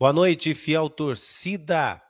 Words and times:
Boa 0.00 0.12
noite, 0.12 0.54
fiel 0.54 0.88
torcida. 0.88 2.00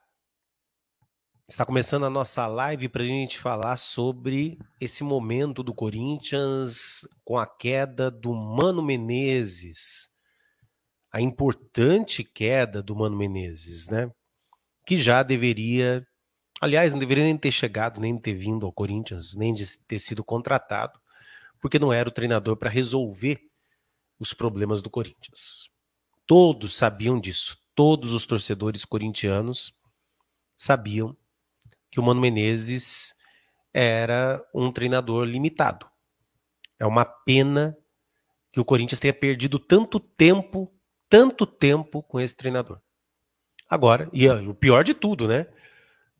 Está 1.49 1.65
começando 1.65 2.05
a 2.05 2.11
nossa 2.11 2.47
live 2.47 2.87
para 2.87 3.03
a 3.03 3.07
gente 3.07 3.39
falar 3.39 3.79
sobre 3.79 4.59
esse 4.79 5.03
momento 5.03 5.63
do 5.63 5.73
Corinthians 5.73 7.09
com 7.25 7.39
a 7.39 7.47
queda 7.47 8.11
do 8.11 8.35
Mano 8.35 8.83
Menezes. 8.83 10.07
A 11.11 11.23
importante 11.23 12.23
queda 12.23 12.83
do 12.83 12.95
Mano 12.95 13.17
Menezes, 13.17 13.89
né? 13.89 14.11
Que 14.85 14.99
já 14.99 15.23
deveria, 15.23 16.07
aliás, 16.61 16.93
não 16.93 17.01
deveria 17.01 17.25
nem 17.25 17.39
ter 17.39 17.53
chegado, 17.53 18.03
nem 18.03 18.21
ter 18.21 18.35
vindo 18.35 18.67
ao 18.67 18.73
Corinthians, 18.73 19.35
nem 19.35 19.55
ter 19.87 19.99
sido 19.99 20.23
contratado, 20.23 21.01
porque 21.59 21.79
não 21.79 21.91
era 21.91 22.11
o 22.11 22.13
treinador 22.13 22.55
para 22.55 22.69
resolver 22.69 23.41
os 24.21 24.35
problemas 24.35 24.83
do 24.83 24.91
Corinthians. 24.91 25.71
Todos 26.27 26.77
sabiam 26.77 27.19
disso, 27.19 27.57
todos 27.79 28.13
os 28.13 28.27
torcedores 28.27 28.85
corintianos 28.85 29.73
sabiam 30.57 31.17
que 31.89 32.01
o 32.01 32.03
Mano 32.03 32.21
Menezes 32.21 33.15
era 33.73 34.45
um 34.53 34.73
treinador 34.73 35.25
limitado. 35.25 35.89
É 36.77 36.85
uma 36.85 37.05
pena 37.05 37.79
que 38.51 38.59
o 38.59 38.65
Corinthians 38.65 38.99
tenha 38.99 39.15
perdido 39.15 39.61
tanto 39.61 40.01
tempo, 40.01 40.75
tanto 41.09 41.47
tempo 41.47 42.03
com 42.03 42.19
esse 42.19 42.37
treinador. 42.37 42.81
Agora, 43.71 44.11
e 44.13 44.29
o 44.29 44.55
pior 44.57 44.83
de 44.83 44.93
tudo, 44.93 45.29
né? 45.29 45.47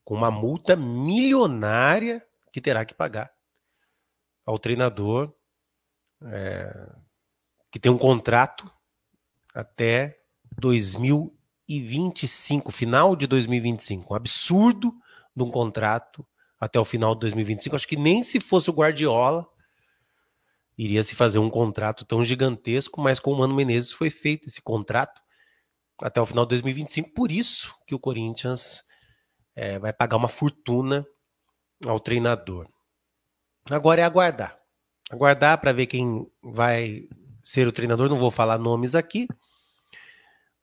Com 0.05 0.15
uma 0.15 0.31
multa 0.31 0.77
milionária 0.77 2.25
que 2.53 2.61
terá 2.61 2.85
que 2.85 2.95
pagar 2.95 3.35
ao 4.47 4.61
treinador 4.61 5.35
é, 6.23 6.93
que 7.69 7.81
tem 7.81 7.91
um 7.91 7.99
contrato 7.99 8.71
até 9.53 10.23
2025, 11.69 12.73
final 12.73 13.15
de 13.15 13.27
2025. 13.27 14.13
Um 14.13 14.17
absurdo 14.17 14.93
de 15.37 15.43
um 15.43 15.51
contrato 15.51 16.27
até 16.59 16.81
o 16.81 16.85
final 16.85 17.15
de 17.15 17.21
2025. 17.21 17.77
Acho 17.77 17.87
que 17.87 17.97
nem 17.97 18.23
se 18.23 18.41
fosse 18.41 18.71
o 18.71 18.73
Guardiola 18.73 19.47
iria 20.79 21.03
se 21.03 21.17
fazer 21.17 21.41
um 21.41 21.51
contrato 21.51 22.05
tão 22.05 22.25
gigantesco, 22.25 23.01
mas 23.01 23.19
com 23.19 23.33
o 23.33 23.39
Mano 23.39 23.55
Menezes 23.55 23.91
foi 23.91 24.11
feito 24.11 24.49
esse 24.49 24.63
contrato 24.63 25.21
até 26.01 26.21
o 26.21 26.27
final 26.27 26.45
de 26.45 26.51
2025. 26.51 27.13
Por 27.13 27.33
isso 27.33 27.75
que 27.85 27.97
o 27.97 27.99
Corinthians 27.99 28.85
é, 29.57 29.77
vai 29.79 29.93
pagar 29.93 30.17
uma 30.17 30.29
fortuna 30.29 31.05
ao 31.85 31.99
treinador. 31.99 32.69
Agora 33.69 34.01
é 34.01 34.05
aguardar. 34.05 34.57
Aguardar 35.11 35.61
para 35.61 35.73
ver 35.73 35.87
quem 35.87 36.25
vai 36.41 37.09
ser 37.43 37.67
o 37.67 37.73
treinador. 37.73 38.09
Não 38.09 38.19
vou 38.19 38.31
falar 38.31 38.57
nomes 38.57 38.95
aqui, 38.95 39.27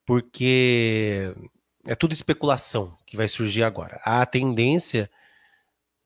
porque 0.06 1.34
é 1.86 1.96
tudo 1.96 2.14
especulação 2.14 2.98
que 3.06 3.18
vai 3.18 3.28
surgir 3.28 3.64
agora. 3.64 4.00
A 4.04 4.26
tendência 4.26 5.10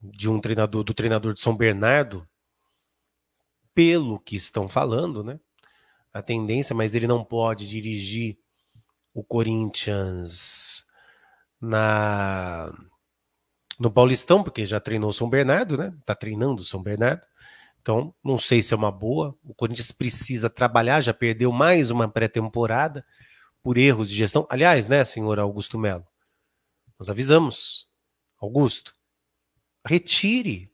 de 0.02 0.30
um 0.30 0.40
treinador, 0.40 0.84
do 0.84 0.94
treinador 0.94 1.34
de 1.34 1.42
São 1.42 1.56
Bernardo, 1.56 2.28
pelo 3.74 4.20
que 4.20 4.36
estão 4.36 4.68
falando, 4.68 5.24
né? 5.24 5.40
A 6.14 6.22
tendência, 6.22 6.76
mas 6.76 6.96
ele 6.96 7.08
não 7.08 7.24
pode 7.24 7.68
dirigir 7.68 8.38
o 9.14 9.24
Corinthians 9.24 10.86
na 11.62 12.74
no 13.80 13.90
Paulistão, 13.90 14.44
porque 14.44 14.66
já 14.66 14.80
treinou 14.80 15.14
São 15.14 15.30
Bernardo, 15.30 15.78
né? 15.78 15.94
Tá 16.06 16.14
treinando 16.14 16.66
São 16.66 16.84
Bernardo. 16.84 17.26
Então, 17.82 18.14
não 18.22 18.38
sei 18.38 18.62
se 18.62 18.74
é 18.74 18.78
uma 18.78 18.92
boa. 18.92 19.34
O 19.42 19.54
Corinthians 19.54 19.92
precisa 19.92 20.50
trabalhar, 20.50 21.00
já 21.00 21.14
perdeu 21.14 21.50
mais 21.52 21.90
uma 21.90 22.10
pré-temporada 22.10 23.06
por 23.64 23.78
erros 23.78 24.10
de 24.10 24.16
gestão. 24.16 24.48
Aliás, 24.50 24.88
né, 24.88 25.04
senhor 25.04 25.40
Augusto 25.40 25.78
Melo? 25.78 26.06
Nós 26.98 27.10
avisamos. 27.10 27.88
Augusto, 28.42 28.94
retire 29.86 30.72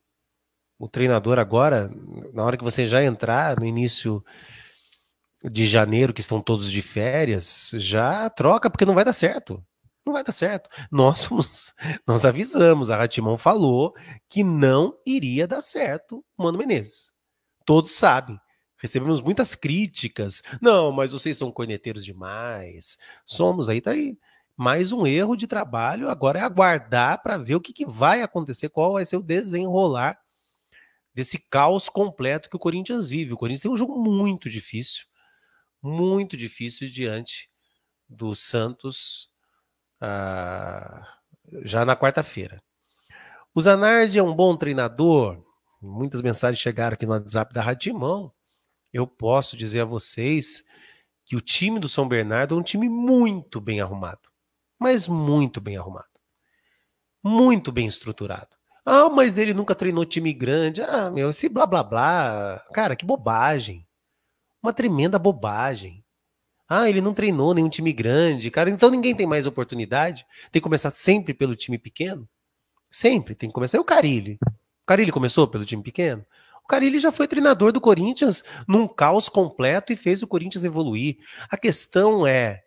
o 0.78 0.88
treinador 0.88 1.40
agora, 1.40 1.90
na 2.34 2.44
hora 2.44 2.58
que 2.58 2.64
você 2.64 2.86
já 2.86 3.04
entrar 3.04 3.60
no 3.60 3.66
início 3.66 4.24
de 5.44 5.68
janeiro, 5.68 6.14
que 6.14 6.22
estão 6.22 6.42
todos 6.42 6.72
de 6.72 6.82
férias, 6.82 7.72
já 7.76 8.30
troca, 8.30 8.70
porque 8.70 8.86
não 8.86 8.94
vai 8.94 9.06
dar 9.06 9.14
certo. 9.14 9.64
Não 10.06 10.14
vai 10.14 10.24
dar 10.24 10.32
certo. 10.32 10.70
Nós, 10.92 11.28
nós 12.06 12.26
avisamos, 12.26 12.90
a 12.90 12.98
Ratimão 12.98 13.38
falou 13.38 13.94
que 14.30 14.44
não 14.44 14.96
iria 15.06 15.48
dar 15.48 15.62
certo 15.62 16.24
Mano 16.38 16.58
Menezes. 16.58 17.14
Todos 17.66 17.96
sabem. 17.96 18.40
Recebemos 18.78 19.22
muitas 19.22 19.56
críticas. 19.56 20.42
Não, 20.62 20.92
mas 20.92 21.12
vocês 21.12 21.38
são 21.38 21.52
corneteiros 21.52 22.04
demais. 22.04 22.98
Somos 23.26 23.70
aí, 23.70 23.82
tá 23.82 23.92
aí. 23.92 24.18
Mais 24.58 24.92
um 24.92 25.06
erro 25.06 25.36
de 25.36 25.48
trabalho. 25.48 26.10
Agora 26.10 26.40
é 26.40 26.42
aguardar 26.42 27.22
para 27.22 27.38
ver 27.38 27.56
o 27.56 27.62
que, 27.62 27.74
que 27.74 27.86
vai 27.86 28.22
acontecer, 28.22 28.70
qual 28.70 28.94
vai 28.94 29.06
ser 29.06 29.18
o 29.18 29.24
desenrolar 29.24 30.18
desse 31.14 31.40
caos 31.50 31.88
completo 31.88 32.50
que 32.50 32.56
o 32.58 32.60
Corinthians 32.60 33.08
vive. 33.08 33.34
O 33.34 33.38
Corinthians 33.38 33.62
tem 33.62 33.72
um 33.72 33.78
jogo 33.78 33.98
muito 33.98 34.50
difícil, 34.50 35.06
muito 35.82 36.36
difícil 36.36 36.90
diante 36.90 37.50
do 38.08 38.36
Santos 38.36 39.30
ah, 40.02 41.08
já 41.64 41.86
na 41.86 41.96
quarta-feira. 41.96 42.62
O 43.54 43.62
Zanardi 43.62 44.20
é 44.20 44.24
um 44.24 44.36
bom 44.36 44.58
treinador. 44.58 45.42
Muitas 45.82 46.22
mensagens 46.22 46.60
chegaram 46.60 46.96
aqui 46.96 47.06
no 47.06 47.14
WhatsApp 47.14 47.54
da 47.54 47.62
Radimão 47.62 48.35
eu 48.96 49.06
posso 49.06 49.58
dizer 49.58 49.82
a 49.82 49.86
vocês 49.86 50.64
que 51.26 51.36
o 51.36 51.42
time 51.42 51.80
do 51.80 51.90
São 51.90 52.08
Bernardo 52.08 52.56
é 52.56 52.58
um 52.58 52.64
time 52.64 52.88
muito 52.88 53.60
bem 53.60 53.82
arrumado. 53.82 54.30
Mas 54.80 55.06
muito 55.06 55.60
bem 55.60 55.76
arrumado. 55.76 56.08
Muito 57.22 57.74
bem 57.74 57.88
estruturado. 57.88 58.56
Ah, 58.86 59.10
mas 59.10 59.38
ele 59.38 59.54
nunca 59.54 59.76
treinou 59.76 60.06
time 60.06 60.32
grande. 60.32 60.82
Ah, 60.82 61.12
meu, 61.12 61.30
esse 61.30 61.50
blá 61.50 61.66
blá 61.66 61.84
blá. 61.84 62.64
Cara, 62.74 62.96
que 62.96 63.06
bobagem. 63.06 63.86
Uma 64.64 64.72
tremenda 64.72 65.20
bobagem. 65.20 66.02
Ah, 66.66 66.90
ele 66.90 67.02
não 67.02 67.14
treinou 67.14 67.54
nenhum 67.54 67.70
time 67.70 67.92
grande, 67.92 68.50
cara. 68.50 68.70
Então 68.70 68.90
ninguém 68.90 69.14
tem 69.14 69.28
mais 69.28 69.46
oportunidade. 69.46 70.26
Tem 70.54 70.62
que 70.62 70.62
começar 70.62 70.92
sempre 70.92 71.34
pelo 71.34 71.54
time 71.54 71.78
pequeno. 71.78 72.30
Sempre 72.90 73.36
tem 73.36 73.50
que 73.50 73.54
começar. 73.54 73.78
E 73.78 73.82
o 73.82 73.86
Carilli? 73.86 74.40
O 74.42 74.86
Carilli 74.86 75.12
começou 75.12 75.48
pelo 75.50 75.66
time 75.66 75.84
pequeno? 75.84 76.26
O 76.66 76.68
Carilli 76.68 76.98
já 76.98 77.12
foi 77.12 77.28
treinador 77.28 77.72
do 77.72 77.80
Corinthians 77.80 78.44
num 78.68 78.88
caos 78.88 79.30
completo 79.30 79.94
e 79.94 79.96
fez 79.96 80.24
o 80.24 80.28
Corinthians 80.28 80.66
evoluir. 80.66 81.18
A 81.48 81.56
questão 81.56 82.26
é, 82.26 82.64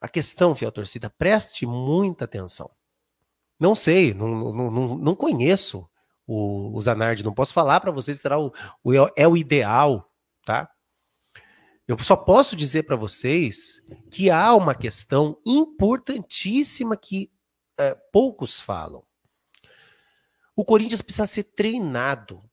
a 0.00 0.08
questão, 0.08 0.54
fiel 0.54 0.70
torcida, 0.70 1.10
preste 1.10 1.66
muita 1.66 2.26
atenção. 2.26 2.70
Não 3.58 3.74
sei, 3.74 4.14
não, 4.14 4.52
não, 4.52 4.96
não 4.96 5.16
conheço 5.16 5.90
o, 6.24 6.76
o 6.76 6.80
Zanardi, 6.80 7.24
não 7.24 7.34
posso 7.34 7.52
falar 7.52 7.80
para 7.80 7.90
vocês 7.90 8.18
se 8.18 8.22
será 8.22 8.38
o, 8.38 8.52
o, 8.84 8.92
é 9.16 9.26
o 9.26 9.36
ideal, 9.36 10.08
tá? 10.44 10.70
Eu 11.88 11.98
só 11.98 12.14
posso 12.14 12.54
dizer 12.54 12.84
para 12.84 12.94
vocês 12.94 13.84
que 14.12 14.30
há 14.30 14.54
uma 14.54 14.76
questão 14.76 15.40
importantíssima 15.44 16.96
que 16.96 17.32
é, 17.76 17.96
poucos 18.12 18.60
falam. 18.60 19.02
O 20.54 20.64
Corinthians 20.64 21.02
precisa 21.02 21.26
ser 21.26 21.42
treinado 21.42 22.47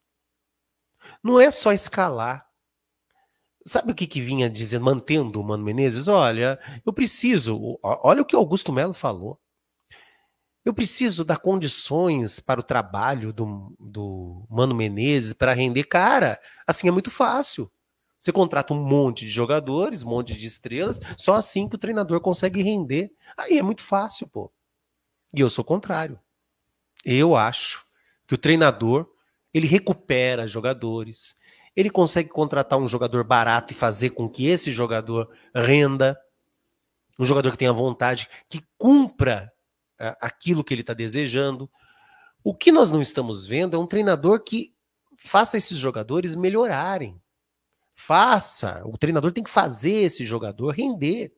não 1.22 1.40
é 1.40 1.50
só 1.50 1.72
escalar. 1.72 2.46
Sabe 3.64 3.92
o 3.92 3.94
que, 3.94 4.06
que 4.06 4.20
vinha 4.20 4.48
dizendo, 4.48 4.84
mantendo 4.84 5.40
o 5.40 5.44
Mano 5.44 5.64
Menezes? 5.64 6.06
Olha, 6.06 6.58
eu 6.84 6.92
preciso, 6.92 7.78
olha 7.82 8.22
o 8.22 8.24
que 8.24 8.36
Augusto 8.36 8.72
Melo 8.72 8.94
falou. 8.94 9.40
Eu 10.64 10.74
preciso 10.74 11.24
dar 11.24 11.38
condições 11.38 12.40
para 12.40 12.60
o 12.60 12.62
trabalho 12.62 13.32
do, 13.32 13.74
do 13.78 14.46
Mano 14.50 14.74
Menezes 14.74 15.32
para 15.32 15.52
render. 15.52 15.84
Cara, 15.84 16.40
assim 16.66 16.88
é 16.88 16.90
muito 16.90 17.10
fácil. 17.10 17.70
Você 18.18 18.32
contrata 18.32 18.74
um 18.74 18.82
monte 18.82 19.24
de 19.24 19.30
jogadores, 19.30 20.02
um 20.02 20.08
monte 20.08 20.34
de 20.34 20.46
estrelas, 20.46 20.98
só 21.16 21.34
assim 21.34 21.68
que 21.68 21.76
o 21.76 21.78
treinador 21.78 22.20
consegue 22.20 22.62
render. 22.62 23.12
Aí 23.36 23.58
é 23.58 23.62
muito 23.62 23.82
fácil, 23.82 24.26
pô. 24.26 24.52
E 25.32 25.40
eu 25.40 25.48
sou 25.48 25.64
contrário. 25.64 26.18
Eu 27.04 27.36
acho 27.36 27.86
que 28.26 28.34
o 28.34 28.38
treinador 28.38 29.08
ele 29.56 29.66
recupera 29.66 30.46
jogadores, 30.46 31.34
ele 31.74 31.88
consegue 31.88 32.28
contratar 32.28 32.78
um 32.78 32.86
jogador 32.86 33.24
barato 33.24 33.72
e 33.72 33.76
fazer 33.76 34.10
com 34.10 34.28
que 34.28 34.46
esse 34.46 34.70
jogador 34.70 35.30
renda, 35.54 36.20
um 37.18 37.24
jogador 37.24 37.50
que 37.52 37.56
tenha 37.56 37.72
vontade, 37.72 38.28
que 38.50 38.62
cumpra 38.76 39.50
uh, 39.98 40.14
aquilo 40.20 40.62
que 40.62 40.74
ele 40.74 40.82
está 40.82 40.92
desejando. 40.92 41.70
O 42.44 42.54
que 42.54 42.70
nós 42.70 42.90
não 42.90 43.00
estamos 43.00 43.46
vendo 43.46 43.74
é 43.74 43.78
um 43.78 43.86
treinador 43.86 44.44
que 44.44 44.74
faça 45.16 45.56
esses 45.56 45.78
jogadores 45.78 46.36
melhorarem. 46.36 47.18
Faça, 47.94 48.82
o 48.84 48.98
treinador 48.98 49.32
tem 49.32 49.42
que 49.42 49.50
fazer 49.50 50.02
esse 50.02 50.26
jogador 50.26 50.72
render. 50.72 51.32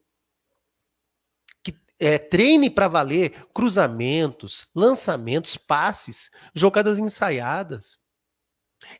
Que 1.62 1.72
é, 2.00 2.18
treine 2.18 2.68
para 2.68 2.88
valer 2.88 3.46
cruzamentos, 3.54 4.66
lançamentos, 4.74 5.56
passes, 5.56 6.32
jogadas 6.52 6.98
ensaiadas. 6.98 8.00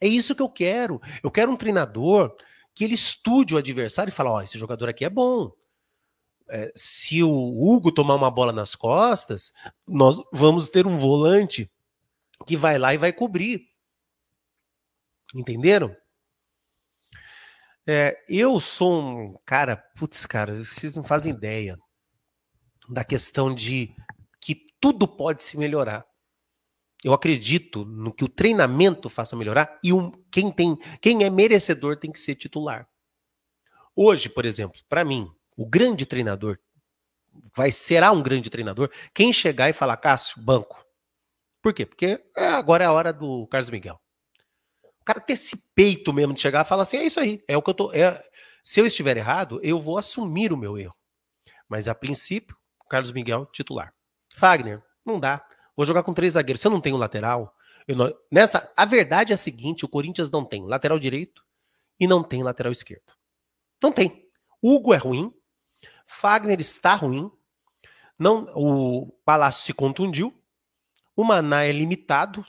É 0.00 0.06
isso 0.06 0.34
que 0.34 0.42
eu 0.42 0.48
quero. 0.48 1.00
Eu 1.22 1.30
quero 1.30 1.50
um 1.50 1.56
treinador 1.56 2.36
que 2.74 2.84
ele 2.84 2.94
estude 2.94 3.54
o 3.54 3.58
adversário 3.58 4.10
e 4.10 4.14
fale: 4.14 4.28
Ó, 4.28 4.36
oh, 4.36 4.42
esse 4.42 4.58
jogador 4.58 4.88
aqui 4.88 5.04
é 5.04 5.10
bom. 5.10 5.52
é, 6.48 6.72
se 6.74 7.22
o 7.22 7.30
Hugo 7.30 7.92
tomar 7.92 8.14
uma 8.14 8.30
bola 8.30 8.52
nas 8.52 8.74
costas, 8.74 9.52
nós 9.86 10.18
vamos 10.32 10.68
ter 10.68 10.86
um 10.86 10.98
volante 10.98 11.70
que 12.46 12.56
vai 12.56 12.78
lá 12.78 12.94
e 12.94 12.98
vai 12.98 13.12
cobrir. 13.12 13.68
Entenderam? 15.34 15.94
É, 17.86 18.22
eu 18.28 18.58
sou 18.60 19.02
um 19.02 19.36
cara, 19.44 19.76
putz, 19.76 20.26
cara, 20.26 20.62
vocês 20.62 20.96
não 20.96 21.04
fazem 21.04 21.32
ideia 21.32 21.78
da 22.88 23.04
questão 23.04 23.54
de 23.54 23.94
que 24.40 24.54
tudo 24.80 25.06
pode 25.06 25.42
se 25.42 25.58
melhorar. 25.58 26.06
Eu 27.04 27.12
acredito 27.12 27.84
no 27.84 28.12
que 28.12 28.24
o 28.24 28.28
treinamento 28.28 29.08
faça 29.08 29.36
melhorar 29.36 29.78
e 29.82 29.92
um, 29.92 30.10
quem 30.30 30.50
tem, 30.50 30.76
quem 31.00 31.24
é 31.24 31.30
merecedor 31.30 31.96
tem 31.96 32.10
que 32.10 32.18
ser 32.18 32.34
titular. 32.34 32.88
Hoje, 33.94 34.28
por 34.28 34.44
exemplo, 34.44 34.80
para 34.88 35.04
mim, 35.04 35.30
o 35.56 35.66
grande 35.66 36.06
treinador 36.06 36.58
vai 37.56 37.70
será 37.70 38.10
um 38.10 38.22
grande 38.22 38.50
treinador 38.50 38.90
quem 39.14 39.32
chegar 39.32 39.68
e 39.68 39.72
falar 39.72 39.96
Cássio, 39.96 40.42
banco. 40.42 40.84
Por 41.62 41.72
quê? 41.72 41.86
Porque 41.86 42.22
é, 42.36 42.48
agora 42.48 42.84
é 42.84 42.86
a 42.86 42.92
hora 42.92 43.12
do 43.12 43.46
Carlos 43.48 43.70
Miguel. 43.70 44.00
O 45.00 45.04
cara 45.04 45.20
ter 45.20 45.32
esse 45.34 45.56
peito 45.74 46.12
mesmo 46.12 46.34
de 46.34 46.40
chegar 46.40 46.64
e 46.64 46.68
falar 46.68 46.82
assim, 46.82 46.98
é 46.98 47.04
isso 47.04 47.18
aí, 47.18 47.42
é 47.48 47.56
o 47.56 47.62
que 47.62 47.70
eu 47.70 47.74
tô, 47.74 47.92
é, 47.92 48.22
se 48.62 48.80
eu 48.80 48.86
estiver 48.86 49.16
errado, 49.16 49.60
eu 49.62 49.80
vou 49.80 49.98
assumir 49.98 50.52
o 50.52 50.56
meu 50.56 50.76
erro. 50.76 50.94
Mas 51.68 51.88
a 51.88 51.94
princípio, 51.94 52.56
Carlos 52.88 53.12
Miguel 53.12 53.46
titular. 53.46 53.92
Fagner, 54.36 54.82
não 55.04 55.18
dá. 55.18 55.44
Vou 55.78 55.86
jogar 55.86 56.02
com 56.02 56.12
três 56.12 56.34
zagueiros. 56.34 56.60
Se 56.60 56.66
eu 56.66 56.72
não 56.72 56.80
tenho 56.80 56.96
lateral, 56.96 57.54
não... 57.86 58.12
nessa, 58.32 58.72
a 58.76 58.84
verdade 58.84 59.30
é 59.30 59.34
a 59.34 59.38
seguinte: 59.38 59.84
o 59.84 59.88
Corinthians 59.88 60.28
não 60.28 60.44
tem 60.44 60.66
lateral 60.66 60.98
direito 60.98 61.44
e 62.00 62.08
não 62.08 62.24
tem 62.24 62.42
lateral 62.42 62.72
esquerdo. 62.72 63.14
Não 63.80 63.92
tem. 63.92 64.28
Hugo 64.60 64.92
é 64.92 64.96
ruim, 64.96 65.32
Fagner 66.04 66.58
está 66.58 66.96
ruim, 66.96 67.30
não, 68.18 68.50
o 68.56 69.12
Palácio 69.24 69.64
se 69.64 69.72
contundiu, 69.72 70.36
o 71.14 71.22
Maná 71.22 71.62
é 71.62 71.70
limitado 71.70 72.44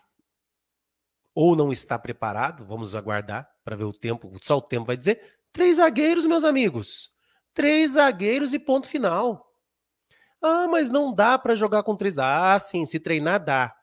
ou 1.35 1.55
não 1.55 1.71
está 1.71 1.99
preparado. 1.99 2.65
Vamos 2.65 2.95
aguardar 2.95 3.47
para 3.63 3.75
ver 3.75 3.83
o 3.83 3.93
tempo. 3.93 4.35
Só 4.41 4.57
o 4.57 4.61
tempo 4.61 4.85
vai 4.85 4.97
dizer. 4.97 5.39
Três 5.53 5.77
zagueiros, 5.77 6.25
meus 6.25 6.43
amigos. 6.43 7.11
Três 7.53 7.91
zagueiros 7.91 8.55
e 8.55 8.59
ponto 8.59 8.87
final. 8.87 9.48
Ah, 10.41 10.67
mas 10.67 10.89
não 10.89 11.13
dá 11.13 11.37
para 11.37 11.55
jogar 11.55 11.83
com 11.83 11.95
três. 11.95 12.17
Ah, 12.17 12.57
sim, 12.59 12.85
se 12.85 12.99
treinar 12.99 13.43
dá. 13.43 13.75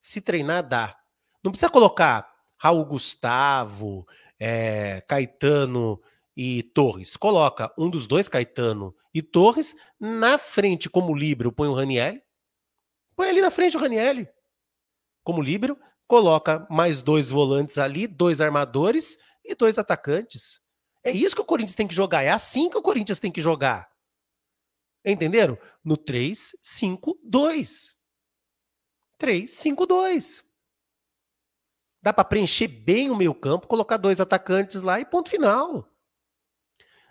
Se 0.00 0.20
treinar 0.20 0.66
dá. 0.66 0.96
Não 1.42 1.50
precisa 1.50 1.70
colocar 1.70 2.28
Raul 2.56 2.84
Gustavo, 2.84 4.06
é, 4.38 5.02
Caetano 5.08 6.00
e 6.36 6.62
Torres. 6.62 7.16
Coloca 7.16 7.72
um 7.76 7.90
dos 7.90 8.06
dois, 8.06 8.28
Caetano 8.28 8.94
e 9.12 9.22
Torres, 9.22 9.74
na 9.98 10.38
frente 10.38 10.88
como 10.88 11.14
líbero, 11.14 11.52
põe 11.52 11.68
o 11.68 11.74
Raniel. 11.74 12.20
Põe 13.14 13.30
ali 13.30 13.40
na 13.40 13.50
frente 13.50 13.76
o 13.76 13.80
Raniel. 13.80 14.26
Como 15.24 15.42
líbero, 15.42 15.78
coloca 16.06 16.66
mais 16.70 17.02
dois 17.02 17.30
volantes 17.30 17.78
ali, 17.78 18.06
dois 18.06 18.40
armadores 18.40 19.18
e 19.44 19.54
dois 19.54 19.78
atacantes. 19.78 20.60
É 21.02 21.10
isso 21.10 21.34
que 21.34 21.42
o 21.42 21.46
Corinthians 21.46 21.74
tem 21.74 21.86
que 21.88 21.94
jogar. 21.94 22.22
É 22.22 22.30
assim 22.30 22.68
que 22.68 22.76
o 22.76 22.82
Corinthians 22.82 23.18
tem 23.18 23.32
que 23.32 23.40
jogar. 23.40 23.88
Entenderam? 25.06 25.56
No 25.84 25.96
3, 25.96 26.56
5, 26.60 27.20
2. 27.22 27.96
3, 29.16 29.50
5, 29.50 29.86
2. 29.86 30.44
Dá 32.02 32.12
para 32.12 32.24
preencher 32.24 32.68
bem 32.68 33.10
o 33.10 33.16
meio 33.16 33.34
campo, 33.34 33.66
colocar 33.66 33.96
dois 33.96 34.20
atacantes 34.20 34.82
lá 34.82 35.00
e 35.00 35.04
ponto 35.04 35.30
final. 35.30 35.88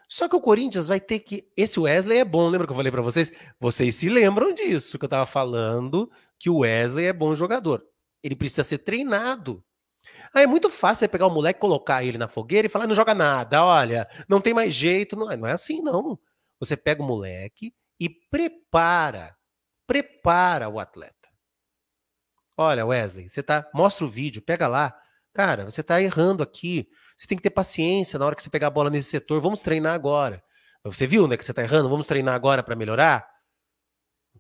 Só 0.07 0.27
que 0.29 0.35
o 0.35 0.41
Corinthians 0.41 0.87
vai 0.87 0.99
ter 0.99 1.19
que. 1.19 1.49
Esse 1.57 1.79
Wesley 1.79 2.19
é 2.19 2.25
bom, 2.25 2.47
lembra 2.47 2.67
que 2.67 2.71
eu 2.71 2.77
falei 2.77 2.91
para 2.91 3.01
vocês? 3.01 3.31
Vocês 3.59 3.95
se 3.95 4.07
lembram 4.07 4.53
disso 4.53 4.99
que 4.99 5.05
eu 5.05 5.09
tava 5.09 5.25
falando 5.25 6.11
que 6.37 6.49
o 6.49 6.59
Wesley 6.59 7.05
é 7.05 7.13
bom 7.13 7.35
jogador. 7.35 7.83
Ele 8.21 8.35
precisa 8.35 8.63
ser 8.63 8.79
treinado. 8.79 9.63
Ah, 10.33 10.41
é 10.41 10.47
muito 10.47 10.69
fácil 10.69 10.99
você 10.99 11.07
pegar 11.07 11.27
o 11.27 11.33
moleque, 11.33 11.59
colocar 11.59 12.03
ele 12.03 12.17
na 12.17 12.27
fogueira 12.27 12.67
e 12.67 12.69
falar: 12.69 12.87
não 12.87 12.95
joga 12.95 13.15
nada, 13.15 13.63
olha, 13.63 14.07
não 14.27 14.39
tem 14.39 14.53
mais 14.53 14.73
jeito. 14.73 15.15
Não, 15.15 15.25
não 15.35 15.47
é 15.47 15.53
assim, 15.53 15.81
não. 15.81 16.19
Você 16.59 16.77
pega 16.77 17.01
o 17.01 17.05
moleque, 17.05 17.73
e 17.99 18.09
prepara, 18.09 19.35
prepara 19.87 20.69
o 20.69 20.79
atleta. 20.79 21.13
Olha, 22.57 22.85
Wesley, 22.85 23.27
você 23.29 23.43
tá, 23.43 23.69
mostra 23.73 24.05
o 24.05 24.09
vídeo, 24.09 24.41
pega 24.41 24.67
lá. 24.67 24.97
Cara, 25.33 25.65
você 25.65 25.83
tá 25.83 26.01
errando 26.01 26.41
aqui. 26.41 26.87
Você 27.17 27.27
tem 27.27 27.37
que 27.37 27.43
ter 27.43 27.49
paciência 27.49 28.17
na 28.17 28.25
hora 28.25 28.35
que 28.35 28.41
você 28.41 28.49
pegar 28.49 28.67
a 28.67 28.71
bola 28.71 28.89
nesse 28.89 29.09
setor. 29.09 29.41
Vamos 29.41 29.61
treinar 29.61 29.93
agora. 29.93 30.41
Você 30.83 31.05
viu, 31.05 31.27
né, 31.27 31.35
que 31.35 31.43
você 31.43 31.53
tá 31.53 31.63
errando? 31.63 31.89
Vamos 31.89 32.07
treinar 32.07 32.35
agora 32.35 32.63
para 32.63 32.75
melhorar? 32.75 33.27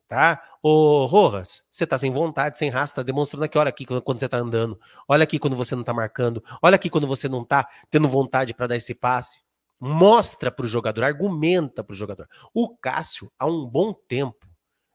Tá? 0.07 0.41
Ô, 0.61 1.05
Rojas, 1.07 1.63
você 1.71 1.85
tá 1.85 1.97
sem 1.97 2.11
vontade, 2.11 2.57
sem 2.57 2.69
raça, 2.69 2.95
tá 2.95 3.03
demonstrando 3.03 3.43
aqui, 3.43 3.57
olha 3.57 3.69
aqui 3.69 3.85
quando 3.85 4.19
você 4.19 4.29
tá 4.29 4.37
andando. 4.37 4.79
Olha 5.07 5.23
aqui 5.23 5.39
quando 5.39 5.55
você 5.55 5.75
não 5.75 5.83
tá 5.83 5.93
marcando. 5.93 6.43
Olha 6.61 6.75
aqui 6.75 6.89
quando 6.89 7.07
você 7.07 7.27
não 7.27 7.43
tá 7.43 7.67
tendo 7.89 8.07
vontade 8.07 8.53
para 8.53 8.67
dar 8.67 8.75
esse 8.75 8.93
passe 8.93 9.44
mostra 9.79 10.51
para 10.51 10.65
o 10.65 10.69
jogador, 10.69 11.03
argumenta 11.03 11.83
para 11.83 11.93
o 11.93 11.97
jogador. 11.97 12.27
O 12.53 12.75
Cássio, 12.77 13.31
há 13.37 13.45
um 13.45 13.65
bom 13.65 13.93
tempo, 13.93 14.47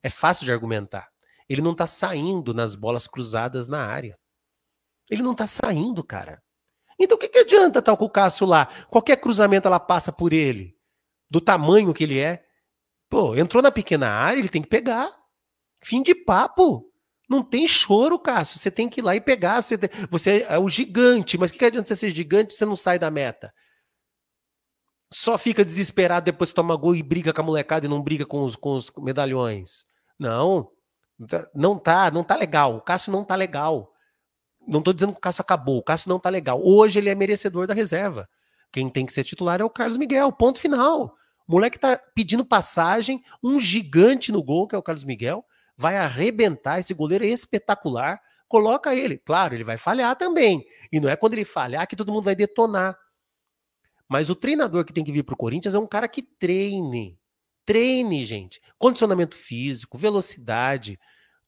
é 0.02 0.08
fácil 0.08 0.44
de 0.44 0.52
argumentar. 0.52 1.08
Ele 1.48 1.60
não 1.60 1.72
está 1.72 1.86
saindo 1.86 2.54
nas 2.54 2.74
bolas 2.74 3.06
cruzadas 3.06 3.68
na 3.68 3.84
área. 3.84 4.18
Ele 5.10 5.22
não 5.22 5.32
está 5.32 5.46
saindo, 5.46 6.02
cara. 6.04 6.42
Então 6.98 7.16
o 7.16 7.18
que, 7.18 7.28
que 7.28 7.38
adianta 7.38 7.80
estar 7.80 7.92
tá 7.92 7.96
com 7.96 8.04
o 8.04 8.10
Cássio 8.10 8.46
lá? 8.46 8.66
Qualquer 8.88 9.16
cruzamento 9.16 9.66
ela 9.66 9.80
passa 9.80 10.12
por 10.12 10.32
ele, 10.32 10.76
do 11.28 11.40
tamanho 11.40 11.94
que 11.94 12.04
ele 12.04 12.18
é. 12.18 12.44
Pô, 13.08 13.34
entrou 13.34 13.62
na 13.62 13.72
pequena 13.72 14.08
área, 14.08 14.38
ele 14.38 14.48
tem 14.48 14.62
que 14.62 14.68
pegar. 14.68 15.10
Fim 15.82 16.02
de 16.02 16.14
papo. 16.14 16.86
Não 17.28 17.42
tem 17.42 17.66
choro, 17.66 18.18
Cássio. 18.18 18.58
Você 18.58 18.70
tem 18.70 18.88
que 18.88 19.00
ir 19.00 19.02
lá 19.02 19.16
e 19.16 19.20
pegar. 19.20 19.62
Você, 19.62 19.76
você 20.10 20.46
é 20.48 20.58
o 20.58 20.68
gigante, 20.68 21.38
mas 21.38 21.50
o 21.50 21.52
que, 21.52 21.58
que 21.58 21.64
adianta 21.64 21.88
você 21.88 21.96
ser 21.96 22.10
gigante 22.10 22.52
se 22.52 22.58
você 22.58 22.66
não 22.66 22.76
sai 22.76 22.98
da 22.98 23.10
meta? 23.10 23.52
Só 25.12 25.36
fica 25.36 25.64
desesperado 25.64 26.24
depois 26.24 26.50
que 26.50 26.56
toma 26.56 26.76
gol 26.76 26.94
e 26.94 27.02
briga 27.02 27.32
com 27.32 27.40
a 27.40 27.44
molecada 27.44 27.86
e 27.86 27.88
não 27.88 28.02
briga 28.02 28.24
com 28.24 28.44
os, 28.44 28.54
com 28.54 28.74
os 28.74 28.92
medalhões. 28.98 29.84
Não, 30.18 30.68
não 31.54 31.78
tá, 31.78 32.10
não 32.10 32.22
tá 32.22 32.36
legal. 32.36 32.76
O 32.76 32.80
Cássio 32.80 33.12
não 33.12 33.24
tá 33.24 33.34
legal. 33.34 33.92
Não 34.66 34.82
tô 34.82 34.92
dizendo 34.92 35.12
que 35.12 35.18
o 35.18 35.20
Cássio 35.20 35.42
acabou, 35.42 35.78
o 35.78 35.82
Cássio 35.82 36.08
não 36.08 36.18
tá 36.18 36.30
legal. 36.30 36.60
Hoje 36.62 36.98
ele 36.98 37.08
é 37.08 37.14
merecedor 37.14 37.66
da 37.66 37.74
reserva. 37.74 38.28
Quem 38.70 38.88
tem 38.88 39.04
que 39.04 39.12
ser 39.12 39.24
titular 39.24 39.60
é 39.60 39.64
o 39.64 39.70
Carlos 39.70 39.96
Miguel, 39.96 40.30
ponto 40.30 40.60
final. 40.60 41.14
O 41.48 41.52
moleque 41.52 41.78
tá 41.78 42.00
pedindo 42.14 42.44
passagem, 42.44 43.20
um 43.42 43.58
gigante 43.58 44.30
no 44.30 44.42
gol, 44.42 44.68
que 44.68 44.76
é 44.76 44.78
o 44.78 44.82
Carlos 44.82 45.04
Miguel, 45.04 45.44
vai 45.76 45.96
arrebentar, 45.96 46.78
esse 46.78 46.94
goleiro 46.94 47.24
é 47.24 47.28
espetacular, 47.28 48.20
coloca 48.46 48.94
ele. 48.94 49.18
Claro, 49.18 49.54
ele 49.54 49.64
vai 49.64 49.76
falhar 49.76 50.14
também. 50.14 50.64
E 50.92 51.00
não 51.00 51.08
é 51.08 51.16
quando 51.16 51.32
ele 51.32 51.44
falhar 51.44 51.88
que 51.88 51.96
todo 51.96 52.12
mundo 52.12 52.24
vai 52.24 52.36
detonar. 52.36 52.96
Mas 54.10 54.28
o 54.28 54.34
treinador 54.34 54.84
que 54.84 54.92
tem 54.92 55.04
que 55.04 55.12
vir 55.12 55.22
para 55.22 55.34
o 55.34 55.38
Corinthians 55.38 55.72
é 55.72 55.78
um 55.78 55.86
cara 55.86 56.08
que 56.08 56.20
treine. 56.20 57.16
Treine, 57.64 58.26
gente. 58.26 58.60
Condicionamento 58.76 59.36
físico, 59.36 59.96
velocidade, 59.96 60.98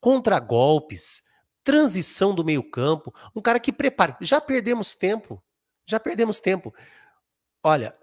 contragolpes, 0.00 1.22
transição 1.64 2.32
do 2.32 2.44
meio-campo. 2.44 3.12
Um 3.34 3.42
cara 3.42 3.58
que 3.58 3.72
prepare. 3.72 4.14
Já 4.20 4.40
perdemos 4.40 4.94
tempo. 4.94 5.42
Já 5.84 5.98
perdemos 5.98 6.38
tempo. 6.38 6.72
Olha, 7.64 7.96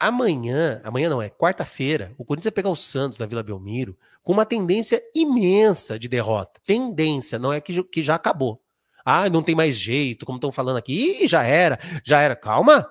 amanhã, 0.00 0.80
amanhã 0.82 1.10
não 1.10 1.20
é, 1.20 1.28
quarta-feira, 1.28 2.14
o 2.16 2.24
Corinthians 2.24 2.46
vai 2.46 2.52
pegar 2.52 2.70
o 2.70 2.76
Santos 2.76 3.18
na 3.18 3.26
Vila 3.26 3.42
Belmiro 3.42 3.98
com 4.22 4.32
uma 4.32 4.46
tendência 4.46 5.02
imensa 5.14 5.98
de 5.98 6.08
derrota. 6.08 6.58
Tendência, 6.64 7.38
não 7.38 7.52
é 7.52 7.60
que, 7.60 7.82
que 7.84 8.02
já 8.02 8.14
acabou. 8.14 8.62
Ah, 9.04 9.28
não 9.28 9.42
tem 9.42 9.54
mais 9.54 9.76
jeito, 9.76 10.24
como 10.24 10.38
estão 10.38 10.50
falando 10.50 10.78
aqui. 10.78 11.22
Ih, 11.22 11.28
já 11.28 11.42
era, 11.42 11.78
já 12.02 12.22
era. 12.22 12.34
Calma, 12.34 12.90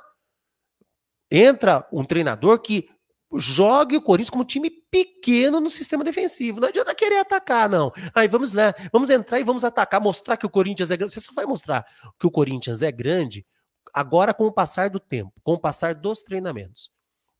entra 1.30 1.88
um 1.92 2.04
treinador 2.04 2.60
que 2.60 2.90
jogue 3.38 3.98
o 3.98 4.02
Corinthians 4.02 4.30
como 4.30 4.46
time 4.46 4.70
pequeno 4.70 5.60
no 5.60 5.70
sistema 5.70 6.04
defensivo. 6.04 6.60
Não 6.60 6.68
adianta 6.68 6.96
querer 6.96 7.18
atacar, 7.18 7.70
não. 7.70 7.92
Aí 8.14 8.28
vamos 8.28 8.54
lá, 8.54 8.74
vamos 8.92 9.10
entrar 9.10 9.40
e 9.40 9.44
vamos 9.44 9.64
atacar, 9.64 10.00
mostrar 10.02 10.38
que 10.38 10.46
o 10.46 10.50
Corinthians 10.50 10.92
é 10.92 10.98
grande. 10.98 11.14
Você 11.14 11.22
só 11.22 11.32
vai 11.34 11.46
mostrar 11.46 11.86
que 12.20 12.28
o 12.28 12.32
Corinthians 12.32 12.82
é 12.82 12.92
grande 12.92 13.46
agora 13.94 14.34
com 14.34 14.46
o 14.46 14.52
passar 14.52 14.90
do 14.90 15.00
tempo, 15.00 15.34
com 15.44 15.54
o 15.54 15.60
passar 15.60 15.96
dos 15.96 16.22
treinamentos. 16.22 16.92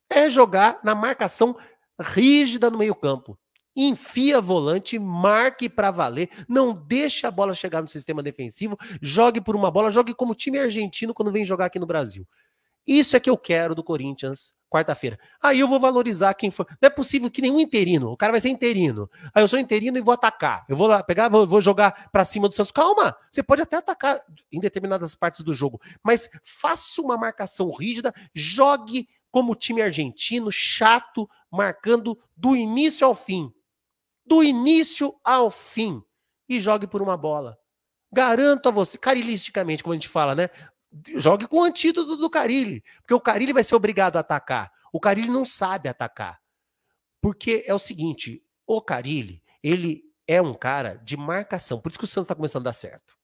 É 0.10 0.30
jogar 0.30 0.80
na 0.84 0.96
marcação 0.96 1.56
rígida 2.00 2.70
no 2.70 2.78
meio-campo. 2.78 3.38
Enfia 3.76 4.40
volante, 4.40 4.98
marque 4.98 5.68
para 5.68 5.92
valer, 5.92 6.30
não 6.48 6.74
deixe 6.74 7.28
a 7.28 7.32
bola 7.32 7.54
chegar 7.54 7.82
no 7.82 7.90
sistema 7.90 8.24
defensivo, 8.24 8.78
jogue 9.02 9.42
por 9.42 9.54
uma 9.54 9.70
bola, 9.70 9.92
jogue 9.92 10.14
como 10.14 10.34
time 10.34 10.58
argentino 10.58 11.14
quando 11.14 11.32
vem 11.32 11.44
jogar 11.44 11.66
aqui 11.66 11.78
no 11.78 11.86
Brasil. 11.86 12.26
Isso 12.86 13.16
é 13.16 13.20
que 13.20 13.30
eu 13.30 13.38
quero 13.38 13.74
do 13.74 13.84
Corinthians 13.84 14.54
quarta-feira. 14.76 15.18
Aí 15.42 15.60
eu 15.60 15.68
vou 15.68 15.80
valorizar 15.80 16.34
quem 16.34 16.52
for. 16.52 16.68
Não 16.82 16.88
é 16.88 16.90
possível 16.90 17.32
que 17.32 17.42
nenhum 17.42 17.60
interino, 17.60 18.12
o 18.12 18.18
cara 18.18 18.32
vai 18.32 18.42
ser 18.42 18.50
interino. 18.50 19.10
Aí 19.34 19.42
eu 19.42 19.48
sou 19.48 19.58
interino 19.58 19.98
e 19.98 20.02
vou 20.02 20.14
atacar. 20.14 20.66
Eu 20.68 20.76
vou 20.76 20.88
lá 20.88 21.02
pegar, 21.02 21.30
vou, 21.30 21.48
vou 21.48 21.62
jogar 21.62 22.10
para 22.12 22.26
cima 22.26 22.50
do 22.50 22.56
Santos. 22.56 22.72
Calma, 22.72 23.16
você 23.30 23.42
pode 23.42 23.62
até 23.62 23.78
atacar 23.78 24.20
em 24.52 24.60
determinadas 24.60 25.16
partes 25.16 25.42
do 25.42 25.54
jogo, 25.54 25.80
mas 26.04 26.30
faça 26.44 27.02
uma 27.02 27.18
marcação 27.18 27.72
rígida, 27.72 28.14
jogue 28.34 29.08
como 29.32 29.56
time 29.56 29.82
argentino, 29.82 30.52
chato, 30.52 31.30
marcando 31.52 32.18
do 32.36 32.56
início 32.56 33.06
ao 33.08 33.16
fim. 33.16 33.52
Do 34.26 34.44
início 34.44 35.16
ao 35.24 35.50
fim. 35.50 36.02
E 36.48 36.60
jogue 36.60 36.86
por 36.86 37.02
uma 37.02 37.18
bola. 37.18 37.58
Garanto 38.12 38.70
a 38.70 38.72
você, 38.72 38.98
carilisticamente, 38.98 39.84
como 39.84 39.94
a 39.94 39.96
gente 39.96 40.08
fala, 40.08 40.36
né? 40.36 40.50
Jogue 41.16 41.48
com 41.48 41.58
o 41.58 41.64
antídoto 41.64 42.16
do 42.18 42.30
Carilli. 42.30 42.84
Porque 43.02 43.14
o 43.14 43.22
Carilli 43.22 43.54
vai 43.54 43.64
ser 43.64 43.76
obrigado 43.76 44.18
a 44.18 44.22
atacar. 44.22 44.72
O 44.94 45.00
Carilli 45.00 45.30
não 45.30 45.44
sabe 45.44 45.90
atacar. 45.90 46.42
Porque 47.22 47.64
é 47.66 47.74
o 47.74 47.80
seguinte, 47.80 48.44
o 48.66 48.82
Carilli, 48.82 49.44
ele 49.64 50.04
é 50.28 50.42
um 50.42 50.54
cara 50.54 50.96
de 50.96 51.18
marcação. 51.18 51.80
Por 51.80 51.90
isso 51.90 52.00
que 52.00 52.06
o 52.06 52.08
Santos 52.08 52.26
está 52.26 52.36
começando 52.36 52.64
a 52.64 52.70
dar 52.70 52.74
certo. 52.74 53.16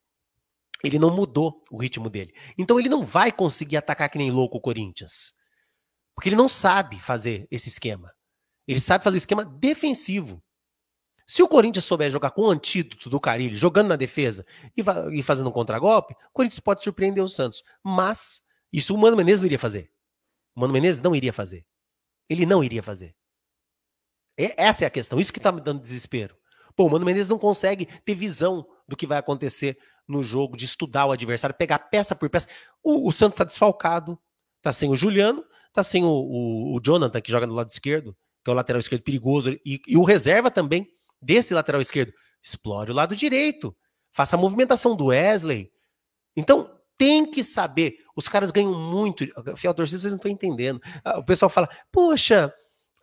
Ele 0.83 0.97
não 0.97 1.15
mudou 1.15 1.63
o 1.69 1.77
ritmo 1.77 2.09
dele. 2.09 2.33
Então 2.57 2.79
ele 2.79 2.89
não 2.89 3.05
vai 3.05 3.31
conseguir 3.31 3.77
atacar 3.77 4.09
que 4.09 4.17
nem 4.17 4.31
louco 4.31 4.57
o 4.57 4.61
Corinthians. 4.61 5.33
Porque 6.15 6.29
ele 6.29 6.35
não 6.35 6.47
sabe 6.47 6.99
fazer 6.99 7.47
esse 7.51 7.69
esquema. 7.69 8.13
Ele 8.67 8.79
sabe 8.79 9.03
fazer 9.03 9.17
o 9.17 9.19
esquema 9.19 9.45
defensivo. 9.45 10.43
Se 11.25 11.41
o 11.41 11.47
Corinthians 11.47 11.85
souber 11.85 12.11
jogar 12.11 12.31
com 12.31 12.41
o 12.41 12.49
antídoto 12.49 13.09
do 13.09 13.19
Carilli, 13.19 13.55
jogando 13.55 13.89
na 13.89 13.95
defesa 13.95 14.45
e, 14.75 14.83
e 15.17 15.23
fazendo 15.23 15.49
um 15.49 15.53
contragolpe, 15.53 16.13
o 16.13 16.33
Corinthians 16.33 16.59
pode 16.59 16.83
surpreender 16.83 17.23
o 17.23 17.29
Santos. 17.29 17.63
Mas 17.83 18.43
isso 18.71 18.93
o 18.93 18.97
Mano 18.97 19.17
Menezes 19.17 19.41
não 19.41 19.45
iria 19.45 19.59
fazer. 19.59 19.91
O 20.55 20.59
Mano 20.61 20.73
Menezes 20.73 21.01
não 21.01 21.15
iria 21.15 21.33
fazer. 21.33 21.65
Ele 22.29 22.45
não 22.45 22.63
iria 22.63 22.83
fazer. 22.83 23.15
essa 24.37 24.83
é 24.83 24.87
a 24.87 24.91
questão. 24.91 25.19
Isso 25.19 25.33
que 25.33 25.39
tá 25.39 25.51
me 25.51 25.61
dando 25.61 25.81
desespero. 25.81 26.35
Pô, 26.75 26.85
o 26.85 26.89
Mano 26.89 27.05
Menezes 27.05 27.29
não 27.29 27.37
consegue 27.37 27.85
ter 27.85 28.15
visão 28.15 28.65
do 28.87 28.95
que 28.95 29.07
vai 29.07 29.17
acontecer 29.17 29.77
no 30.07 30.23
jogo, 30.23 30.57
de 30.57 30.65
estudar 30.65 31.05
o 31.05 31.11
adversário, 31.11 31.55
pegar 31.55 31.79
peça 31.79 32.15
por 32.15 32.29
peça. 32.29 32.47
O, 32.83 33.07
o 33.07 33.11
Santos 33.11 33.35
está 33.35 33.43
desfalcado, 33.43 34.19
tá 34.61 34.71
sem 34.73 34.89
o 34.89 34.95
Juliano, 34.95 35.43
tá 35.73 35.83
sem 35.83 36.03
o, 36.03 36.09
o, 36.09 36.75
o, 36.75 36.81
Jonathan, 36.83 37.21
que 37.21 37.31
joga 37.31 37.47
do 37.47 37.53
lado 37.53 37.69
esquerdo, 37.69 38.15
que 38.43 38.49
é 38.49 38.53
o 38.53 38.55
lateral 38.55 38.79
esquerdo 38.79 39.03
perigoso, 39.03 39.51
e, 39.65 39.81
e 39.87 39.97
o 39.97 40.03
reserva 40.03 40.51
também 40.51 40.87
desse 41.21 41.53
lateral 41.53 41.81
esquerdo. 41.81 42.13
Explore 42.41 42.91
o 42.91 42.93
lado 42.95 43.15
direito, 43.15 43.75
faça 44.09 44.35
a 44.35 44.39
movimentação 44.39 44.95
do 44.95 45.07
Wesley. 45.07 45.71
Então, 46.35 46.79
tem 46.97 47.25
que 47.29 47.43
saber. 47.43 47.97
Os 48.15 48.27
caras 48.27 48.51
ganham 48.51 48.73
muito. 48.73 49.25
Fiel 49.55 49.73
torcida, 49.73 49.99
vocês 49.99 50.13
não 50.13 50.17
estão 50.17 50.31
entendendo. 50.31 50.81
Ah, 51.03 51.19
o 51.19 51.25
pessoal 51.25 51.49
fala, 51.49 51.69
poxa, 51.91 52.53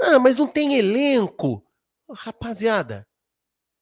ah, 0.00 0.18
mas 0.18 0.36
não 0.36 0.46
tem 0.46 0.76
elenco. 0.76 1.64
Rapaziada, 2.10 3.06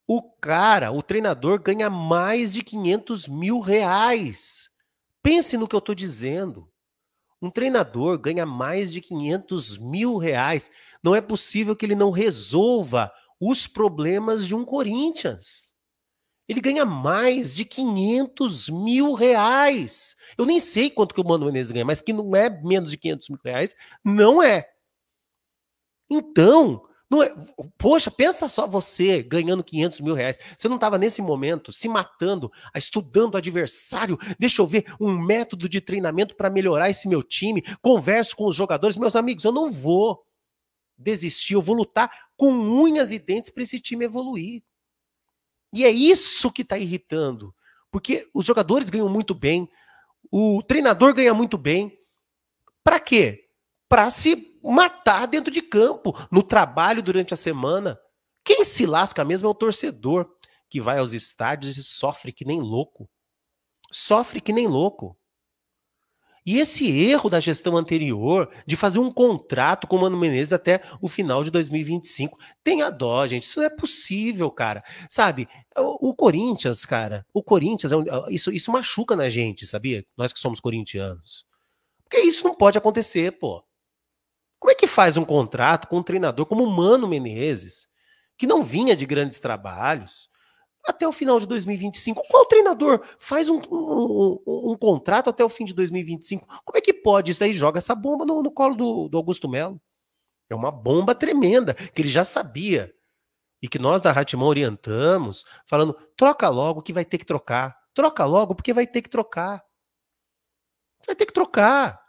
o 0.09 0.23
cara, 0.23 0.93
o 0.93 1.02
treinador, 1.02 1.61
ganha 1.61 1.90
mais 1.90 2.52
de 2.52 2.62
500 2.62 3.26
mil 3.26 3.59
reais. 3.59 4.71
Pense 5.23 5.57
no 5.57 5.66
que 5.66 5.75
eu 5.75 5.81
estou 5.81 5.95
dizendo. 5.95 6.71
Um 7.43 7.50
treinador 7.50 8.16
ganha 8.16 8.47
mais 8.47 8.93
de 8.93 9.00
500 9.00 9.78
mil 9.78 10.16
reais. 10.16 10.71
Não 11.02 11.14
é 11.14 11.21
possível 11.21 11.75
que 11.75 11.85
ele 11.85 11.97
não 11.97 12.11
resolva 12.11 13.12
os 13.40 13.66
problemas 13.66 14.47
de 14.47 14.55
um 14.55 14.64
Corinthians. 14.64 15.75
Ele 16.49 16.61
ganha 16.61 16.85
mais 16.85 17.57
de 17.57 17.64
500 17.64 18.69
mil 18.69 19.14
reais. 19.14 20.14
Eu 20.38 20.47
nem 20.47 20.61
sei 20.61 20.90
quanto 20.90 21.14
que 21.14 21.21
o 21.21 21.26
Mano 21.26 21.47
Menezes 21.47 21.73
ganha, 21.73 21.85
mas 21.85 22.00
que 22.00 22.12
não 22.12 22.37
é 22.37 22.49
menos 22.62 22.93
de 22.93 22.97
500 22.97 23.28
mil 23.31 23.40
reais, 23.45 23.75
não 24.05 24.43
é. 24.43 24.69
Então, 26.09 26.83
não 27.11 27.23
é, 27.23 27.35
poxa, 27.78 28.11
pensa 28.11 28.49
só 28.49 28.66
você 28.66 29.23
ganhando 29.23 29.62
500 29.62 30.00
mil 30.00 30.14
reais. 30.14 30.38
Você 30.57 30.69
não 30.69 30.76
estava 30.76 30.99
nesse 30.99 31.23
momento 31.23 31.73
se 31.73 31.88
matando, 31.88 32.50
estudando 32.75 33.37
adversário. 33.37 34.19
Deixa 34.38 34.61
eu 34.61 34.66
ver 34.66 34.85
um 35.00 35.16
método 35.16 35.69
de 35.69 35.81
treinamento 35.81 36.37
para 36.37 36.50
melhorar 36.50 36.90
esse 36.90 37.09
meu 37.09 37.23
time. 37.23 37.62
Converso 37.81 38.37
com 38.37 38.47
os 38.47 38.57
jogadores. 38.57 38.97
Meus 38.97 39.14
amigos, 39.16 39.45
eu 39.45 39.52
não 39.52 39.71
vou 39.71 40.25
desistir. 40.97 41.55
Eu 41.55 41.62
vou 41.62 41.76
lutar 41.76 42.11
com 42.37 42.53
unhas 42.53 43.12
e 43.12 43.19
dentes 43.19 43.50
para 43.50 43.62
esse 43.62 43.81
time 43.81 44.05
evoluir. 44.05 44.62
E 45.73 45.85
é 45.85 45.91
isso 45.91 46.50
que 46.50 46.62
está 46.62 46.79
irritando. 46.79 47.55
Porque 47.91 48.29
os 48.35 48.45
jogadores 48.45 48.91
ganham 48.91 49.09
muito 49.09 49.35
bem, 49.35 49.69
o 50.31 50.62
treinador 50.62 51.15
ganha 51.15 51.33
muito 51.35 51.57
bem. 51.57 51.99
Para 52.83 53.00
quê? 53.00 53.49
Para 53.88 54.11
se 54.11 54.59
matar 54.62 55.26
dentro 55.26 55.53
de 55.53 55.62
campo, 55.62 56.12
no 56.31 56.43
trabalho 56.43 57.03
durante 57.03 57.33
a 57.33 57.37
semana. 57.37 57.99
Quem 58.45 58.65
se 58.65 58.87
lasca 58.87 59.25
mesmo 59.25 59.49
é 59.49 59.50
o 59.50 59.55
torcedor, 59.55 60.29
que 60.69 60.81
vai 60.81 60.99
aos 60.99 61.12
estádios 61.12 61.76
e 61.76 61.85
sofre 61.85 62.33
que 62.33 62.45
nem 62.45 62.61
louco. 62.61 63.09
Sofre 63.91 64.41
que 64.41 64.53
nem 64.53 64.67
louco. 64.67 65.17
E 66.47 66.61
esse 66.61 66.88
erro 66.97 67.29
da 67.29 67.41
gestão 67.41 67.76
anterior 67.76 68.49
de 68.65 68.76
fazer 68.76 69.00
um 69.00 69.12
contrato 69.12 69.88
com 69.88 69.97
o 69.97 70.00
Mano 70.00 70.17
Menezes 70.17 70.53
até 70.53 70.81
o 71.03 71.09
final 71.09 71.43
de 71.43 71.50
2025, 71.50 72.38
tenha 72.62 72.88
dó, 72.88 73.26
gente. 73.26 73.43
Isso 73.43 73.61
é 73.61 73.69
possível, 73.69 74.49
cara. 74.49 74.81
Sabe? 75.11 75.49
O, 75.76 76.11
o 76.11 76.15
Corinthians, 76.15 76.85
cara, 76.85 77.26
o 77.35 77.43
Corinthians, 77.43 77.91
é 77.91 77.97
um, 77.97 78.05
isso, 78.29 78.53
isso 78.53 78.71
machuca 78.71 79.17
na 79.17 79.29
gente, 79.29 79.67
sabia? 79.67 80.07
Nós 80.17 80.33
que 80.33 80.38
somos 80.38 80.61
corintianos. 80.61 81.45
Porque 82.05 82.21
isso 82.21 82.45
não 82.45 82.55
pode 82.55 82.79
acontecer, 82.79 83.33
pô. 83.33 83.65
Como 84.61 84.71
é 84.71 84.75
que 84.76 84.87
faz 84.87 85.17
um 85.17 85.25
contrato 85.25 85.88
com 85.88 85.99
um 85.99 86.03
treinador 86.03 86.47
como 86.47 86.62
o 86.62 86.71
Mano 86.71 87.09
Menezes, 87.09 87.88
que 88.38 88.47
não 88.47 88.62
vinha 88.62 88.95
de 88.95 89.05
grandes 89.05 89.41
trabalhos, 89.41 90.31
até 90.87 91.07
o 91.07 91.12
final 91.12 91.40
de 91.40 91.47
2025? 91.47 92.23
Qual 92.28 92.47
treinador 92.47 93.05
faz 93.19 93.49
um, 93.49 93.61
um, 93.71 94.38
um, 94.47 94.71
um 94.73 94.76
contrato 94.76 95.31
até 95.31 95.45
o 95.45 95.49
fim 95.49 95.64
de 95.64 95.75
2025? 95.75 96.47
Como 96.64 96.78
é 96.78 96.81
que 96.81 96.93
pode? 96.93 97.33
Isso 97.33 97.43
aí 97.43 97.52
joga 97.52 97.78
essa 97.78 97.95
bomba 97.95 98.25
no, 98.25 98.43
no 98.43 98.50
colo 98.50 98.75
do, 98.75 99.09
do 99.09 99.16
Augusto 99.16 99.49
Melo. 99.49 99.81
É 100.49 100.55
uma 100.55 100.71
bomba 100.71 101.14
tremenda, 101.14 101.75
que 101.75 102.02
ele 102.02 102.09
já 102.09 102.25
sabia. 102.25 102.93
E 103.61 103.69
que 103.69 103.78
nós 103.78 104.02
da 104.02 104.12
Ratmão 104.12 104.49
orientamos, 104.49 105.45
falando: 105.66 105.95
troca 106.16 106.49
logo 106.49 106.83
que 106.83 106.93
vai 106.93 107.05
ter 107.05 107.19
que 107.19 107.26
trocar. 107.26 107.76
Troca 107.95 108.25
logo 108.25 108.55
porque 108.55 108.73
vai 108.73 108.87
ter 108.87 109.02
que 109.02 109.11
trocar. 109.11 109.64
Vai 111.07 111.16
ter 111.16 111.26
que 111.26 111.33
trocar. 111.33 112.00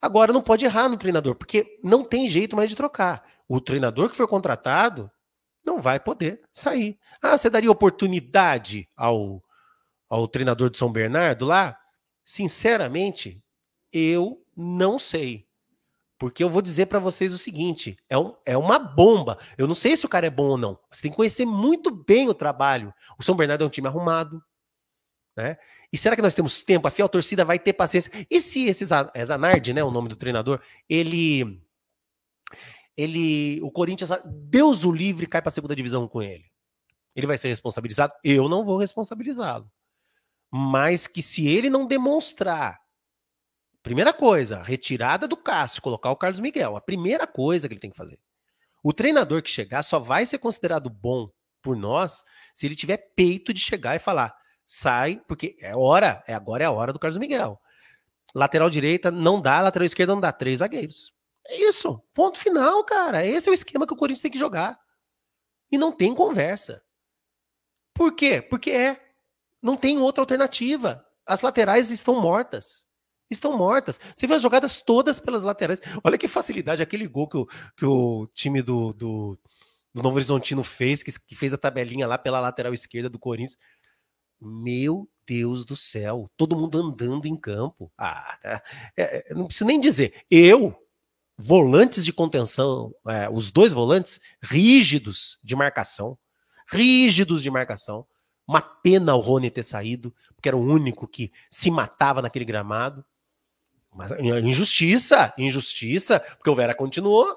Agora 0.00 0.32
não 0.32 0.42
pode 0.42 0.64
errar 0.64 0.88
no 0.88 0.96
treinador, 0.96 1.34
porque 1.34 1.78
não 1.82 2.04
tem 2.04 2.26
jeito 2.28 2.56
mais 2.56 2.70
de 2.70 2.76
trocar. 2.76 3.24
O 3.48 3.60
treinador 3.60 4.08
que 4.08 4.16
foi 4.16 4.26
contratado 4.26 5.10
não 5.68 5.80
vai 5.80 6.00
poder 6.00 6.40
sair. 6.52 6.98
Ah, 7.22 7.36
você 7.36 7.50
daria 7.50 7.70
oportunidade 7.70 8.88
ao, 8.96 9.42
ao 10.08 10.26
treinador 10.26 10.70
de 10.70 10.78
São 10.78 10.90
Bernardo 10.90 11.44
lá? 11.44 11.78
Sinceramente, 12.24 13.42
eu 13.92 14.42
não 14.56 14.98
sei. 14.98 15.46
Porque 16.18 16.42
eu 16.42 16.48
vou 16.48 16.62
dizer 16.62 16.86
para 16.86 16.98
vocês 16.98 17.32
o 17.32 17.38
seguinte: 17.38 17.96
é, 18.08 18.18
um, 18.18 18.34
é 18.44 18.56
uma 18.56 18.78
bomba. 18.78 19.38
Eu 19.56 19.68
não 19.68 19.74
sei 19.74 19.96
se 19.96 20.06
o 20.06 20.08
cara 20.08 20.26
é 20.26 20.30
bom 20.30 20.48
ou 20.48 20.58
não. 20.58 20.78
Você 20.90 21.02
tem 21.02 21.10
que 21.10 21.16
conhecer 21.16 21.44
muito 21.44 21.90
bem 21.90 22.28
o 22.28 22.34
trabalho. 22.34 22.92
O 23.18 23.22
São 23.22 23.36
Bernardo 23.36 23.62
é 23.62 23.66
um 23.66 23.70
time 23.70 23.86
arrumado. 23.86 24.42
Né? 25.36 25.56
E 25.92 25.96
será 25.96 26.16
que 26.16 26.22
nós 26.22 26.34
temos 26.34 26.62
tempo? 26.62 26.88
A 26.88 26.90
fiel 26.90 27.08
torcida 27.08 27.44
vai 27.44 27.58
ter 27.58 27.72
paciência? 27.72 28.10
E 28.28 28.40
se 28.40 28.64
esse 28.66 28.84
é 29.14 29.24
Zanardi, 29.24 29.72
né, 29.72 29.84
o 29.84 29.90
nome 29.90 30.08
do 30.08 30.16
treinador, 30.16 30.60
ele 30.88 31.62
ele 32.98 33.60
o 33.62 33.70
Corinthians, 33.70 34.10
Deus 34.26 34.84
o 34.84 34.92
livre, 34.92 35.26
cai 35.26 35.40
para 35.40 35.48
a 35.48 35.52
segunda 35.52 35.74
divisão 35.74 36.06
com 36.06 36.20
ele. 36.20 36.44
Ele 37.14 37.26
vai 37.26 37.38
ser 37.38 37.48
responsabilizado? 37.48 38.12
Eu 38.22 38.48
não 38.48 38.64
vou 38.64 38.76
responsabilizá-lo. 38.76 39.70
Mas 40.50 41.06
que 41.06 41.22
se 41.22 41.46
ele 41.46 41.70
não 41.70 41.86
demonstrar 41.86 42.78
Primeira 43.82 44.12
coisa, 44.12 44.62
retirada 44.62 45.26
do 45.26 45.34
Cássio, 45.34 45.80
colocar 45.80 46.10
o 46.10 46.16
Carlos 46.16 46.40
Miguel. 46.40 46.76
A 46.76 46.80
primeira 46.80 47.26
coisa 47.26 47.66
que 47.66 47.72
ele 47.72 47.80
tem 47.80 47.90
que 47.90 47.96
fazer. 47.96 48.18
O 48.82 48.92
treinador 48.92 49.42
que 49.42 49.50
chegar 49.50 49.82
só 49.82 49.98
vai 49.98 50.26
ser 50.26 50.38
considerado 50.38 50.90
bom 50.90 51.30
por 51.62 51.76
nós 51.76 52.22
se 52.52 52.66
ele 52.66 52.76
tiver 52.76 52.98
peito 53.16 53.52
de 53.52 53.60
chegar 53.60 53.96
e 53.96 53.98
falar: 53.98 54.36
sai, 54.66 55.22
porque 55.26 55.56
é 55.60 55.74
hora, 55.74 56.22
é 56.26 56.34
agora 56.34 56.64
é 56.64 56.66
a 56.66 56.70
hora 56.70 56.92
do 56.92 56.98
Carlos 56.98 57.18
Miguel. 57.18 57.58
Lateral 58.34 58.68
direita 58.68 59.10
não 59.10 59.40
dá, 59.40 59.60
lateral 59.60 59.86
esquerda 59.86 60.12
não 60.12 60.20
dá, 60.20 60.32
três 60.32 60.58
zagueiros. 60.58 61.12
É 61.48 61.56
isso, 61.56 61.98
ponto 62.12 62.38
final, 62.38 62.84
cara. 62.84 63.24
Esse 63.24 63.48
é 63.48 63.50
o 63.50 63.54
esquema 63.54 63.86
que 63.86 63.94
o 63.94 63.96
Corinthians 63.96 64.20
tem 64.20 64.30
que 64.30 64.38
jogar. 64.38 64.78
E 65.72 65.78
não 65.78 65.90
tem 65.90 66.14
conversa. 66.14 66.84
Por 67.94 68.14
quê? 68.14 68.42
Porque 68.42 68.70
é. 68.70 69.00
Não 69.62 69.76
tem 69.76 69.98
outra 69.98 70.22
alternativa. 70.22 71.04
As 71.26 71.40
laterais 71.40 71.90
estão 71.90 72.20
mortas. 72.20 72.86
Estão 73.30 73.56
mortas. 73.56 73.98
Você 74.14 74.26
vê 74.26 74.34
as 74.34 74.42
jogadas 74.42 74.80
todas 74.80 75.18
pelas 75.18 75.42
laterais. 75.42 75.80
Olha 76.04 76.18
que 76.18 76.28
facilidade, 76.28 76.82
aquele 76.82 77.06
gol 77.06 77.28
que 77.28 77.36
o, 77.38 77.46
que 77.76 77.84
o 77.84 78.26
time 78.28 78.62
do, 78.62 78.92
do, 78.92 79.38
do 79.92 80.02
Novo 80.02 80.16
Horizontino 80.16 80.62
fez, 80.62 81.02
que, 81.02 81.10
que 81.26 81.34
fez 81.34 81.52
a 81.52 81.58
tabelinha 81.58 82.06
lá 82.06 82.16
pela 82.16 82.40
lateral 82.40 82.72
esquerda 82.72 83.10
do 83.10 83.18
Corinthians. 83.18 83.58
Meu 84.40 85.08
Deus 85.26 85.64
do 85.64 85.76
céu, 85.76 86.30
todo 86.36 86.56
mundo 86.56 86.78
andando 86.78 87.26
em 87.26 87.36
campo. 87.36 87.90
Ah, 87.98 88.38
tá. 88.40 88.62
é, 88.96 89.30
é 89.30 89.34
não 89.34 89.46
preciso 89.46 89.66
nem 89.66 89.80
dizer. 89.80 90.24
Eu, 90.30 90.74
volantes 91.38 92.04
de 92.04 92.12
contenção, 92.12 92.92
é, 93.06 93.28
os 93.30 93.52
dois 93.52 93.72
volantes 93.72 94.20
rígidos 94.42 95.38
de 95.42 95.54
marcação, 95.54 96.18
rígidos 96.68 97.42
de 97.42 97.50
marcação. 97.50 98.04
Uma 98.46 98.60
pena 98.60 99.14
o 99.14 99.20
Rony 99.20 99.50
ter 99.50 99.62
saído, 99.62 100.12
porque 100.34 100.48
era 100.48 100.56
o 100.56 100.60
único 100.60 101.06
que 101.06 101.30
se 101.48 101.70
matava 101.70 102.20
naquele 102.20 102.44
gramado. 102.44 103.04
Mas 103.94 104.10
injustiça, 104.12 105.32
injustiça, 105.38 106.18
porque 106.20 106.50
o 106.50 106.54
Vera 106.54 106.74
continuou. 106.74 107.36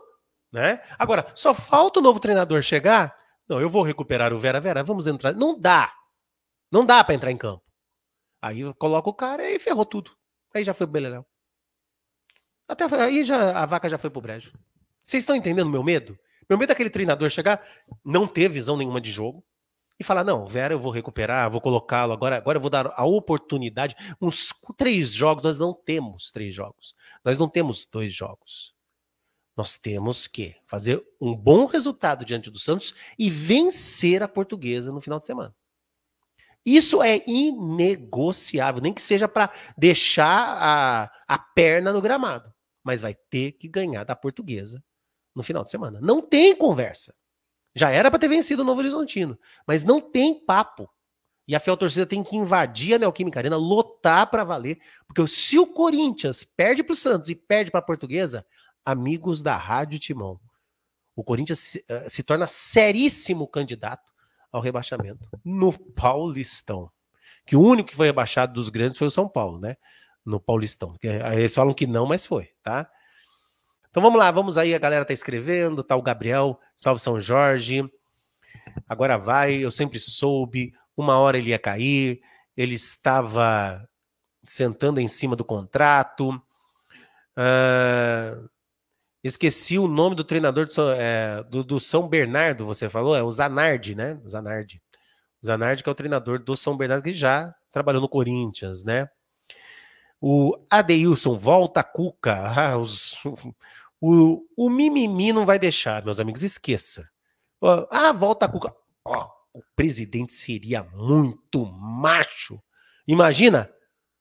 Né? 0.51 0.81
Agora, 0.97 1.31
só 1.35 1.53
falta 1.53 1.99
o 1.99 2.03
novo 2.03 2.19
treinador 2.19 2.61
chegar. 2.61 3.15
Não, 3.47 3.59
eu 3.61 3.69
vou 3.69 3.83
recuperar 3.83 4.33
o 4.33 4.39
Vera 4.39 4.59
Vera, 4.59 4.83
vamos 4.83 5.05
entrar. 5.05 5.33
Não 5.33 5.59
dá. 5.59 5.93
Não 6.71 6.85
dá 6.85 7.03
para 7.03 7.15
entrar 7.15 7.31
em 7.31 7.37
campo. 7.37 7.63
Aí 8.41 8.73
coloca 8.75 9.09
o 9.09 9.13
cara 9.13 9.49
e 9.49 9.59
ferrou 9.59 9.85
tudo. 9.85 10.11
Aí 10.53 10.63
já 10.63 10.73
foi 10.73 10.87
pro 10.87 10.93
Beleléu. 10.93 11.25
Até 12.71 12.85
aí 13.03 13.25
já, 13.25 13.51
a 13.51 13.65
vaca 13.65 13.89
já 13.89 13.97
foi 13.97 14.09
pro 14.09 14.21
brejo. 14.21 14.53
Vocês 15.03 15.23
estão 15.23 15.35
entendendo 15.35 15.69
meu 15.69 15.83
medo? 15.83 16.17
Meu 16.49 16.57
medo 16.57 16.69
é 16.69 16.73
aquele 16.73 16.89
treinador 16.89 17.29
chegar, 17.29 17.61
não 18.03 18.25
ter 18.25 18.47
visão 18.49 18.77
nenhuma 18.77 19.01
de 19.01 19.11
jogo, 19.11 19.43
e 19.99 20.05
falar: 20.05 20.23
não, 20.23 20.47
Vera, 20.47 20.73
eu 20.73 20.79
vou 20.79 20.89
recuperar, 20.89 21.51
vou 21.51 21.59
colocá-lo, 21.59 22.13
agora, 22.13 22.37
agora 22.37 22.55
eu 22.55 22.61
vou 22.61 22.69
dar 22.69 22.93
a 22.95 23.03
oportunidade. 23.03 23.93
Uns 24.21 24.53
três 24.77 25.11
jogos, 25.11 25.43
nós 25.43 25.59
não 25.59 25.73
temos 25.73 26.31
três 26.31 26.55
jogos. 26.55 26.95
Nós 27.25 27.37
não 27.37 27.49
temos 27.49 27.85
dois 27.91 28.13
jogos. 28.13 28.73
Nós 29.55 29.75
temos 29.75 30.25
que 30.25 30.55
fazer 30.65 31.05
um 31.19 31.35
bom 31.35 31.65
resultado 31.65 32.23
diante 32.23 32.49
do 32.49 32.57
Santos 32.57 32.95
e 33.19 33.29
vencer 33.29 34.23
a 34.23 34.29
portuguesa 34.29 34.93
no 34.93 35.01
final 35.01 35.19
de 35.19 35.25
semana. 35.25 35.53
Isso 36.65 37.03
é 37.03 37.21
inegociável, 37.27 38.81
nem 38.81 38.93
que 38.93 39.01
seja 39.01 39.27
para 39.27 39.51
deixar 39.77 40.57
a, 40.57 41.11
a 41.27 41.37
perna 41.37 41.91
no 41.91 42.01
gramado. 42.01 42.53
Mas 42.83 43.01
vai 43.01 43.13
ter 43.13 43.53
que 43.53 43.67
ganhar 43.67 44.03
da 44.03 44.15
portuguesa 44.15 44.83
no 45.35 45.43
final 45.43 45.63
de 45.63 45.71
semana. 45.71 45.99
Não 46.01 46.21
tem 46.21 46.55
conversa. 46.55 47.13
Já 47.75 47.89
era 47.89 48.09
para 48.09 48.19
ter 48.19 48.27
vencido 48.27 48.63
o 48.63 48.65
Novo 48.65 48.79
Horizontino, 48.79 49.39
mas 49.65 49.83
não 49.83 50.01
tem 50.01 50.45
papo. 50.45 50.89
E 51.47 51.55
a 51.55 51.59
Fiel 51.59 51.77
Torcida 51.77 52.05
tem 52.05 52.23
que 52.23 52.35
invadir 52.35 52.95
a 52.95 52.99
Neoquímica 52.99 53.39
Arena, 53.39 53.57
lotar 53.57 54.29
para 54.29 54.43
valer, 54.43 54.79
porque 55.07 55.25
se 55.27 55.57
o 55.57 55.67
Corinthians 55.67 56.43
perde 56.43 56.83
para 56.83 56.93
o 56.93 56.95
Santos 56.95 57.29
e 57.29 57.35
perde 57.35 57.71
para 57.71 57.79
a 57.79 57.83
Portuguesa, 57.83 58.45
amigos 58.85 59.41
da 59.41 59.57
Rádio 59.57 59.99
Timão, 59.99 60.39
o 61.15 61.23
Corinthians 61.23 61.59
se, 61.59 61.79
uh, 61.79 62.09
se 62.09 62.23
torna 62.23 62.47
seríssimo 62.47 63.47
candidato 63.47 64.11
ao 64.51 64.61
rebaixamento 64.61 65.27
no 65.43 65.77
Paulistão. 65.77 66.91
Que 67.45 67.55
o 67.55 67.61
único 67.61 67.89
que 67.89 67.95
foi 67.95 68.07
rebaixado 68.07 68.53
dos 68.53 68.69
grandes 68.69 68.97
foi 68.97 69.07
o 69.07 69.11
São 69.11 69.27
Paulo, 69.27 69.59
né? 69.59 69.75
No 70.25 70.39
Paulistão. 70.39 70.95
Eles 71.01 71.55
falam 71.55 71.73
que 71.73 71.87
não, 71.87 72.05
mas 72.05 72.25
foi, 72.25 72.49
tá? 72.61 72.89
Então 73.89 74.01
vamos 74.01 74.19
lá, 74.19 74.31
vamos 74.31 74.57
aí, 74.57 74.73
a 74.73 74.79
galera 74.79 75.03
tá 75.03 75.13
escrevendo, 75.13 75.83
tá 75.83 75.95
o 75.97 76.01
Gabriel, 76.01 76.59
salve 76.75 77.01
São 77.01 77.19
Jorge. 77.19 77.83
Agora 78.87 79.17
vai, 79.17 79.55
eu 79.55 79.71
sempre 79.71 79.99
soube, 79.99 80.73
uma 80.95 81.17
hora 81.17 81.37
ele 81.37 81.49
ia 81.49 81.59
cair, 81.59 82.21
ele 82.55 82.75
estava 82.75 83.85
sentando 84.43 84.99
em 84.99 85.07
cima 85.07 85.35
do 85.35 85.43
contrato. 85.43 86.29
Uh, 87.37 88.49
esqueci 89.23 89.77
o 89.77 89.87
nome 89.87 90.15
do 90.15 90.23
treinador 90.23 90.67
do, 90.67 90.91
é, 90.91 91.43
do, 91.43 91.63
do, 91.63 91.79
São 91.79 92.07
Bernardo, 92.07 92.65
você 92.65 92.89
falou? 92.89 93.15
É 93.15 93.23
o 93.23 93.31
Zanardi, 93.31 93.95
né? 93.95 94.19
Zanardi. 94.27 94.81
Zanardi, 95.43 95.83
que 95.83 95.89
é 95.89 95.91
o 95.91 95.95
treinador 95.95 96.39
do 96.39 96.55
São 96.55 96.77
Bernardo, 96.77 97.03
que 97.03 97.13
já 97.13 97.53
trabalhou 97.71 98.01
no 98.01 98.09
Corinthians, 98.09 98.83
né? 98.83 99.09
O 100.21 100.55
Adeilson, 100.69 101.35
volta 101.35 101.83
Cuca. 101.83 102.35
Ah, 102.55 102.77
os, 102.77 103.15
o, 103.99 104.45
o 104.55 104.69
mimimi 104.69 105.33
não 105.33 105.47
vai 105.47 105.57
deixar, 105.57 106.05
meus 106.05 106.19
amigos, 106.19 106.43
esqueça. 106.43 107.09
Ah, 107.89 108.11
volta 108.11 108.47
Cuca. 108.47 108.75
Oh, 109.03 109.25
o 109.51 109.63
presidente 109.75 110.31
seria 110.31 110.83
muito 110.83 111.65
macho. 111.65 112.61
Imagina, 113.07 113.67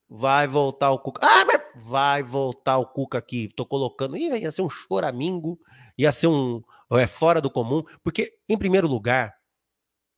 vai 0.09 0.47
voltar 0.47 0.89
o 0.89 0.97
Cuca. 0.97 1.21
Ah, 1.23 1.45
mas 1.45 1.61
vai 1.75 2.23
voltar 2.23 2.79
o 2.79 2.87
Cuca 2.87 3.19
aqui. 3.19 3.47
Tô 3.55 3.63
colocando. 3.63 4.17
Ia 4.17 4.49
ser 4.49 4.63
um 4.63 4.69
choramingo, 4.69 5.59
ia 5.95 6.11
ser 6.11 6.27
um 6.27 6.63
é, 6.93 7.05
fora 7.05 7.39
do 7.39 7.49
comum, 7.49 7.83
porque, 8.03 8.39
em 8.49 8.57
primeiro 8.57 8.87
lugar, 8.87 9.35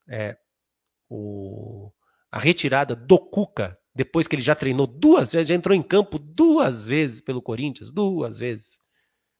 é, 0.07 0.37
o, 1.09 1.91
a 2.31 2.39
retirada 2.39 2.95
do 2.95 3.19
Cuca 3.19 3.77
depois 3.95 4.27
que 4.27 4.35
ele 4.35 4.41
já 4.41 4.55
treinou 4.55 4.87
duas 4.87 5.31
vezes, 5.31 5.47
já 5.47 5.55
entrou 5.55 5.75
em 5.75 5.83
campo 5.83 6.17
duas 6.17 6.87
vezes 6.87 7.21
pelo 7.21 7.41
Corinthians, 7.41 7.91
duas 7.91 8.39
vezes. 8.39 8.79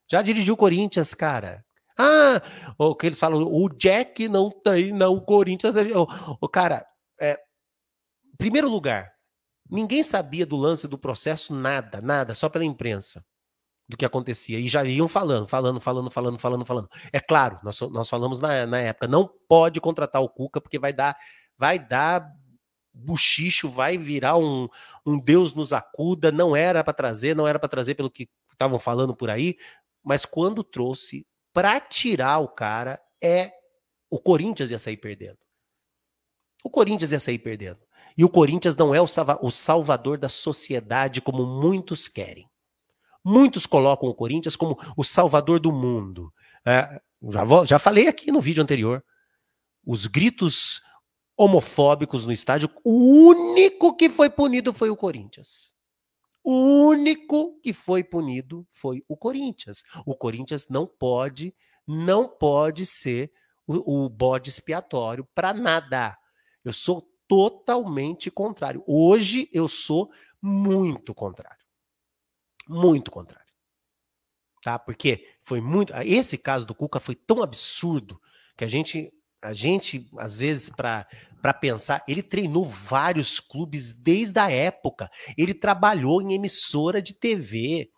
Já 0.10 0.22
dirigiu 0.22 0.54
o 0.54 0.58
Corinthians, 0.58 1.14
cara. 1.14 1.66
Ah, 1.98 2.42
o 2.78 2.96
que 2.96 3.08
eles 3.08 3.20
falam, 3.20 3.42
o 3.44 3.70
Jack 3.70 4.28
não 4.28 4.50
tem, 4.50 4.92
não, 4.92 5.14
o 5.14 5.22
Corinthians. 5.22 5.74
O, 5.96 6.38
o 6.42 6.50
cara, 6.50 6.86
é, 7.20 7.40
primeiro 8.38 8.70
lugar, 8.70 9.12
ninguém 9.70 10.04
sabia 10.04 10.46
do 10.46 10.56
lance 10.56 10.88
do 10.88 10.98
processo, 10.98 11.54
nada, 11.54 12.02
nada, 12.02 12.36
só 12.36 12.50
pela 12.50 12.66
imprensa 12.66 13.24
do 13.88 13.98
que 13.98 14.06
acontecia. 14.06 14.60
E 14.60 14.68
já 14.68 14.84
iam 14.84 15.08
falando, 15.08 15.48
falando, 15.48 15.80
falando, 15.80 16.10
falando, 16.10 16.38
falando, 16.38 16.66
falando. 16.66 16.90
É 17.12 17.20
claro, 17.20 17.60
nós, 17.64 17.80
nós 17.82 18.10
falamos 18.10 18.40
na, 18.40 18.66
na 18.66 18.80
época, 18.80 19.08
não 19.08 19.30
pode 19.48 19.82
contratar 19.82 20.22
o 20.22 20.30
Cuca, 20.30 20.62
porque 20.62 20.80
vai 20.80 20.94
dar, 20.94 21.16
vai 21.58 21.80
dar 21.80 22.28
buchicho 22.94 23.68
vai 23.68 23.98
virar 23.98 24.38
um, 24.38 24.70
um 25.06 25.20
Deus 25.20 25.54
nos 25.54 25.74
acuda, 25.74 26.32
não 26.32 26.56
era 26.56 26.84
para 26.84 26.94
trazer, 26.94 27.36
não 27.36 27.48
era 27.48 27.58
para 27.58 27.70
trazer 27.70 27.96
pelo 27.96 28.12
que 28.12 28.30
estavam 28.52 28.78
falando 28.78 29.16
por 29.16 29.30
aí, 29.30 29.56
mas 30.04 30.26
quando 30.26 30.64
trouxe 30.64 31.26
para 31.52 31.80
tirar 31.80 32.40
o 32.40 32.48
cara, 32.48 33.02
é 33.22 33.52
o 34.10 34.20
Corinthians 34.20 34.70
ia 34.70 34.80
sair 34.80 34.98
perdendo. 34.98 35.38
O 36.64 36.70
Corinthians 36.70 37.12
ia 37.12 37.20
sair 37.20 37.40
perdendo. 37.40 37.80
E 38.18 38.24
o 38.24 38.30
Corinthians 38.30 38.76
não 38.76 38.94
é 38.94 39.02
o, 39.02 39.08
salva 39.08 39.40
o 39.42 39.50
salvador 39.50 40.18
da 40.18 40.30
sociedade 40.30 41.22
como 41.22 41.46
muitos 41.46 42.08
querem. 42.08 42.48
Muitos 43.24 43.66
colocam 43.66 44.10
o 44.10 44.14
Corinthians 44.14 44.56
como 44.56 44.78
o 44.96 45.04
salvador 45.04 45.60
do 45.60 45.72
mundo. 45.72 46.32
É, 46.66 47.02
já, 47.30 47.66
já 47.66 47.80
falei 47.80 48.08
aqui 48.08 48.32
no 48.32 48.42
vídeo 48.42 48.62
anterior. 48.62 49.04
Os 49.86 50.06
gritos 50.06 50.82
homofóbicos 51.38 52.26
no 52.26 52.32
estádio. 52.32 52.70
O 52.84 52.92
único 53.28 53.96
que 53.96 54.10
foi 54.10 54.30
punido 54.30 54.74
foi 54.74 54.90
o 54.90 54.98
Corinthians. 54.98 55.74
O 56.44 56.88
único 56.88 57.60
que 57.62 57.72
foi 57.72 58.04
punido 58.04 58.68
foi 58.70 59.04
o 59.08 59.16
Corinthians. 59.16 59.84
O 60.06 60.16
Corinthians 60.16 60.68
não 60.70 60.86
pode, 60.86 61.56
não 61.88 62.28
pode 62.28 62.86
ser 62.86 63.32
o, 63.66 64.06
o 64.06 64.10
bode 64.10 64.50
expiatório 64.50 65.28
para 65.34 65.54
nada. 65.54 66.18
Eu 66.64 66.74
sou 66.74 67.10
totalmente 67.28 68.30
contrário. 68.30 68.84
Hoje 68.86 69.50
eu 69.52 69.68
sou 69.68 70.12
muito 70.42 71.16
contrário. 71.16 71.64
Muito 72.68 73.10
contrário. 73.10 73.44
Tá? 74.62 74.78
Porque 74.78 75.28
foi 75.44 75.60
muito. 75.60 75.94
Esse 76.06 76.38
caso 76.38 76.66
do 76.66 76.76
Cuca 76.76 77.00
foi 77.00 77.16
tão 77.16 77.42
absurdo 77.42 78.22
que 78.58 78.64
a 78.64 78.68
gente 78.68 79.14
a 79.44 79.54
gente, 79.54 80.08
às 80.18 80.40
vezes, 80.40 80.70
para 80.70 81.54
pensar, 81.60 82.02
ele 82.08 82.24
treinou 82.24 82.66
vários 82.66 83.40
clubes 83.40 83.92
desde 83.92 84.40
a 84.40 84.50
época. 84.50 85.12
Ele 85.38 85.54
trabalhou 85.54 86.22
em 86.22 86.34
emissora 86.34 87.02
de 87.02 87.14
TV. 87.14 87.90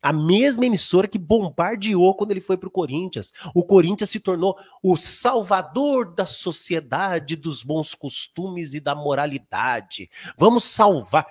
A 0.00 0.12
mesma 0.12 0.66
emissora 0.66 1.06
que 1.06 1.18
bombardeou 1.18 2.14
quando 2.14 2.30
ele 2.30 2.40
foi 2.40 2.56
para 2.56 2.68
o 2.68 2.72
Corinthians. 2.72 3.32
O 3.54 3.64
Corinthians 3.64 4.10
se 4.10 4.18
tornou 4.18 4.58
o 4.82 4.96
salvador 4.96 6.14
da 6.14 6.24
sociedade, 6.24 7.36
dos 7.36 7.62
bons 7.62 7.94
costumes 7.94 8.72
e 8.74 8.80
da 8.80 8.94
moralidade. 8.94 10.10
Vamos 10.38 10.64
salvar. 10.64 11.26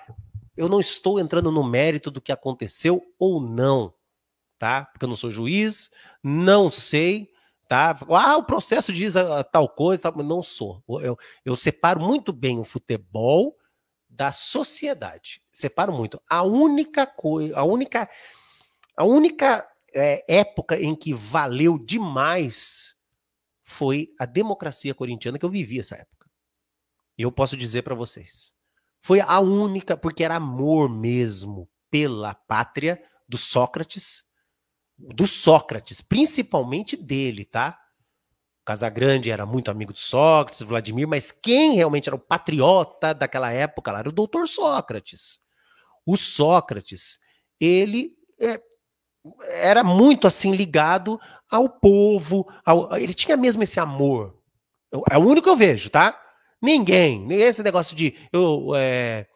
Eu 0.56 0.68
não 0.68 0.78
estou 0.78 1.18
entrando 1.18 1.50
no 1.50 1.64
mérito 1.64 2.12
do 2.12 2.20
que 2.20 2.30
aconteceu 2.30 3.02
ou 3.18 3.40
não, 3.40 3.92
tá? 4.56 4.84
Porque 4.84 5.04
eu 5.04 5.08
não 5.08 5.16
sou 5.16 5.32
juiz, 5.32 5.90
não 6.22 6.70
sei, 6.70 7.33
tá? 7.68 7.98
Ah, 8.10 8.36
o 8.36 8.44
processo 8.44 8.92
diz 8.92 9.16
a, 9.16 9.40
a 9.40 9.44
tal 9.44 9.68
coisa, 9.68 10.10
tá? 10.10 10.22
não 10.22 10.42
sou. 10.42 10.82
Eu, 11.00 11.18
eu 11.44 11.56
separo 11.56 12.00
muito 12.00 12.32
bem 12.32 12.58
o 12.58 12.64
futebol 12.64 13.56
da 14.08 14.32
sociedade. 14.32 15.42
Separo 15.52 15.92
muito. 15.92 16.20
A 16.28 16.42
única 16.42 17.06
coisa, 17.06 17.58
a 17.58 17.64
única, 17.64 18.08
a 18.96 19.04
única 19.04 19.68
é, 19.94 20.24
época 20.28 20.80
em 20.80 20.94
que 20.94 21.12
valeu 21.12 21.78
demais 21.78 22.94
foi 23.62 24.10
a 24.18 24.26
democracia 24.26 24.94
corintiana 24.94 25.38
que 25.38 25.44
eu 25.44 25.50
vivi 25.50 25.80
essa 25.80 25.96
época. 25.96 26.28
E 27.16 27.22
eu 27.22 27.32
posso 27.32 27.56
dizer 27.56 27.82
para 27.82 27.94
vocês, 27.94 28.54
foi 29.00 29.20
a 29.20 29.40
única 29.40 29.96
porque 29.96 30.24
era 30.24 30.36
amor 30.36 30.88
mesmo 30.88 31.68
pela 31.90 32.34
pátria 32.34 33.02
do 33.28 33.38
Sócrates 33.38 34.24
do 34.96 35.26
Sócrates, 35.26 36.00
principalmente 36.00 36.96
dele, 36.96 37.44
tá? 37.44 37.78
Casagrande 38.64 39.30
era 39.30 39.44
muito 39.44 39.70
amigo 39.70 39.92
do 39.92 39.98
Sócrates, 39.98 40.62
Vladimir, 40.62 41.06
mas 41.06 41.30
quem 41.30 41.74
realmente 41.74 42.08
era 42.08 42.16
o 42.16 42.18
patriota 42.18 43.12
daquela 43.12 43.52
época 43.52 43.92
lá 43.92 43.98
era 43.98 44.08
o 44.08 44.12
doutor 44.12 44.48
Sócrates. 44.48 45.38
O 46.06 46.16
Sócrates, 46.16 47.18
ele 47.60 48.12
é, 48.40 48.60
era 49.48 49.84
muito 49.84 50.26
assim 50.26 50.54
ligado 50.54 51.20
ao 51.50 51.68
povo, 51.68 52.46
ao, 52.64 52.96
ele 52.96 53.12
tinha 53.12 53.36
mesmo 53.36 53.62
esse 53.62 53.78
amor. 53.78 54.38
É 55.10 55.18
o 55.18 55.22
único 55.22 55.42
que 55.42 55.50
eu 55.50 55.56
vejo, 55.56 55.90
tá? 55.90 56.18
Ninguém, 56.62 57.30
esse 57.32 57.62
negócio 57.62 57.94
de 57.94 58.14
eu, 58.32 58.74
é, 58.74 59.26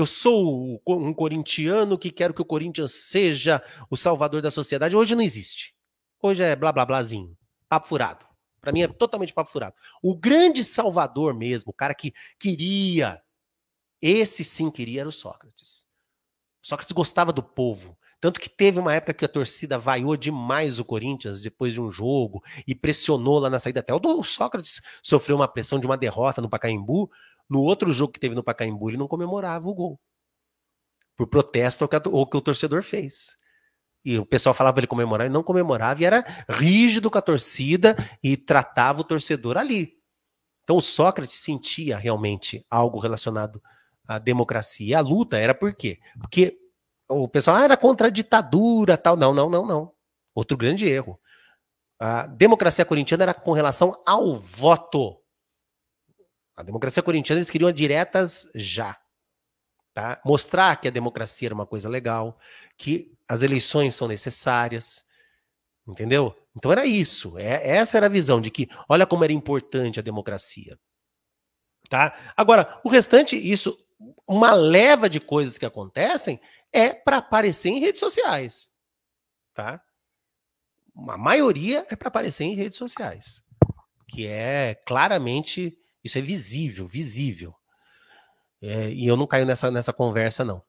eu 0.00 0.06
sou 0.06 0.80
um 0.86 1.12
corintiano 1.12 1.98
que 1.98 2.10
quero 2.10 2.34
que 2.34 2.42
o 2.42 2.44
Corinthians 2.44 2.92
seja 2.92 3.62
o 3.90 3.96
salvador 3.96 4.42
da 4.42 4.50
sociedade. 4.50 4.96
Hoje 4.96 5.14
não 5.14 5.22
existe. 5.22 5.74
Hoje 6.22 6.42
é 6.42 6.56
blá 6.56 6.72
blá 6.72 6.84
blázinho. 6.84 7.36
Papo 7.68 7.86
furado. 7.86 8.26
Para 8.60 8.72
mim 8.72 8.82
é 8.82 8.88
totalmente 8.88 9.32
papo 9.32 9.50
furado. 9.50 9.74
O 10.02 10.14
grande 10.14 10.62
salvador 10.62 11.34
mesmo, 11.34 11.70
o 11.70 11.74
cara 11.74 11.94
que 11.94 12.12
queria, 12.38 13.22
esse 14.02 14.44
sim 14.44 14.70
queria, 14.70 15.00
era 15.00 15.08
o 15.08 15.12
Sócrates. 15.12 15.86
Sócrates 16.60 16.92
gostava 16.92 17.32
do 17.32 17.42
povo. 17.42 17.96
Tanto 18.20 18.38
que 18.38 18.50
teve 18.50 18.78
uma 18.78 18.94
época 18.94 19.14
que 19.14 19.24
a 19.24 19.28
torcida 19.28 19.78
vaiou 19.78 20.14
demais 20.14 20.78
o 20.78 20.84
Corinthians 20.84 21.40
depois 21.40 21.72
de 21.72 21.80
um 21.80 21.90
jogo 21.90 22.42
e 22.66 22.74
pressionou 22.74 23.38
lá 23.38 23.48
na 23.48 23.58
saída. 23.58 23.80
Até 23.80 23.94
o 23.94 24.22
Sócrates 24.22 24.82
sofreu 25.02 25.36
uma 25.36 25.48
pressão 25.48 25.80
de 25.80 25.86
uma 25.86 25.96
derrota 25.96 26.42
no 26.42 26.48
Pacaembu. 26.48 27.10
No 27.50 27.60
outro 27.62 27.92
jogo 27.92 28.12
que 28.12 28.20
teve 28.20 28.34
no 28.36 28.44
Pacaembu, 28.44 28.90
ele 28.90 28.96
não 28.96 29.08
comemorava 29.08 29.68
o 29.68 29.74
gol. 29.74 30.00
Por 31.16 31.26
protesto 31.26 31.84
ao 31.84 31.88
que, 32.26 32.36
o 32.36 32.40
torcedor 32.40 32.82
fez. 32.84 33.36
E 34.04 34.16
o 34.18 34.24
pessoal 34.24 34.54
falava 34.54 34.74
para 34.74 34.80
ele 34.80 34.86
comemorar 34.86 35.26
e 35.26 35.30
não 35.30 35.42
comemorava, 35.42 36.00
e 36.00 36.04
era 36.06 36.24
rígido 36.48 37.10
com 37.10 37.18
a 37.18 37.22
torcida 37.22 37.96
e 38.22 38.36
tratava 38.36 39.00
o 39.00 39.04
torcedor 39.04 39.58
ali. 39.58 39.98
Então 40.62 40.76
o 40.76 40.80
Sócrates 40.80 41.40
sentia 41.40 41.98
realmente 41.98 42.64
algo 42.70 43.00
relacionado 43.00 43.60
à 44.06 44.18
democracia. 44.18 44.98
A 44.98 45.02
luta 45.02 45.36
era 45.36 45.54
por 45.54 45.74
quê? 45.74 45.98
Porque 46.18 46.56
o 47.08 47.26
pessoal 47.28 47.56
ah, 47.56 47.64
era 47.64 47.76
contra 47.76 48.06
a 48.06 48.10
ditadura, 48.10 48.96
tal. 48.96 49.16
Não, 49.16 49.34
não, 49.34 49.50
não, 49.50 49.66
não. 49.66 49.92
Outro 50.32 50.56
grande 50.56 50.88
erro. 50.88 51.20
A 51.98 52.26
democracia 52.26 52.84
corintiana 52.84 53.24
era 53.24 53.34
com 53.34 53.52
relação 53.52 53.92
ao 54.06 54.36
voto. 54.36 55.20
A 56.60 56.62
democracia 56.62 57.02
corintiana 57.02 57.38
eles 57.38 57.50
queriam 57.50 57.72
diretas 57.72 58.50
já. 58.54 58.98
Tá? 59.94 60.20
Mostrar 60.24 60.76
que 60.80 60.88
a 60.88 60.90
democracia 60.90 61.48
era 61.48 61.54
uma 61.54 61.66
coisa 61.66 61.88
legal, 61.88 62.38
que 62.76 63.12
as 63.26 63.42
eleições 63.42 63.94
são 63.94 64.06
necessárias, 64.06 65.04
entendeu? 65.86 66.36
Então 66.54 66.70
era 66.70 66.84
isso. 66.84 67.38
É, 67.38 67.66
essa 67.66 67.96
era 67.96 68.06
a 68.06 68.10
visão 68.10 68.40
de 68.40 68.50
que, 68.50 68.68
olha 68.88 69.06
como 69.06 69.24
era 69.24 69.32
importante 69.32 69.98
a 69.98 70.02
democracia. 70.02 70.78
Tá? 71.88 72.32
Agora, 72.36 72.78
o 72.84 72.88
restante, 72.88 73.36
isso, 73.36 73.76
uma 74.26 74.52
leva 74.52 75.08
de 75.08 75.18
coisas 75.18 75.56
que 75.56 75.66
acontecem 75.66 76.40
é 76.72 76.92
para 76.92 77.16
aparecer 77.16 77.70
em 77.70 77.80
redes 77.80 78.00
sociais. 78.00 78.70
Tá? 79.54 79.82
A 81.08 81.16
maioria 81.16 81.86
é 81.88 81.96
para 81.96 82.08
aparecer 82.08 82.44
em 82.44 82.54
redes 82.54 82.76
sociais. 82.76 83.42
Que 84.06 84.26
é 84.26 84.74
claramente, 84.86 85.79
isso 86.02 86.18
é 86.18 86.22
visível, 86.22 86.86
visível. 86.86 87.54
É, 88.62 88.90
e 88.90 89.06
eu 89.06 89.16
não 89.16 89.26
caio 89.26 89.46
nessa, 89.46 89.70
nessa 89.70 89.92
conversa, 89.92 90.44
não. 90.44 90.62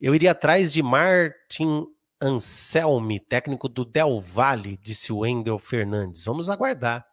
Eu 0.00 0.14
iria 0.14 0.32
atrás 0.32 0.72
de 0.72 0.82
Martin 0.82 1.86
Anselmi, 2.20 3.20
técnico 3.20 3.68
do 3.68 3.84
Del 3.84 4.20
Valle, 4.20 4.76
disse 4.78 5.12
o 5.12 5.18
Wendel 5.18 5.58
Fernandes. 5.58 6.24
Vamos 6.24 6.48
aguardar. 6.48 7.06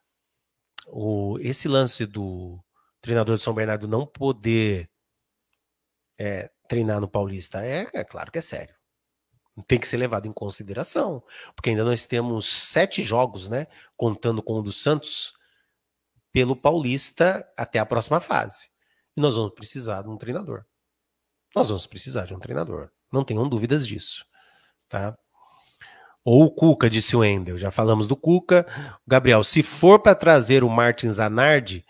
O, 0.88 1.38
esse 1.39 1.67
lance 1.67 2.06
do 2.06 2.60
treinador 3.02 3.38
de 3.38 3.44
São 3.44 3.54
Bernardo 3.54 3.88
não 3.88 4.06
poder 4.06 4.89
é, 6.17 6.50
treinar 6.67 7.02
no 7.02 7.08
Paulista 7.08 7.65
é, 7.65 7.88
é 7.94 8.04
claro 8.04 8.32
que 8.32 8.39
é 8.39 8.41
sério. 8.41 8.76
Tem 9.67 9.80
que 9.80 9.88
ser 9.88 9.98
levado 9.98 10.28
em 10.28 10.34
consideração, 10.34 11.22
porque 11.56 11.70
ainda 11.70 11.84
nós 11.84 12.06
temos 12.06 12.46
sete 12.46 13.04
jogos, 13.04 13.50
né? 13.50 13.67
Contando 13.98 14.41
com 14.41 14.54
o 14.54 14.62
do 14.62 14.72
Santos, 14.72 15.34
pelo 16.32 16.56
Paulista 16.56 17.46
até 17.58 17.80
a 17.80 17.86
próxima 17.86 18.20
fase. 18.20 18.70
E 19.15 19.22
nós 19.22 19.36
vamos 19.36 19.54
precisar 19.54 20.04
de 20.04 20.10
um 20.10 20.17
treinador. 20.17 20.63
Nós 21.56 21.67
vamos 21.67 21.86
precisar 21.86 22.26
de 22.26 22.34
um 22.34 22.39
treinador. 22.39 22.89
Não 23.12 23.26
tenham 23.26 23.48
dúvidas 23.48 23.86
disso. 23.86 24.26
Tá? 24.88 25.17
Ou 26.24 26.46
o 26.46 26.52
Cuca, 26.52 26.89
disse 26.89 27.15
o 27.15 27.24
Endel. 27.24 27.58
Já 27.58 27.72
falamos 27.72 28.08
do 28.08 28.15
Cuca. 28.15 28.65
Gabriel, 29.06 29.44
se 29.44 29.62
for 29.62 30.00
para 30.00 30.15
trazer 30.15 30.63
o 30.63 30.70
Martin 30.70 31.10
Zanardi, 31.10 31.86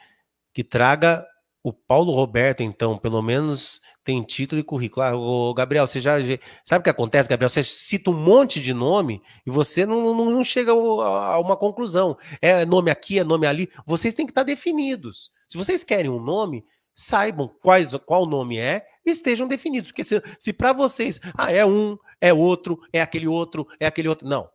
que 0.53 0.63
traga 0.63 1.25
o 1.63 1.71
Paulo 1.71 2.11
Roberto, 2.11 2.61
então, 2.63 2.97
pelo 2.97 3.21
menos 3.21 3.81
tem 4.03 4.23
título 4.23 4.59
e 4.59 4.63
currículo. 4.63 5.05
Ah, 5.05 5.15
o 5.15 5.53
Gabriel, 5.53 5.85
você 5.85 6.01
já. 6.01 6.15
Sabe 6.63 6.81
o 6.81 6.83
que 6.83 6.89
acontece, 6.89 7.29
Gabriel? 7.29 7.49
Você 7.49 7.63
cita 7.63 8.09
um 8.09 8.17
monte 8.17 8.59
de 8.59 8.73
nome 8.73 9.21
e 9.45 9.51
você 9.51 9.85
não, 9.85 10.15
não, 10.15 10.31
não 10.31 10.43
chega 10.43 10.71
a 10.71 11.39
uma 11.39 11.55
conclusão. 11.55 12.17
É 12.41 12.65
nome 12.65 12.89
aqui, 12.89 13.19
é 13.19 13.23
nome 13.23 13.45
ali. 13.45 13.69
Vocês 13.85 14.13
têm 14.13 14.25
que 14.25 14.31
estar 14.31 14.43
definidos. 14.43 15.31
Se 15.47 15.57
vocês 15.57 15.83
querem 15.83 16.09
um 16.09 16.19
nome, 16.19 16.65
saibam 16.95 17.47
quais, 17.61 17.95
qual 18.05 18.25
nome 18.25 18.57
é 18.57 18.83
e 19.05 19.11
estejam 19.11 19.47
definidos. 19.47 19.91
Porque 19.91 20.03
se, 20.03 20.21
se 20.39 20.51
para 20.51 20.73
vocês, 20.73 21.19
ah, 21.37 21.51
é 21.51 21.63
um, 21.63 21.95
é 22.19 22.33
outro, 22.33 22.79
é 22.91 23.01
aquele 23.01 23.27
outro, 23.27 23.67
é 23.79 23.85
aquele 23.85 24.07
outro. 24.07 24.27
Não. 24.27 24.49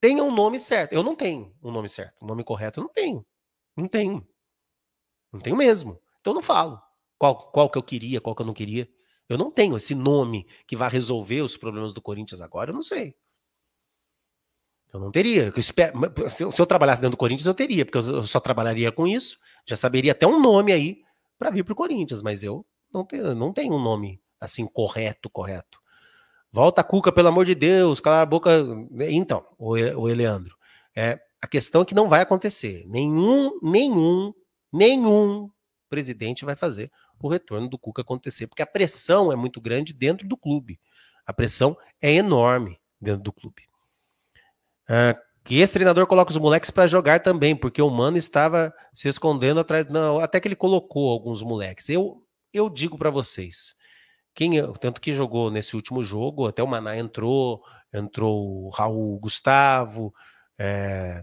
Tenha 0.00 0.22
um 0.22 0.32
nome 0.32 0.58
certo. 0.58 0.92
Eu 0.92 1.02
não 1.02 1.16
tenho 1.16 1.52
um 1.62 1.70
nome 1.70 1.88
certo. 1.88 2.14
Um 2.22 2.26
nome 2.26 2.44
correto 2.44 2.80
eu 2.80 2.84
não 2.84 2.92
tenho. 2.92 3.26
Não 3.76 3.88
tenho. 3.88 4.26
Não 5.32 5.40
tenho 5.40 5.56
mesmo. 5.56 6.01
Então 6.22 6.32
não 6.32 6.40
falo 6.40 6.80
qual, 7.18 7.50
qual 7.50 7.68
que 7.68 7.76
eu 7.76 7.82
queria, 7.82 8.20
qual 8.20 8.34
que 8.34 8.40
eu 8.40 8.46
não 8.46 8.54
queria. 8.54 8.88
Eu 9.28 9.36
não 9.36 9.50
tenho 9.50 9.76
esse 9.76 9.94
nome 9.94 10.46
que 10.66 10.76
vai 10.76 10.88
resolver 10.88 11.42
os 11.42 11.56
problemas 11.56 11.92
do 11.92 12.00
Corinthians 12.00 12.40
agora. 12.40 12.70
Eu 12.70 12.74
não 12.74 12.82
sei. 12.82 13.14
Eu 14.92 15.00
não 15.00 15.10
teria. 15.10 15.44
Eu 15.54 15.58
espero, 15.58 15.98
se, 16.28 16.44
eu, 16.44 16.50
se 16.50 16.60
eu 16.60 16.66
trabalhasse 16.66 17.00
dentro 17.00 17.16
do 17.16 17.18
Corinthians, 17.18 17.46
eu 17.46 17.54
teria, 17.54 17.84
porque 17.84 17.98
eu 17.98 18.24
só 18.24 18.38
trabalharia 18.38 18.92
com 18.92 19.06
isso. 19.06 19.38
Já 19.66 19.74
saberia 19.76 20.12
até 20.12 20.26
um 20.26 20.40
nome 20.40 20.72
aí 20.72 21.02
para 21.38 21.50
vir 21.50 21.64
para 21.64 21.72
o 21.72 21.76
Corinthians, 21.76 22.22
mas 22.22 22.44
eu 22.44 22.64
não 22.92 23.04
tenho, 23.04 23.34
não 23.34 23.52
tenho 23.52 23.74
um 23.74 23.82
nome 23.82 24.20
assim 24.40 24.66
correto, 24.66 25.30
correto. 25.30 25.80
Volta 26.52 26.82
a 26.82 26.84
Cuca, 26.84 27.10
pelo 27.10 27.28
amor 27.28 27.46
de 27.46 27.54
Deus, 27.54 28.00
cala 28.00 28.20
a 28.20 28.26
boca. 28.26 28.50
Então, 29.08 29.46
o, 29.58 29.70
o 29.70 30.08
Eleandro, 30.08 30.54
é, 30.94 31.18
a 31.40 31.48
questão 31.48 31.80
é 31.82 31.84
que 31.84 31.94
não 31.94 32.08
vai 32.08 32.20
acontecer. 32.20 32.84
Nenhum, 32.86 33.58
nenhum, 33.62 34.34
nenhum 34.70 35.50
presidente 35.92 36.46
vai 36.46 36.56
fazer 36.56 36.90
o 37.20 37.28
retorno 37.28 37.68
do 37.68 37.78
Cuca 37.78 38.00
acontecer, 38.00 38.46
porque 38.46 38.62
a 38.62 38.66
pressão 38.66 39.30
é 39.30 39.36
muito 39.36 39.60
grande 39.60 39.92
dentro 39.92 40.26
do 40.26 40.38
clube. 40.38 40.80
A 41.26 41.34
pressão 41.34 41.76
é 42.00 42.10
enorme 42.10 42.80
dentro 42.98 43.22
do 43.22 43.30
clube. 43.30 43.68
Ah, 44.88 45.14
que 45.44 45.60
esse 45.60 45.70
treinador 45.70 46.06
coloca 46.06 46.30
os 46.30 46.38
moleques 46.38 46.70
para 46.70 46.86
jogar 46.86 47.20
também, 47.20 47.54
porque 47.54 47.82
o 47.82 47.90
Mano 47.90 48.16
estava 48.16 48.72
se 48.94 49.06
escondendo 49.06 49.60
atrás. 49.60 49.86
Não, 49.90 50.18
até 50.18 50.40
que 50.40 50.48
ele 50.48 50.56
colocou 50.56 51.10
alguns 51.10 51.42
moleques. 51.42 51.90
Eu, 51.90 52.26
eu 52.54 52.70
digo 52.70 52.96
para 52.96 53.10
vocês, 53.10 53.74
quem 54.34 54.52
tanto 54.78 54.98
que 54.98 55.12
jogou 55.12 55.50
nesse 55.50 55.76
último 55.76 56.02
jogo, 56.02 56.46
até 56.46 56.62
o 56.62 56.66
Maná 56.66 56.96
entrou, 56.96 57.62
entrou 57.92 58.64
o 58.64 58.70
Raul 58.70 59.20
Gustavo, 59.20 60.14
é, 60.58 61.22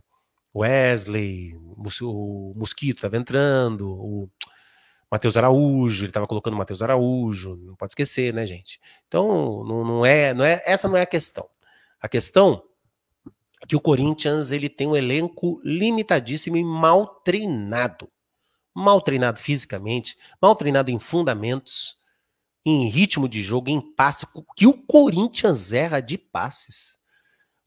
Wesley, 0.55 1.55
o 1.55 2.53
Mosquito 2.55 2.97
estava 2.97 3.17
entrando, 3.17 3.89
o 3.89 4.29
Matheus 5.11 5.35
Araújo, 5.37 6.03
ele 6.03 6.09
estava 6.09 6.27
colocando 6.27 6.55
Matheus 6.55 6.81
Araújo, 6.81 7.55
não 7.55 7.75
pode 7.75 7.91
esquecer, 7.91 8.33
né, 8.33 8.45
gente? 8.45 8.79
Então, 9.07 9.63
não, 9.63 9.83
não, 9.83 10.05
é, 10.05 10.33
não 10.33 10.45
é, 10.45 10.61
essa 10.65 10.87
não 10.87 10.97
é 10.97 11.01
a 11.01 11.05
questão. 11.05 11.49
A 11.99 12.07
questão 12.07 12.63
que 13.67 13.75
o 13.75 13.81
Corinthians 13.81 14.51
ele 14.51 14.69
tem 14.69 14.87
um 14.87 14.95
elenco 14.95 15.59
limitadíssimo 15.63 16.57
e 16.57 16.63
mal 16.63 17.07
treinado. 17.23 18.09
Mal 18.73 19.01
treinado 19.01 19.39
fisicamente, 19.39 20.15
mal 20.41 20.55
treinado 20.55 20.91
em 20.91 20.99
fundamentos, 20.99 21.97
em 22.65 22.87
ritmo 22.87 23.27
de 23.27 23.41
jogo, 23.41 23.69
em 23.69 23.81
passe, 23.81 24.27
que 24.55 24.67
o 24.67 24.73
Corinthians 24.73 25.73
erra 25.73 25.99
de 25.99 26.17
passes. 26.17 26.99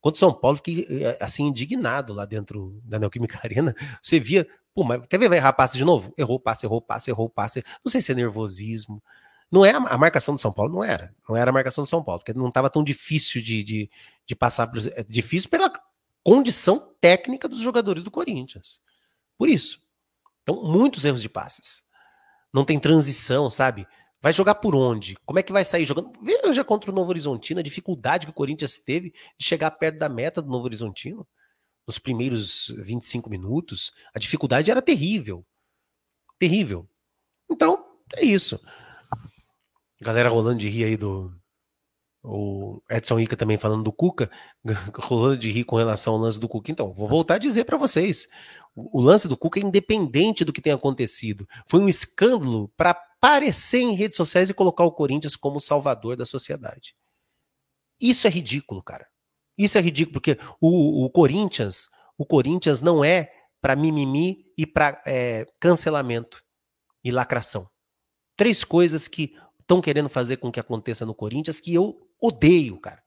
Quando 0.01 0.17
São 0.17 0.33
Paulo 0.33 0.57
fiquei 0.57 0.87
eh, 0.89 1.19
assim 1.21 1.45
indignado 1.45 2.13
lá 2.13 2.25
dentro 2.25 2.81
da 2.85 2.99
Neoquímica 2.99 3.41
Arena, 3.43 3.75
você 4.03 4.19
via, 4.19 4.47
pô, 4.75 4.85
mas 4.85 5.07
quer 5.07 5.19
ver 5.19 5.29
vai 5.29 5.39
errar 5.39 5.53
passe 5.53 5.77
de 5.77 5.85
novo? 5.85 6.13
Errou 6.17 6.39
passe, 6.39 6.67
errou 6.67 6.81
passe, 6.81 7.11
errou 7.11 7.29
passe. 7.29 7.63
Não 7.85 7.91
sei 7.91 8.01
se 8.01 8.13
é 8.13 8.15
nervosismo. 8.15 9.03
Não 9.51 9.65
é 9.65 9.73
a, 9.73 9.77
a 9.77 9.99
marcação 9.99 10.35
do 10.35 10.41
São 10.41 10.53
Paulo, 10.53 10.73
não 10.73 10.83
era. 10.83 11.15
Não 11.29 11.37
era 11.37 11.51
a 11.51 11.53
marcação 11.53 11.85
do 11.85 11.87
São 11.87 12.03
Paulo, 12.03 12.21
porque 12.21 12.33
não 12.33 12.49
estava 12.49 12.71
tão 12.71 12.83
difícil 12.83 13.43
de, 13.43 13.63
de, 13.63 13.91
de 14.27 14.35
passar. 14.35 14.71
É 14.95 15.03
difícil 15.03 15.51
pela 15.51 15.71
condição 16.25 16.95
técnica 17.01 17.49
dos 17.49 17.61
jogadores 17.61 18.03
do 18.03 18.11
Corinthians. 18.11 18.81
Por 19.37 19.49
isso. 19.49 19.83
Então, 20.43 20.63
muitos 20.63 21.05
erros 21.05 21.21
de 21.21 21.29
passes. 21.29 21.85
Não 22.53 22.65
tem 22.65 22.79
transição, 22.79 23.51
sabe? 23.51 23.87
Vai 24.21 24.33
jogar 24.33 24.55
por 24.57 24.77
onde? 24.77 25.17
Como 25.27 25.39
é 25.39 25.43
que 25.43 25.53
vai 25.53 25.65
sair 25.65 25.85
jogando? 25.85 26.13
Veja 26.23 26.63
contra 26.63 26.91
o 26.91 26.95
Novo 26.95 27.11
Horizontino 27.11 27.59
a 27.59 27.63
dificuldade 27.63 28.27
que 28.27 28.31
o 28.31 28.35
Corinthians 28.35 28.79
teve 28.79 29.11
de 29.37 29.45
chegar 29.45 29.71
perto 29.73 29.99
da 29.99 30.09
meta 30.09 30.41
do 30.41 30.49
Novo 30.49 30.65
Horizontino. 30.65 31.27
Nos 31.87 31.99
primeiros 31.99 32.73
25 32.79 33.29
minutos, 33.29 33.93
a 34.15 34.19
dificuldade 34.19 34.71
era 34.71 34.81
terrível. 34.81 35.45
Terrível. 36.39 36.89
Então, 37.51 37.85
é 38.15 38.25
isso. 38.25 38.61
Galera 40.01 40.29
rolando 40.29 40.59
de 40.59 40.69
rir 40.69 40.85
aí 40.85 40.97
do, 40.97 41.33
o 42.25 42.81
Edson 42.89 43.19
Ica 43.19 43.37
também 43.37 43.59
falando 43.59 43.83
do 43.83 43.93
Cuca, 43.93 44.31
rolando 44.95 45.39
de 45.39 45.51
rir 45.51 45.65
com 45.65 45.77
relação 45.77 46.15
ao 46.15 46.21
lance 46.21 46.39
do 46.39 46.49
Cuca. 46.49 46.71
Então, 46.71 46.93
vou 46.93 47.09
voltar 47.09 47.35
a 47.35 47.39
dizer 47.39 47.65
para 47.65 47.77
vocês: 47.77 48.29
o 48.75 49.01
lance 49.01 49.27
do 49.27 49.37
Cuca 49.37 49.59
é 49.59 49.63
independente 49.63 50.45
do 50.45 50.53
que 50.53 50.63
tenha 50.63 50.77
acontecido. 50.77 51.49
Foi 51.67 51.81
um 51.81 51.89
escândalo 51.89 52.69
para 52.77 52.91
aparecer 52.91 53.81
em 53.81 53.95
redes 53.95 54.17
sociais 54.17 54.51
e 54.51 54.55
colocar 54.55 54.85
o 54.85 54.93
Corinthians 54.93 55.35
como 55.35 55.61
salvador 55.61 56.17
da 56.17 56.25
sociedade. 56.25 56.95
Isso 58.01 58.27
é 58.27 58.31
ridículo, 58.31 58.83
cara. 58.83 59.07
Isso 59.57 59.79
é 59.79 59.81
ridículo, 59.81 60.15
porque 60.15 60.39
o, 60.61 61.05
o 61.05 61.11
Corinthians, 61.11 61.89
o 62.17 62.25
Corinthians 62.25 62.81
não 62.81 63.05
é 63.05 63.31
para 63.61 63.77
mimimi 63.77 64.47
e 64.57 64.67
para 64.67 65.01
é, 65.07 65.47
cancelamento 65.61 66.43
e 67.05 67.11
lacração. 67.11 67.67
Três 68.37 68.65
coisas 68.65 69.07
que 69.07 69.35
estão 69.61 69.81
querendo 69.81 70.09
fazer 70.09 70.39
com 70.39 70.51
que 70.51 70.61
aconteça 70.61 71.07
no 71.07 71.15
Corinthians 71.15 71.61
que 71.61 71.73
eu 71.73 72.09
odeio, 72.21 72.79
cara. 72.81 73.03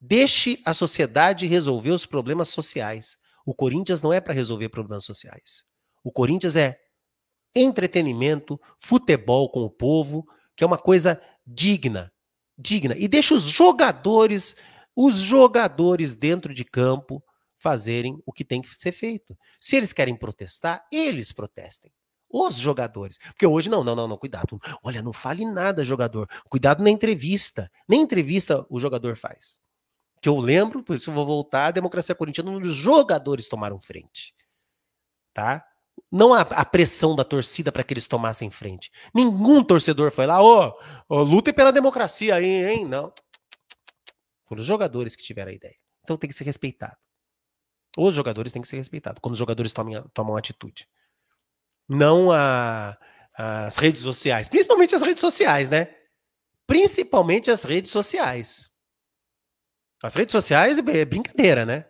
Deixe 0.00 0.60
a 0.64 0.74
sociedade 0.74 1.46
resolver 1.46 1.90
os 1.90 2.04
problemas 2.04 2.48
sociais. 2.48 3.16
O 3.46 3.54
Corinthians 3.54 4.02
não 4.02 4.12
é 4.12 4.20
para 4.20 4.34
resolver 4.34 4.68
problemas 4.68 5.04
sociais. 5.04 5.64
O 6.02 6.10
Corinthians 6.10 6.56
é 6.56 6.78
entretenimento, 7.54 8.60
futebol 8.80 9.50
com 9.50 9.62
o 9.62 9.70
povo, 9.70 10.26
que 10.56 10.64
é 10.64 10.66
uma 10.66 10.78
coisa 10.78 11.22
digna, 11.46 12.12
digna. 12.58 12.96
E 12.98 13.06
deixa 13.06 13.34
os 13.34 13.42
jogadores, 13.42 14.56
os 14.94 15.18
jogadores 15.18 16.14
dentro 16.14 16.52
de 16.52 16.64
campo 16.64 17.22
fazerem 17.58 18.20
o 18.26 18.32
que 18.32 18.44
tem 18.44 18.60
que 18.60 18.68
ser 18.68 18.92
feito. 18.92 19.38
Se 19.60 19.76
eles 19.76 19.92
querem 19.92 20.16
protestar, 20.16 20.84
eles 20.90 21.32
protestem. 21.32 21.92
Os 22.28 22.56
jogadores. 22.56 23.18
Porque 23.18 23.46
hoje, 23.46 23.68
não, 23.68 23.84
não, 23.84 23.94
não, 23.94 24.08
não, 24.08 24.16
cuidado. 24.16 24.58
Olha, 24.82 25.02
não 25.02 25.12
fale 25.12 25.44
nada, 25.44 25.84
jogador. 25.84 26.28
Cuidado 26.48 26.82
na 26.82 26.90
entrevista. 26.90 27.70
Nem 27.86 28.02
entrevista 28.02 28.66
o 28.68 28.80
jogador 28.80 29.16
faz. 29.16 29.58
Que 30.20 30.28
eu 30.28 30.38
lembro, 30.38 30.82
por 30.82 30.96
isso 30.96 31.10
eu 31.10 31.14
vou 31.14 31.26
voltar, 31.26 31.66
a 31.66 31.70
democracia 31.72 32.14
corintiana, 32.14 32.50
onde 32.50 32.68
os 32.68 32.74
jogadores 32.74 33.48
tomaram 33.48 33.80
frente. 33.80 34.34
Tá? 35.34 35.64
Não 36.10 36.32
a, 36.32 36.40
a 36.40 36.64
pressão 36.64 37.14
da 37.14 37.24
torcida 37.24 37.70
para 37.70 37.84
que 37.84 37.92
eles 37.92 38.06
tomassem 38.06 38.50
frente. 38.50 38.90
Nenhum 39.14 39.62
torcedor 39.62 40.10
foi 40.10 40.26
lá, 40.26 40.42
ô, 40.42 40.68
oh, 40.68 40.74
oh, 41.08 41.22
lutem 41.22 41.52
pela 41.52 41.72
democracia 41.72 42.34
aí, 42.34 42.64
hein? 42.64 42.86
Não. 42.86 43.12
Os 44.60 44.66
jogadores 44.66 45.16
que 45.16 45.22
tiveram 45.22 45.50
a 45.50 45.54
ideia. 45.54 45.76
Então 46.02 46.16
tem 46.16 46.28
que 46.28 46.34
ser 46.34 46.44
respeitado. 46.44 46.96
Os 47.96 48.14
jogadores 48.14 48.52
têm 48.52 48.62
que 48.62 48.68
ser 48.68 48.76
respeitados 48.76 49.20
quando 49.20 49.32
os 49.32 49.38
jogadores 49.38 49.72
tomam, 49.72 50.08
tomam 50.14 50.36
atitude. 50.36 50.88
Não 51.88 52.32
a, 52.32 52.96
as 53.36 53.76
redes 53.76 54.00
sociais. 54.00 54.48
Principalmente 54.48 54.94
as 54.94 55.02
redes 55.02 55.20
sociais, 55.20 55.68
né? 55.68 55.94
Principalmente 56.66 57.50
as 57.50 57.64
redes 57.64 57.90
sociais. 57.90 58.70
As 60.02 60.14
redes 60.14 60.32
sociais 60.32 60.78
é 60.78 61.04
brincadeira, 61.04 61.64
né? 61.64 61.86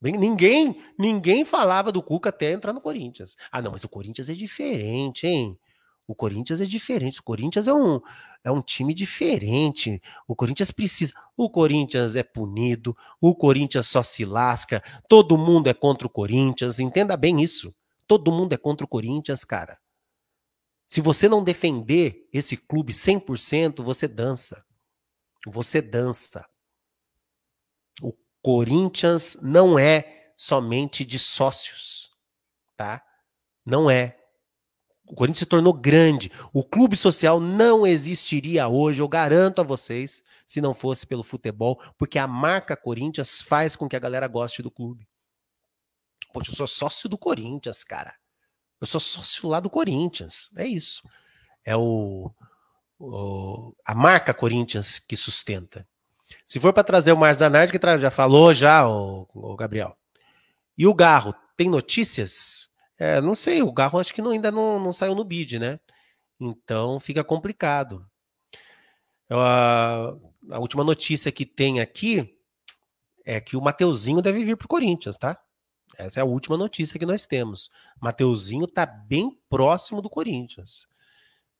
Ninguém, 0.00 0.82
ninguém 0.98 1.44
falava 1.44 1.90
do 1.90 2.02
Cuca 2.02 2.28
até 2.28 2.52
entrar 2.52 2.72
no 2.72 2.80
Corinthians. 2.80 3.36
Ah, 3.50 3.62
não, 3.62 3.72
mas 3.72 3.84
o 3.84 3.88
Corinthians 3.88 4.28
é 4.28 4.34
diferente, 4.34 5.26
hein? 5.26 5.58
O 6.06 6.14
Corinthians 6.14 6.60
é 6.60 6.66
diferente. 6.66 7.20
O 7.20 7.22
Corinthians 7.22 7.66
é 7.66 7.72
um, 7.72 8.00
é 8.42 8.50
um 8.50 8.60
time 8.60 8.92
diferente. 8.92 10.02
O 10.28 10.36
Corinthians 10.36 10.70
precisa. 10.70 11.14
O 11.36 11.48
Corinthians 11.48 12.14
é 12.14 12.22
punido. 12.22 12.96
O 13.20 13.34
Corinthians 13.34 13.86
só 13.86 14.02
se 14.02 14.24
lasca. 14.24 14.82
Todo 15.08 15.38
mundo 15.38 15.68
é 15.68 15.74
contra 15.74 16.06
o 16.06 16.10
Corinthians. 16.10 16.78
Entenda 16.78 17.16
bem 17.16 17.42
isso. 17.42 17.74
Todo 18.06 18.30
mundo 18.30 18.52
é 18.52 18.56
contra 18.56 18.84
o 18.84 18.88
Corinthians, 18.88 19.44
cara. 19.44 19.78
Se 20.86 21.00
você 21.00 21.28
não 21.28 21.42
defender 21.42 22.28
esse 22.32 22.56
clube 22.56 22.92
100%, 22.92 23.82
você 23.82 24.06
dança. 24.06 24.64
Você 25.46 25.80
dança. 25.80 26.46
O 28.02 28.12
Corinthians 28.42 29.38
não 29.42 29.78
é 29.78 30.32
somente 30.36 31.04
de 31.04 31.18
sócios, 31.18 32.10
tá? 32.76 33.02
Não 33.64 33.88
é. 33.88 34.18
O 35.06 35.14
Corinthians 35.14 35.40
se 35.40 35.46
tornou 35.46 35.72
grande. 35.72 36.32
O 36.52 36.64
clube 36.64 36.96
social 36.96 37.38
não 37.38 37.86
existiria 37.86 38.68
hoje, 38.68 39.00
eu 39.00 39.08
garanto 39.08 39.60
a 39.60 39.64
vocês, 39.64 40.22
se 40.46 40.60
não 40.60 40.72
fosse 40.72 41.06
pelo 41.06 41.22
futebol, 41.22 41.80
porque 41.98 42.18
a 42.18 42.26
marca 42.26 42.76
Corinthians 42.76 43.42
faz 43.42 43.76
com 43.76 43.88
que 43.88 43.96
a 43.96 44.00
galera 44.00 44.26
goste 44.26 44.62
do 44.62 44.70
clube. 44.70 45.06
Poxa, 46.32 46.50
eu 46.50 46.56
sou 46.56 46.66
sócio 46.66 47.08
do 47.08 47.18
Corinthians, 47.18 47.84
cara. 47.84 48.14
Eu 48.80 48.86
sou 48.86 49.00
sócio 49.00 49.48
lá 49.48 49.60
do 49.60 49.70
Corinthians. 49.70 50.50
É 50.56 50.66
isso. 50.66 51.08
É 51.64 51.76
o, 51.76 52.30
o 52.98 53.72
a 53.84 53.94
marca 53.94 54.34
Corinthians 54.34 54.98
que 54.98 55.16
sustenta. 55.16 55.86
Se 56.44 56.58
for 56.58 56.72
para 56.72 56.84
trazer 56.84 57.12
o 57.12 57.16
Márcio 57.16 57.50
que 57.70 57.98
já 57.98 58.10
falou 58.10 58.52
já, 58.52 58.86
o, 58.88 59.28
o 59.32 59.56
Gabriel. 59.56 59.96
E 60.76 60.86
o 60.86 60.94
Garro, 60.94 61.34
tem 61.56 61.68
notícias? 61.68 62.68
É, 62.98 63.20
não 63.20 63.34
sei, 63.34 63.62
o 63.62 63.72
Garro 63.72 63.98
acho 63.98 64.14
que 64.14 64.22
não, 64.22 64.30
ainda 64.30 64.50
não, 64.50 64.78
não 64.78 64.92
saiu 64.92 65.14
no 65.14 65.24
bid, 65.24 65.58
né? 65.58 65.80
Então 66.40 67.00
fica 67.00 67.24
complicado. 67.24 68.06
A, 69.30 70.12
a 70.50 70.58
última 70.58 70.84
notícia 70.84 71.32
que 71.32 71.46
tem 71.46 71.80
aqui 71.80 72.38
é 73.24 73.40
que 73.40 73.56
o 73.56 73.60
Mateuzinho 73.60 74.20
deve 74.20 74.44
vir 74.44 74.56
para 74.56 74.66
o 74.66 74.68
Corinthians, 74.68 75.16
tá? 75.16 75.40
Essa 75.96 76.20
é 76.20 76.22
a 76.22 76.26
última 76.26 76.56
notícia 76.56 76.98
que 76.98 77.06
nós 77.06 77.24
temos. 77.24 77.70
Mateuzinho 78.00 78.64
está 78.64 78.84
bem 78.84 79.38
próximo 79.48 80.02
do 80.02 80.10
Corinthians. 80.10 80.88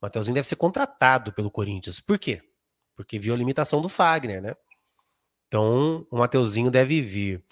Mateuzinho 0.01 0.35
deve 0.35 0.47
ser 0.47 0.57
contratado 0.57 1.33
pelo 1.33 1.51
Corinthians. 1.51 2.01
Por 2.01 2.19
quê? 2.19 2.43
Porque 2.95 3.19
viu 3.19 3.35
a 3.35 3.37
limitação 3.37 3.81
do 3.81 3.89
Fagner, 3.89 4.43
né? 4.43 4.55
Então, 5.47 6.07
o 6.11 6.19
Mateuzinho 6.19 6.71
deve 6.71 7.01
vir. 7.01 7.45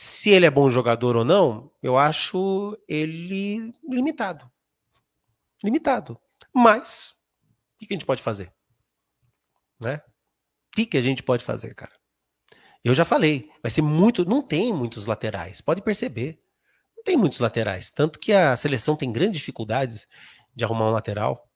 Se 0.00 0.30
ele 0.30 0.46
é 0.46 0.50
bom 0.50 0.70
jogador 0.70 1.16
ou 1.16 1.24
não, 1.24 1.72
eu 1.82 1.98
acho 1.98 2.78
ele 2.86 3.74
limitado. 3.82 4.48
Limitado. 5.60 6.16
Mas, 6.54 7.16
o 7.74 7.78
que 7.78 7.92
a 7.92 7.94
gente 7.96 8.06
pode 8.06 8.22
fazer? 8.22 8.52
Né? 9.80 9.96
O 9.96 10.86
que 10.86 10.96
a 10.96 11.02
gente 11.02 11.20
pode 11.20 11.44
fazer, 11.44 11.74
cara? 11.74 11.90
Eu 12.84 12.94
já 12.94 13.04
falei, 13.04 13.50
vai 13.60 13.72
ser 13.72 13.82
muito. 13.82 14.24
Não 14.24 14.40
tem 14.40 14.72
muitos 14.72 15.08
laterais, 15.08 15.60
pode 15.60 15.82
perceber. 15.82 16.40
Não 16.96 17.02
tem 17.02 17.16
muitos 17.16 17.40
laterais. 17.40 17.90
Tanto 17.90 18.20
que 18.20 18.32
a 18.32 18.56
seleção 18.56 18.94
tem 18.94 19.10
grandes 19.10 19.40
dificuldades 19.40 20.06
de 20.54 20.64
arrumar 20.64 20.90
um 20.90 20.92
lateral 20.92 21.50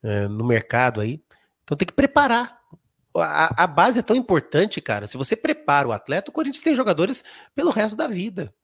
é, 0.00 0.28
no 0.28 0.46
mercado 0.46 1.00
aí. 1.00 1.20
Então 1.64 1.76
tem 1.76 1.86
que 1.86 1.92
preparar 1.92 2.56
a, 3.16 3.64
a, 3.64 3.66
base 3.66 3.98
é 3.98 4.02
tão 4.02 4.16
importante, 4.16 4.80
cara. 4.80 5.06
Se 5.06 5.16
você 5.16 5.36
prepara 5.36 5.88
o 5.88 5.92
atleta, 5.92 6.30
o 6.30 6.34
Corinthians 6.34 6.62
tem 6.62 6.74
jogadores 6.74 7.24
pelo 7.54 7.70
resto 7.70 7.96
da 7.96 8.08
vida. 8.08 8.54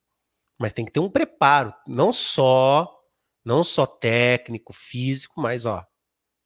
Mas 0.59 0.73
tem 0.73 0.85
que 0.85 0.93
ter 0.93 1.01
um 1.01 1.11
preparo, 1.11 1.75
não 1.87 2.13
só 2.13 3.01
não 3.45 3.65
só 3.65 3.87
técnico, 3.87 4.73
físico, 4.73 5.41
mas 5.41 5.67
ó, 5.67 5.85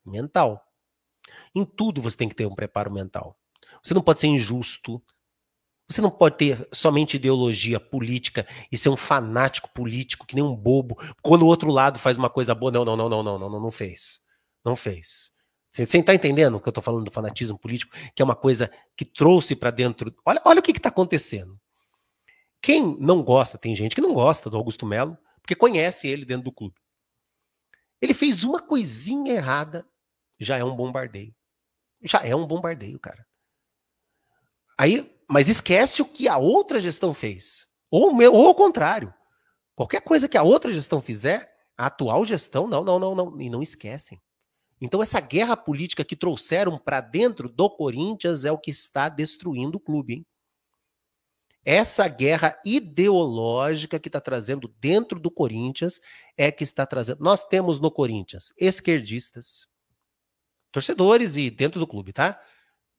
mental. 0.05 0.63
Em 1.55 1.65
tudo 1.65 2.01
você 2.01 2.17
tem 2.17 2.29
que 2.29 2.35
ter 2.35 2.47
um 2.47 2.55
preparo 2.55 2.91
mental. 2.91 3.39
Você 3.83 3.95
não 3.95 4.03
pode 4.03 4.21
ser 4.21 4.29
injusto. 4.29 5.03
Você 5.89 6.01
não 6.01 6.11
pode 6.11 6.39
ter 6.39 6.69
somente 6.73 7.17
ideologia 7.17 7.79
política 7.79 8.47
e 8.73 8.79
ser 8.79 8.89
um 8.89 8.97
fanático 8.97 9.69
político, 9.75 10.27
que 10.27 10.35
nem 10.35 10.43
um 10.43 10.57
bobo. 10.57 10.97
Quando 11.21 11.43
o 11.43 11.47
outro 11.47 11.71
lado 11.71 11.99
faz 11.99 12.17
uma 12.17 12.31
coisa 12.31 12.55
boa, 12.55 12.73
não, 12.73 12.85
não, 12.85 12.97
não, 12.97 13.09
não, 13.09 13.23
não, 13.23 13.39
não, 13.39 13.51
não, 13.51 13.61
não 13.61 13.71
fez. 13.71 14.21
Não 14.65 14.75
fez. 14.75 15.31
Você 15.75 15.99
está 15.99 16.15
entendendo 16.15 16.55
o 16.55 16.61
que 16.61 16.69
eu 16.69 16.71
estou 16.71 16.85
falando 16.85 17.05
do 17.05 17.11
fanatismo 17.11 17.59
político? 17.59 17.97
Que 18.15 18.23
é 18.23 18.25
uma 18.25 18.37
coisa 18.37 18.71
que 18.97 19.05
trouxe 19.05 19.57
para 19.57 19.73
dentro. 19.73 20.15
Olha, 20.25 20.41
olha 20.45 20.61
o 20.61 20.63
que 20.63 20.71
está 20.71 20.89
acontecendo. 20.89 21.61
Quem 22.63 22.97
não 23.01 23.25
gosta, 23.25 23.59
tem 23.59 23.75
gente 23.75 23.93
que 23.93 24.01
não 24.01 24.15
gosta 24.15 24.49
do 24.49 24.57
Augusto 24.57 24.87
Melo, 24.87 25.19
porque 25.43 25.57
conhece 25.57 26.07
ele 26.07 26.25
dentro 26.25 26.45
do 26.45 26.53
clube. 26.53 26.77
Ele 28.01 28.15
fez 28.15 28.45
uma 28.45 28.61
coisinha 28.61 29.33
errada, 29.33 29.85
já 30.39 30.57
é 30.57 30.63
um 30.63 30.77
bombardeio. 30.77 31.35
Já 32.01 32.25
é 32.25 32.37
um 32.37 32.47
bombardeio, 32.47 33.01
cara. 33.01 33.27
Aí, 34.79 35.13
mas 35.29 35.49
esquece 35.49 36.03
o 36.03 36.07
que 36.07 36.29
a 36.29 36.39
outra 36.39 36.79
gestão 36.79 37.13
fez. 37.13 37.67
Ou, 37.91 38.15
ou 38.15 38.47
ao 38.47 38.55
contrário. 38.55 39.13
Qualquer 39.75 40.03
coisa 40.03 40.29
que 40.29 40.39
a 40.39 40.43
outra 40.45 40.73
gestão 40.73 41.03
fizer, 41.03 41.53
a 41.77 41.87
atual 41.87 42.25
gestão, 42.25 42.69
não, 42.69 42.85
não, 42.85 43.01
não, 43.01 43.15
não. 43.17 43.41
E 43.41 43.51
não 43.51 43.61
esquecem. 43.61 44.23
Então, 44.85 45.03
essa 45.03 45.19
guerra 45.19 45.57
política 45.57 46.05
que 46.05 46.15
trouxeram 46.15 46.79
para 46.79 47.01
dentro 47.01 47.49
do 47.49 47.71
Corinthians 47.71 48.45
é 48.45 48.53
o 48.53 48.59
que 48.59 48.71
está 48.71 49.09
destruindo 49.09 49.79
o 49.79 49.81
clube. 49.81 50.13
Hein? 50.13 50.27
Essa 51.65 52.07
guerra 52.07 52.61
ideológica 52.63 53.99
que 53.99 54.11
está 54.11 54.21
trazendo 54.21 54.69
dentro 54.79 55.19
do 55.19 55.31
Corinthians 55.31 56.03
é 56.37 56.53
que 56.53 56.63
está 56.63 56.85
trazendo. 56.85 57.25
Nós 57.25 57.43
temos 57.43 57.81
no 57.81 57.91
Corinthians 57.91 58.53
esquerdistas, 58.59 59.67
torcedores 60.71 61.39
e 61.39 61.51
dentro 61.51 61.81
do 61.81 61.87
clube, 61.87 62.13
tá? 62.13 62.39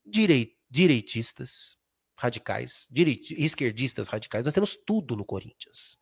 Direi, 0.03 0.57
direitistas 0.67 1.77
radicais, 2.17 2.87
direit, 2.89 3.35
esquerdistas 3.37 4.07
radicais. 4.07 4.43
Nós 4.43 4.53
temos 4.55 4.75
tudo 4.75 5.15
no 5.15 5.23
Corinthians. 5.23 5.99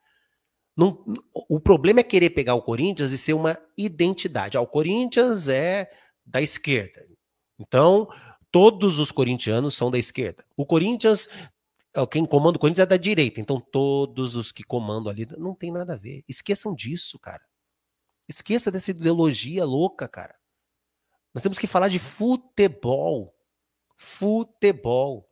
Não, 0.75 1.03
o 1.47 1.59
problema 1.59 1.99
é 1.99 2.03
querer 2.03 2.31
pegar 2.31 2.55
o 2.55 2.61
Corinthians 2.61 3.11
e 3.11 3.17
ser 3.17 3.33
uma 3.33 3.59
identidade. 3.77 4.57
Ah, 4.57 4.61
o 4.61 4.67
Corinthians 4.67 5.47
é 5.47 5.89
da 6.25 6.41
esquerda. 6.41 7.05
Então, 7.59 8.07
todos 8.51 8.97
os 8.97 9.11
corintianos 9.11 9.75
são 9.75 9.91
da 9.91 9.99
esquerda. 9.99 10.43
O 10.57 10.65
Corinthians, 10.65 11.27
é, 11.93 12.05
quem 12.07 12.25
comanda 12.25 12.57
o 12.57 12.59
Corinthians 12.59 12.85
é 12.85 12.89
da 12.89 12.97
direita. 12.97 13.39
Então, 13.39 13.61
todos 13.61 14.35
os 14.35 14.51
que 14.51 14.63
comandam 14.63 15.11
ali 15.11 15.27
não 15.37 15.53
tem 15.53 15.71
nada 15.71 15.93
a 15.93 15.97
ver. 15.97 16.23
Esqueçam 16.27 16.73
disso, 16.73 17.19
cara. 17.19 17.43
Esqueça 18.27 18.71
dessa 18.71 18.91
ideologia 18.91 19.63
louca, 19.65 20.07
cara. 20.07 20.35
Nós 21.33 21.43
temos 21.43 21.59
que 21.59 21.67
falar 21.67 21.87
de 21.87 21.99
futebol. 21.99 23.35
Futebol. 23.95 25.29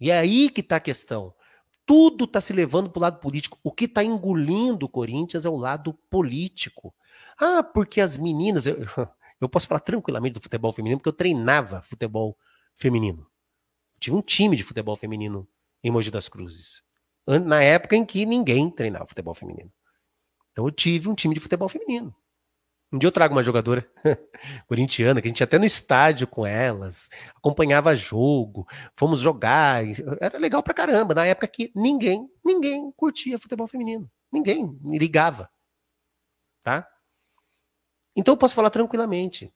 E 0.00 0.10
é 0.10 0.18
aí 0.18 0.48
que 0.48 0.60
está 0.60 0.76
a 0.76 0.80
questão. 0.80 1.34
Tudo 1.86 2.24
está 2.24 2.40
se 2.40 2.52
levando 2.52 2.90
para 2.90 2.98
o 2.98 3.02
lado 3.02 3.20
político. 3.20 3.58
O 3.62 3.70
que 3.70 3.84
está 3.84 4.02
engolindo 4.02 4.86
o 4.86 4.88
Corinthians 4.88 5.44
é 5.44 5.48
o 5.48 5.56
lado 5.56 5.94
político. 6.10 6.92
Ah, 7.40 7.62
porque 7.62 8.00
as 8.00 8.16
meninas. 8.16 8.66
Eu, 8.66 8.76
eu 9.40 9.48
posso 9.48 9.68
falar 9.68 9.80
tranquilamente 9.80 10.34
do 10.34 10.42
futebol 10.42 10.72
feminino, 10.72 10.98
porque 10.98 11.08
eu 11.08 11.12
treinava 11.12 11.80
futebol 11.80 12.36
feminino. 12.74 13.26
Tive 14.00 14.16
um 14.16 14.22
time 14.22 14.56
de 14.56 14.64
futebol 14.64 14.96
feminino 14.96 15.48
em 15.82 15.90
Mogi 15.90 16.10
das 16.10 16.28
Cruzes. 16.28 16.82
Na 17.44 17.62
época 17.62 17.96
em 17.96 18.04
que 18.04 18.26
ninguém 18.26 18.70
treinava 18.70 19.06
futebol 19.06 19.34
feminino. 19.34 19.72
Então 20.52 20.66
eu 20.66 20.70
tive 20.70 21.08
um 21.08 21.14
time 21.14 21.34
de 21.34 21.40
futebol 21.40 21.68
feminino. 21.68 22.14
Um 22.92 22.98
dia 22.98 23.08
eu 23.08 23.12
trago 23.12 23.34
uma 23.34 23.42
jogadora 23.42 23.88
corintiana, 24.68 25.20
que 25.20 25.26
a 25.26 25.30
gente 25.30 25.40
ia 25.40 25.44
até 25.44 25.58
no 25.58 25.64
estádio 25.64 26.26
com 26.26 26.46
elas, 26.46 27.08
acompanhava 27.36 27.96
jogo, 27.96 28.66
fomos 28.96 29.20
jogar, 29.20 29.84
era 30.20 30.38
legal 30.38 30.62
pra 30.62 30.72
caramba. 30.72 31.14
Na 31.14 31.26
época 31.26 31.48
que 31.48 31.72
ninguém, 31.74 32.28
ninguém 32.44 32.92
curtia 32.96 33.38
futebol 33.38 33.66
feminino. 33.66 34.08
Ninguém 34.32 34.78
ligava. 34.84 35.50
Tá? 36.62 36.86
Então 38.14 38.34
eu 38.34 38.38
posso 38.38 38.54
falar 38.54 38.70
tranquilamente. 38.70 39.52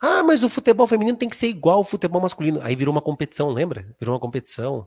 Ah, 0.00 0.22
mas 0.22 0.42
o 0.42 0.50
futebol 0.50 0.86
feminino 0.86 1.16
tem 1.16 1.28
que 1.28 1.36
ser 1.36 1.48
igual 1.48 1.78
ao 1.78 1.84
futebol 1.84 2.20
masculino. 2.20 2.60
Aí 2.62 2.76
virou 2.76 2.92
uma 2.92 3.00
competição, 3.00 3.50
lembra? 3.50 3.94
Virou 3.98 4.14
uma 4.14 4.20
competição 4.20 4.86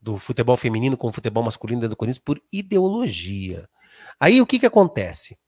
do 0.00 0.18
futebol 0.18 0.56
feminino 0.56 0.98
com 0.98 1.08
o 1.08 1.12
futebol 1.12 1.42
masculino 1.42 1.80
dentro 1.80 1.94
do 1.94 1.96
Corinthians 1.96 2.22
por 2.22 2.40
ideologia. 2.52 3.68
Aí 4.20 4.40
o 4.40 4.46
que 4.46 4.58
que 4.58 4.66
acontece? 4.66 5.38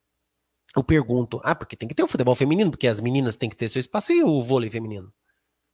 Eu 0.77 0.85
pergunto, 0.85 1.41
ah, 1.43 1.55
porque 1.55 1.75
tem 1.75 1.89
que 1.89 1.95
ter 1.95 2.03
o 2.03 2.09
futebol 2.09 2.35
feminino, 2.35 2.71
porque 2.71 2.87
as 2.87 3.01
meninas 3.01 3.35
têm 3.35 3.49
que 3.49 3.57
ter 3.57 3.71
seu 3.71 3.81
espaço, 3.81 4.13
e 4.13 4.23
o 4.23 4.43
vôlei 4.43 4.69
feminino? 4.69 5.11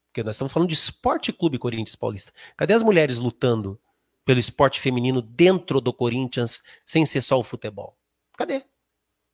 Porque 0.07 0.23
nós 0.23 0.37
estamos 0.37 0.53
falando 0.53 0.69
de 0.69 0.75
esporte 0.75 1.33
clube 1.33 1.59
Corinthians 1.59 1.97
Paulista. 1.97 2.33
Cadê 2.57 2.75
as 2.75 2.83
mulheres 2.83 3.19
lutando 3.19 3.81
pelo 4.25 4.39
esporte 4.39 4.81
feminino 4.81 5.21
dentro 5.21 5.81
do 5.81 5.93
Corinthians, 5.93 6.63
sem 6.85 7.05
ser 7.05 7.21
só 7.21 7.37
o 7.37 7.43
futebol? 7.43 7.97
Cadê? 8.37 8.63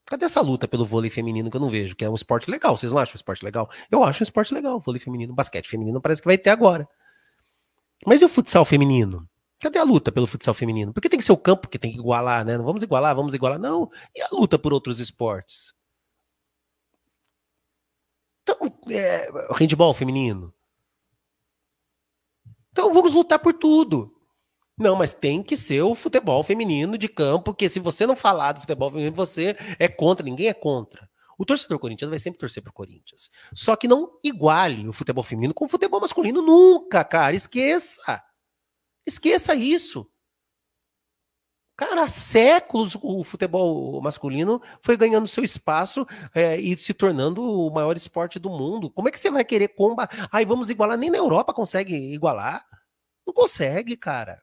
Cadê 0.06 0.24
essa 0.24 0.40
luta 0.40 0.66
pelo 0.66 0.86
vôlei 0.86 1.10
feminino 1.10 1.50
que 1.50 1.56
eu 1.56 1.60
não 1.60 1.68
vejo? 1.68 1.94
Que 1.94 2.04
é 2.04 2.08
um 2.08 2.14
esporte 2.14 2.50
legal. 2.50 2.74
Vocês 2.74 2.90
não 2.90 2.98
acham 2.98 3.12
um 3.14 3.16
esporte 3.16 3.44
legal? 3.44 3.68
Eu 3.90 4.02
acho 4.02 4.22
um 4.22 4.24
esporte 4.24 4.54
legal, 4.54 4.80
vôlei 4.80 4.98
feminino. 4.98 5.34
Basquete 5.34 5.68
feminino 5.68 6.00
parece 6.00 6.22
que 6.22 6.28
vai 6.28 6.38
ter 6.38 6.48
agora. 6.48 6.88
Mas 8.06 8.22
e 8.22 8.24
o 8.24 8.28
futsal 8.28 8.64
feminino? 8.64 9.28
Cadê 9.60 9.78
a 9.78 9.84
luta 9.84 10.12
pelo 10.12 10.26
futsal 10.26 10.54
feminino? 10.54 10.92
Porque 10.92 11.08
tem 11.08 11.18
que 11.18 11.24
ser 11.24 11.32
o 11.32 11.36
campo 11.36 11.68
que 11.68 11.78
tem 11.78 11.92
que 11.92 11.98
igualar, 11.98 12.44
né? 12.44 12.56
Não 12.56 12.64
vamos 12.64 12.82
igualar, 12.82 13.14
vamos 13.14 13.34
igualar. 13.34 13.58
Não. 13.58 13.90
E 14.14 14.22
a 14.22 14.28
luta 14.32 14.58
por 14.58 14.72
outros 14.72 15.00
esportes? 15.00 15.74
Então, 18.42 18.56
é, 18.88 19.28
handball 19.52 19.92
feminino. 19.92 20.54
Então 22.70 22.92
vamos 22.92 23.12
lutar 23.12 23.40
por 23.40 23.52
tudo. 23.52 24.14
Não, 24.78 24.94
mas 24.94 25.12
tem 25.12 25.42
que 25.42 25.56
ser 25.56 25.82
o 25.82 25.94
futebol 25.96 26.40
feminino 26.44 26.96
de 26.96 27.08
campo, 27.08 27.46
porque 27.46 27.68
se 27.68 27.80
você 27.80 28.06
não 28.06 28.14
falar 28.14 28.52
do 28.52 28.60
futebol 28.60 28.90
feminino, 28.90 29.14
você 29.14 29.56
é 29.76 29.88
contra, 29.88 30.24
ninguém 30.24 30.46
é 30.46 30.54
contra. 30.54 31.10
O 31.36 31.44
torcedor 31.44 31.80
corintiano 31.80 32.10
vai 32.10 32.18
sempre 32.20 32.38
torcer 32.38 32.62
pro 32.62 32.72
Corinthians. 32.72 33.30
Só 33.52 33.74
que 33.74 33.88
não 33.88 34.08
iguale 34.22 34.88
o 34.88 34.92
futebol 34.92 35.24
feminino 35.24 35.52
com 35.52 35.64
o 35.64 35.68
futebol 35.68 36.00
masculino 36.00 36.40
nunca, 36.40 37.04
cara. 37.04 37.34
Esqueça. 37.34 38.22
Esqueça 39.08 39.54
isso. 39.54 40.06
Cara, 41.74 42.02
há 42.02 42.08
séculos 42.08 42.94
o 43.00 43.24
futebol 43.24 44.02
masculino 44.02 44.60
foi 44.82 44.98
ganhando 44.98 45.26
seu 45.26 45.42
espaço 45.42 46.06
é, 46.34 46.60
e 46.60 46.76
se 46.76 46.92
tornando 46.92 47.40
o 47.42 47.72
maior 47.72 47.96
esporte 47.96 48.38
do 48.38 48.50
mundo. 48.50 48.90
Como 48.90 49.08
é 49.08 49.10
que 49.10 49.18
você 49.18 49.30
vai 49.30 49.46
querer 49.46 49.68
combater? 49.68 50.28
Ai, 50.30 50.44
vamos 50.44 50.68
igualar. 50.68 50.98
Nem 50.98 51.08
na 51.08 51.16
Europa 51.16 51.54
consegue 51.54 51.94
igualar. 51.94 52.66
Não 53.26 53.32
consegue, 53.32 53.96
cara. 53.96 54.42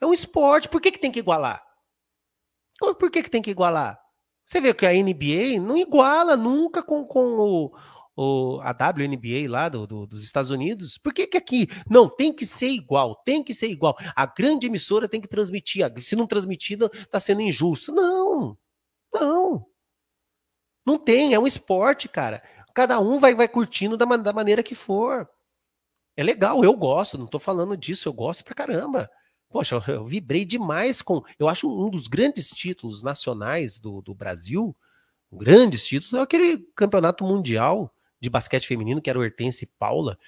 É 0.00 0.06
um 0.06 0.12
esporte. 0.12 0.68
Por 0.68 0.80
que, 0.80 0.90
que 0.90 0.98
tem 0.98 1.12
que 1.12 1.20
igualar? 1.20 1.64
Por 2.80 3.10
que, 3.12 3.22
que 3.22 3.30
tem 3.30 3.42
que 3.42 3.50
igualar? 3.50 4.00
Você 4.44 4.60
vê 4.60 4.74
que 4.74 4.86
a 4.86 4.92
NBA 4.92 5.60
não 5.60 5.76
iguala 5.76 6.36
nunca 6.36 6.82
com, 6.82 7.04
com 7.04 7.38
o, 7.38 7.78
o, 8.20 8.58
a 8.62 8.72
WNBA 8.72 9.48
lá 9.48 9.68
do, 9.68 9.86
do, 9.86 10.04
dos 10.04 10.24
Estados 10.24 10.50
Unidos. 10.50 10.98
Por 10.98 11.14
que, 11.14 11.24
que 11.24 11.36
aqui? 11.36 11.68
Não, 11.88 12.08
tem 12.08 12.32
que 12.32 12.44
ser 12.44 12.66
igual, 12.68 13.14
tem 13.24 13.44
que 13.44 13.54
ser 13.54 13.68
igual. 13.68 13.96
A 14.16 14.26
grande 14.26 14.66
emissora 14.66 15.08
tem 15.08 15.20
que 15.20 15.28
transmitir. 15.28 15.88
Se 15.98 16.16
não 16.16 16.26
transmitir, 16.26 16.78
está 16.82 17.20
sendo 17.20 17.42
injusto. 17.42 17.92
Não, 17.92 18.58
não. 19.14 19.64
Não 20.84 20.98
tem, 20.98 21.32
é 21.32 21.38
um 21.38 21.46
esporte, 21.46 22.08
cara. 22.08 22.42
Cada 22.74 22.98
um 22.98 23.20
vai, 23.20 23.36
vai 23.36 23.46
curtindo 23.46 23.96
da, 23.96 24.04
da 24.04 24.32
maneira 24.32 24.64
que 24.64 24.74
for. 24.74 25.28
É 26.16 26.24
legal, 26.24 26.64
eu 26.64 26.74
gosto, 26.74 27.16
não 27.16 27.26
estou 27.26 27.38
falando 27.38 27.76
disso, 27.76 28.08
eu 28.08 28.12
gosto 28.12 28.42
pra 28.42 28.52
caramba. 28.52 29.08
Poxa, 29.48 29.80
eu, 29.86 30.04
vibrei 30.04 30.44
demais 30.44 31.00
com. 31.00 31.22
Eu 31.38 31.48
acho 31.48 31.70
um 31.70 31.88
dos 31.88 32.08
grandes 32.08 32.48
títulos 32.48 33.00
nacionais 33.00 33.78
do, 33.78 34.02
do 34.02 34.12
Brasil, 34.12 34.74
grandes 35.32 35.86
títulos, 35.86 36.14
é 36.14 36.20
aquele 36.20 36.58
campeonato 36.74 37.22
mundial 37.22 37.94
de 38.20 38.28
basquete 38.30 38.66
feminino, 38.66 39.00
que 39.00 39.10
era 39.10 39.18
o 39.18 39.22
Hortense 39.22 39.66
Paula, 39.78 40.18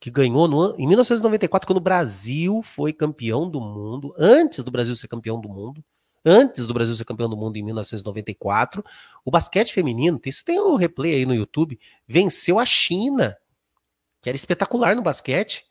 que 0.00 0.10
ganhou 0.10 0.48
no, 0.48 0.74
em 0.78 0.86
1994, 0.86 1.66
quando 1.66 1.78
o 1.78 1.80
Brasil 1.80 2.60
foi 2.62 2.92
campeão 2.92 3.48
do 3.48 3.60
mundo, 3.60 4.14
antes 4.18 4.64
do 4.64 4.70
Brasil 4.70 4.96
ser 4.96 5.08
campeão 5.08 5.40
do 5.40 5.48
mundo, 5.48 5.84
antes 6.24 6.66
do 6.66 6.74
Brasil 6.74 6.94
ser 6.94 7.04
campeão 7.04 7.28
do 7.28 7.36
mundo 7.36 7.56
em 7.56 7.62
1994, 7.62 8.84
o 9.24 9.30
basquete 9.30 9.72
feminino, 9.72 10.20
isso 10.24 10.44
tem 10.44 10.60
um 10.60 10.76
replay 10.76 11.14
aí 11.14 11.26
no 11.26 11.34
YouTube, 11.34 11.78
venceu 12.06 12.58
a 12.58 12.66
China, 12.66 13.36
que 14.20 14.28
era 14.28 14.36
espetacular 14.36 14.96
no 14.96 15.02
basquete, 15.02 15.66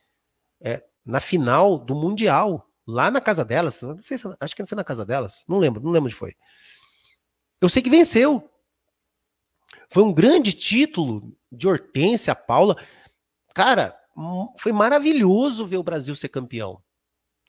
é, 0.62 0.84
na 1.05 1.19
final 1.19 1.77
do 1.77 1.95
Mundial 1.95 2.67
lá 2.86 3.12
na 3.12 3.21
casa 3.21 3.45
delas, 3.45 3.81
não 3.81 4.01
sei 4.01 4.17
se, 4.17 4.27
acho 4.39 4.55
que 4.55 4.65
foi 4.65 4.75
na 4.75 4.84
casa 4.84 5.05
delas, 5.05 5.45
não 5.47 5.57
lembro, 5.57 5.81
não 5.81 5.91
lembro 5.91 6.07
onde 6.07 6.15
foi. 6.15 6.36
Eu 7.60 7.69
sei 7.69 7.81
que 7.81 7.89
venceu. 7.89 8.50
Foi 9.91 10.04
um 10.04 10.13
grande 10.13 10.54
título 10.54 11.36
de 11.51 11.67
Hortência, 11.67 12.34
Paula. 12.34 12.77
Cara, 13.54 13.93
hum, 14.15 14.47
foi 14.58 14.71
maravilhoso 14.71 15.67
ver 15.67 15.77
o 15.77 15.84
Brasil 15.84 16.15
ser 16.15 16.30
campeão 16.30 16.82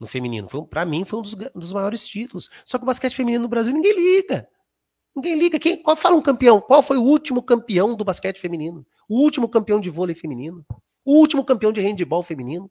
no 0.00 0.08
feminino. 0.08 0.48
Para 0.66 0.84
mim, 0.84 1.04
foi 1.04 1.20
um 1.20 1.22
dos, 1.22 1.36
dos, 1.36 1.72
maiores 1.72 2.04
títulos. 2.04 2.50
Só 2.64 2.78
que 2.78 2.82
o 2.82 2.86
basquete 2.86 3.14
feminino 3.14 3.44
no 3.44 3.48
Brasil 3.48 3.72
ninguém 3.72 3.94
liga. 3.94 4.48
Ninguém 5.14 5.38
liga. 5.38 5.58
Quem, 5.60 5.80
qual 5.80 5.96
fala 5.96 6.16
um 6.16 6.22
campeão? 6.22 6.60
Qual 6.60 6.82
foi 6.82 6.96
o 6.96 7.04
último 7.04 7.40
campeão 7.44 7.94
do 7.94 8.04
basquete 8.04 8.40
feminino? 8.40 8.84
O 9.08 9.20
último 9.20 9.48
campeão 9.48 9.80
de 9.80 9.88
vôlei 9.88 10.16
feminino? 10.16 10.66
O 11.04 11.14
último 11.14 11.44
campeão 11.44 11.70
de 11.70 11.80
handebol 11.80 12.24
feminino? 12.24 12.68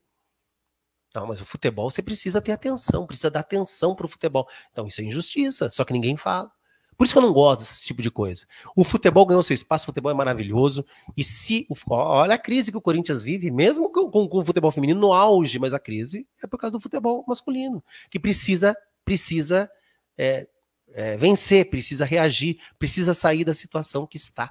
Não, 1.16 1.28
mas 1.28 1.40
o 1.40 1.46
futebol 1.46 1.90
você 1.90 2.02
precisa 2.02 2.42
ter 2.42 2.52
atenção, 2.52 3.08
precisa 3.08 3.32
dar 3.32 3.40
atenção 3.42 3.96
para 3.96 4.06
o 4.06 4.10
futebol. 4.10 4.48
Então 4.72 4.86
isso 4.86 5.00
é 5.00 5.06
injustiça, 5.06 5.70
só 5.70 5.86
que 5.86 5.94
ninguém 5.94 6.18
fala. 6.18 6.52
Por 6.98 7.06
isso 7.06 7.14
que 7.14 7.18
eu 7.18 7.24
não 7.24 7.34
gosto 7.34 7.62
desse 7.62 7.84
tipo 7.86 8.02
de 8.02 8.12
coisa. 8.12 8.46
O 8.76 8.84
futebol 8.84 9.26
ganhou 9.26 9.42
seu 9.42 9.54
espaço, 9.54 9.84
o 9.84 9.88
futebol 9.88 10.12
é 10.12 10.16
maravilhoso. 10.16 10.86
E 11.18 11.24
se. 11.24 11.68
Olha 11.90 12.36
a 12.36 12.38
crise 12.38 12.72
que 12.72 12.78
o 12.78 12.82
Corinthians 12.82 13.24
vive, 13.24 13.50
mesmo 13.50 13.92
com, 13.92 14.10
com, 14.10 14.40
o 14.40 14.46
futebol 14.46 14.72
feminino 14.72 15.00
no 15.00 15.14
auge, 15.14 15.58
mas 15.58 15.74
a 15.74 15.80
crise 15.80 16.28
é 16.44 16.48
por 16.48 16.58
causa 16.58 16.72
do 16.72 16.80
futebol 16.80 17.24
masculino, 17.28 17.84
que 18.10 18.20
precisa, 18.20 18.76
precisa 19.04 19.70
é, 20.18 20.48
é, 20.94 21.18
vencer, 21.18 21.70
precisa 21.70 22.06
reagir, 22.06 22.60
precisa 22.78 23.14
sair 23.14 23.44
da 23.44 23.54
situação 23.54 24.06
que 24.06 24.18
está. 24.18 24.50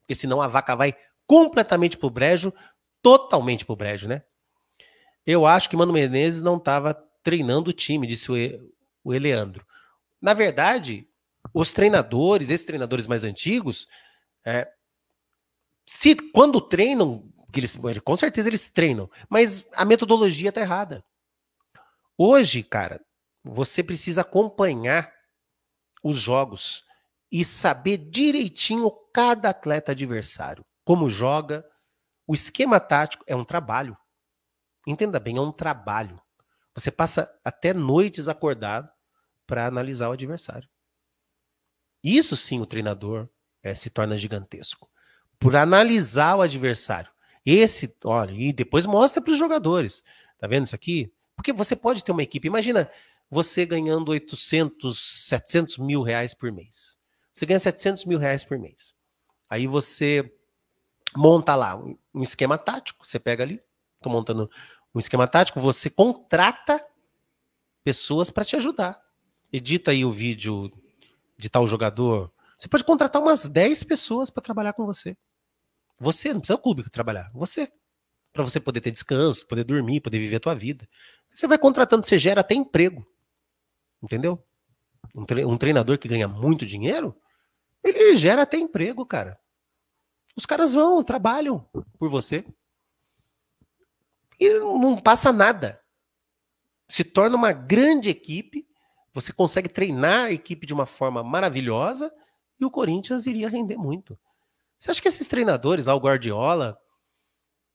Porque 0.00 0.14
senão 0.14 0.40
a 0.40 0.48
vaca 0.48 0.76
vai 0.76 0.94
completamente 1.26 1.96
pro 1.96 2.10
brejo, 2.10 2.52
totalmente 3.02 3.64
pro 3.64 3.76
brejo, 3.76 4.08
né? 4.08 4.22
Eu 5.26 5.46
acho 5.46 5.68
que 5.68 5.76
Mano 5.76 5.92
Menezes 5.92 6.40
não 6.40 6.56
estava 6.56 6.94
treinando 7.22 7.68
o 7.68 7.72
time, 7.72 8.06
disse 8.06 8.32
o, 9.04 9.14
Eleandro. 9.14 9.64
Na 10.20 10.32
verdade, 10.32 11.06
os 11.52 11.72
treinadores, 11.72 12.50
esses 12.50 12.66
treinadores 12.66 13.06
mais 13.06 13.24
antigos, 13.24 13.86
é, 14.44 14.70
se 15.86 16.14
quando 16.14 16.60
treinam, 16.60 17.32
eles, 17.54 17.78
com 18.04 18.16
certeza 18.16 18.48
eles 18.48 18.68
treinam, 18.68 19.10
mas 19.28 19.68
a 19.74 19.84
metodologia 19.84 20.50
está 20.50 20.60
errada. 20.60 21.04
Hoje, 22.16 22.62
cara, 22.62 23.00
você 23.42 23.82
precisa 23.82 24.20
acompanhar 24.20 25.12
os 26.02 26.16
jogos 26.16 26.84
e 27.30 27.44
saber 27.44 27.98
direitinho 27.98 28.90
cada 29.12 29.50
atleta 29.50 29.92
adversário, 29.92 30.64
como 30.84 31.08
joga. 31.08 31.64
O 32.26 32.34
esquema 32.34 32.78
tático 32.80 33.24
é 33.26 33.34
um 33.34 33.44
trabalho. 33.44 33.96
Entenda 34.86 35.18
bem, 35.18 35.36
é 35.36 35.40
um 35.40 35.52
trabalho. 35.52 36.20
Você 36.74 36.90
passa 36.90 37.30
até 37.44 37.74
noites 37.74 38.28
acordado 38.28 38.90
para 39.46 39.66
analisar 39.66 40.08
o 40.08 40.12
adversário. 40.12 40.68
Isso 42.02 42.36
sim 42.36 42.60
o 42.60 42.66
treinador 42.66 43.28
é, 43.62 43.74
se 43.74 43.90
torna 43.90 44.16
gigantesco. 44.16 44.88
Por 45.38 45.56
analisar 45.56 46.36
o 46.36 46.42
adversário. 46.42 47.10
Esse, 47.44 47.96
olha, 48.04 48.32
e 48.32 48.52
depois 48.52 48.86
mostra 48.86 49.22
para 49.22 49.32
os 49.32 49.38
jogadores. 49.38 50.04
Tá 50.38 50.46
vendo 50.46 50.66
isso 50.66 50.74
aqui? 50.74 51.12
Porque 51.34 51.52
você 51.52 51.74
pode 51.74 52.02
ter 52.02 52.12
uma 52.12 52.22
equipe. 52.22 52.46
Imagina 52.46 52.90
você 53.30 53.64
ganhando 53.64 54.10
800, 54.10 54.98
700 55.28 55.78
mil 55.78 56.02
reais 56.02 56.34
por 56.34 56.50
mês. 56.50 56.98
Você 57.32 57.46
ganha 57.46 57.58
700 57.58 58.04
mil 58.04 58.18
reais 58.18 58.44
por 58.44 58.58
mês. 58.58 58.94
Aí 59.48 59.66
você 59.66 60.32
monta 61.16 61.54
lá 61.54 61.76
um 61.76 62.22
esquema 62.22 62.58
tático. 62.58 63.06
Você 63.06 63.18
pega 63.18 63.44
ali, 63.44 63.62
estou 63.96 64.12
montando 64.12 64.50
um 64.94 64.98
esquema 64.98 65.26
tático, 65.26 65.60
você 65.60 65.88
contrata 65.88 66.84
pessoas 67.84 68.30
para 68.30 68.44
te 68.44 68.56
ajudar. 68.56 69.00
Edita 69.52 69.90
aí 69.90 70.04
o 70.04 70.10
vídeo 70.10 70.70
de 71.38 71.48
tal 71.48 71.66
jogador. 71.66 72.32
Você 72.56 72.68
pode 72.68 72.84
contratar 72.84 73.22
umas 73.22 73.48
10 73.48 73.84
pessoas 73.84 74.30
para 74.30 74.42
trabalhar 74.42 74.72
com 74.72 74.84
você. 74.84 75.16
Você, 75.98 76.32
não 76.32 76.40
precisa 76.40 76.58
o 76.58 76.62
clube 76.62 76.88
trabalhar, 76.90 77.30
você. 77.32 77.70
Para 78.32 78.44
você 78.44 78.60
poder 78.60 78.80
ter 78.80 78.90
descanso, 78.90 79.46
poder 79.46 79.64
dormir, 79.64 80.00
poder 80.00 80.18
viver 80.18 80.36
a 80.36 80.40
tua 80.40 80.54
vida. 80.54 80.88
Você 81.32 81.46
vai 81.46 81.58
contratando, 81.58 82.06
você 82.06 82.18
gera 82.18 82.40
até 82.40 82.54
emprego. 82.54 83.06
Entendeu? 84.02 84.44
Um, 85.14 85.24
tre 85.24 85.44
um 85.44 85.56
treinador 85.56 85.98
que 85.98 86.08
ganha 86.08 86.28
muito 86.28 86.66
dinheiro, 86.66 87.16
ele 87.82 88.16
gera 88.16 88.42
até 88.42 88.56
emprego, 88.56 89.06
cara. 89.06 89.38
Os 90.36 90.46
caras 90.46 90.74
vão, 90.74 91.02
trabalham 91.02 91.68
por 91.98 92.08
você. 92.08 92.44
E 94.38 94.58
não 94.60 95.00
passa 95.00 95.32
nada. 95.32 95.80
Se 96.88 97.02
torna 97.02 97.36
uma 97.36 97.52
grande 97.52 98.08
equipe, 98.08 98.67
você 99.20 99.32
consegue 99.32 99.68
treinar 99.68 100.26
a 100.26 100.32
equipe 100.32 100.66
de 100.66 100.74
uma 100.74 100.86
forma 100.86 101.22
maravilhosa 101.22 102.12
e 102.60 102.64
o 102.64 102.70
Corinthians 102.70 103.26
iria 103.26 103.48
render 103.48 103.76
muito. 103.76 104.18
Você 104.78 104.90
acha 104.90 105.02
que 105.02 105.08
esses 105.08 105.26
treinadores 105.26 105.86
lá, 105.86 105.94
o 105.94 106.00
Guardiola, 106.00 106.78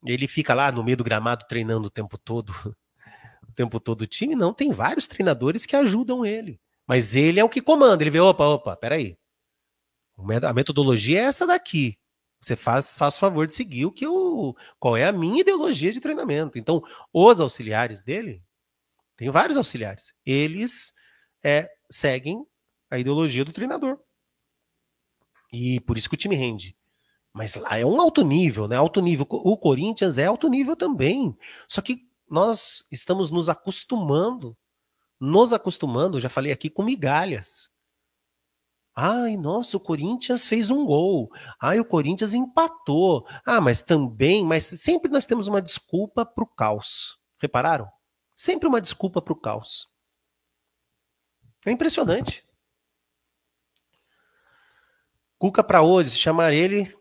ele 0.05 0.27
fica 0.27 0.53
lá 0.53 0.71
no 0.71 0.83
meio 0.83 0.97
do 0.97 1.03
gramado 1.03 1.45
treinando 1.47 1.87
o 1.87 1.91
tempo 1.91 2.17
todo, 2.17 2.51
o 3.47 3.51
tempo 3.53 3.79
todo 3.79 4.01
o 4.01 4.07
time? 4.07 4.35
Não, 4.35 4.53
tem 4.53 4.71
vários 4.71 5.07
treinadores 5.07 5.65
que 5.65 5.75
ajudam 5.75 6.25
ele. 6.25 6.59
Mas 6.87 7.15
ele 7.15 7.39
é 7.39 7.43
o 7.43 7.49
que 7.49 7.61
comanda, 7.61 8.03
ele 8.03 8.09
vê, 8.09 8.19
opa, 8.19 8.45
opa, 8.45 8.75
peraí. 8.75 9.17
A 10.43 10.53
metodologia 10.53 11.19
é 11.19 11.23
essa 11.23 11.47
daqui. 11.47 11.97
Você 12.39 12.55
faz, 12.57 12.93
faz 12.93 13.17
favor 13.17 13.47
de 13.47 13.53
seguir 13.53 13.85
o 13.85 13.91
que 13.91 14.05
o 14.05 14.53
qual 14.77 14.97
é 14.97 15.05
a 15.05 15.13
minha 15.13 15.41
ideologia 15.41 15.93
de 15.93 16.01
treinamento. 16.01 16.57
Então, 16.57 16.83
os 17.11 17.39
auxiliares 17.39 18.03
dele, 18.03 18.43
tem 19.15 19.29
vários 19.29 19.57
auxiliares, 19.57 20.13
eles 20.25 20.93
é, 21.43 21.69
seguem 21.89 22.45
a 22.89 22.97
ideologia 22.97 23.43
do 23.43 23.53
treinador. 23.53 23.99
E 25.51 25.79
por 25.81 25.97
isso 25.97 26.09
que 26.09 26.15
o 26.15 26.17
time 26.17 26.35
rende. 26.35 26.75
Mas 27.33 27.55
lá 27.55 27.77
é 27.77 27.85
um 27.85 27.99
alto 27.99 28.23
nível, 28.23 28.67
né? 28.67 28.75
Alto 28.75 29.01
nível. 29.01 29.25
O 29.29 29.57
Corinthians 29.57 30.17
é 30.17 30.25
alto 30.25 30.47
nível 30.47 30.75
também. 30.75 31.35
Só 31.67 31.81
que 31.81 32.07
nós 32.29 32.87
estamos 32.91 33.31
nos 33.31 33.49
acostumando, 33.49 34.57
nos 35.19 35.53
acostumando, 35.53 36.19
já 36.19 36.29
falei 36.29 36.51
aqui, 36.51 36.69
com 36.69 36.83
migalhas. 36.83 37.69
Ai, 38.95 39.37
nossa, 39.37 39.77
o 39.77 39.79
Corinthians 39.79 40.47
fez 40.47 40.69
um 40.69 40.85
gol. 40.85 41.31
Ai, 41.59 41.79
o 41.79 41.85
Corinthians 41.85 42.35
empatou. 42.35 43.25
Ah, 43.43 43.59
mas 43.59 43.81
também, 43.81 44.45
mas 44.45 44.65
sempre 44.65 45.11
nós 45.11 45.25
temos 45.25 45.47
uma 45.47 45.61
desculpa 45.61 46.23
para 46.23 46.43
o 46.43 46.47
caos. 46.47 47.17
Repararam? 47.39 47.87
Sempre 48.35 48.67
uma 48.67 48.79
desculpa 48.79 49.19
para 49.21 49.33
o 49.33 49.39
caos. 49.39 49.87
É 51.65 51.71
impressionante. 51.71 52.45
Cuca 55.37 55.63
para 55.63 55.81
hoje, 55.81 56.11
se 56.11 56.17
chamar 56.17 56.53
ele, 56.53 56.91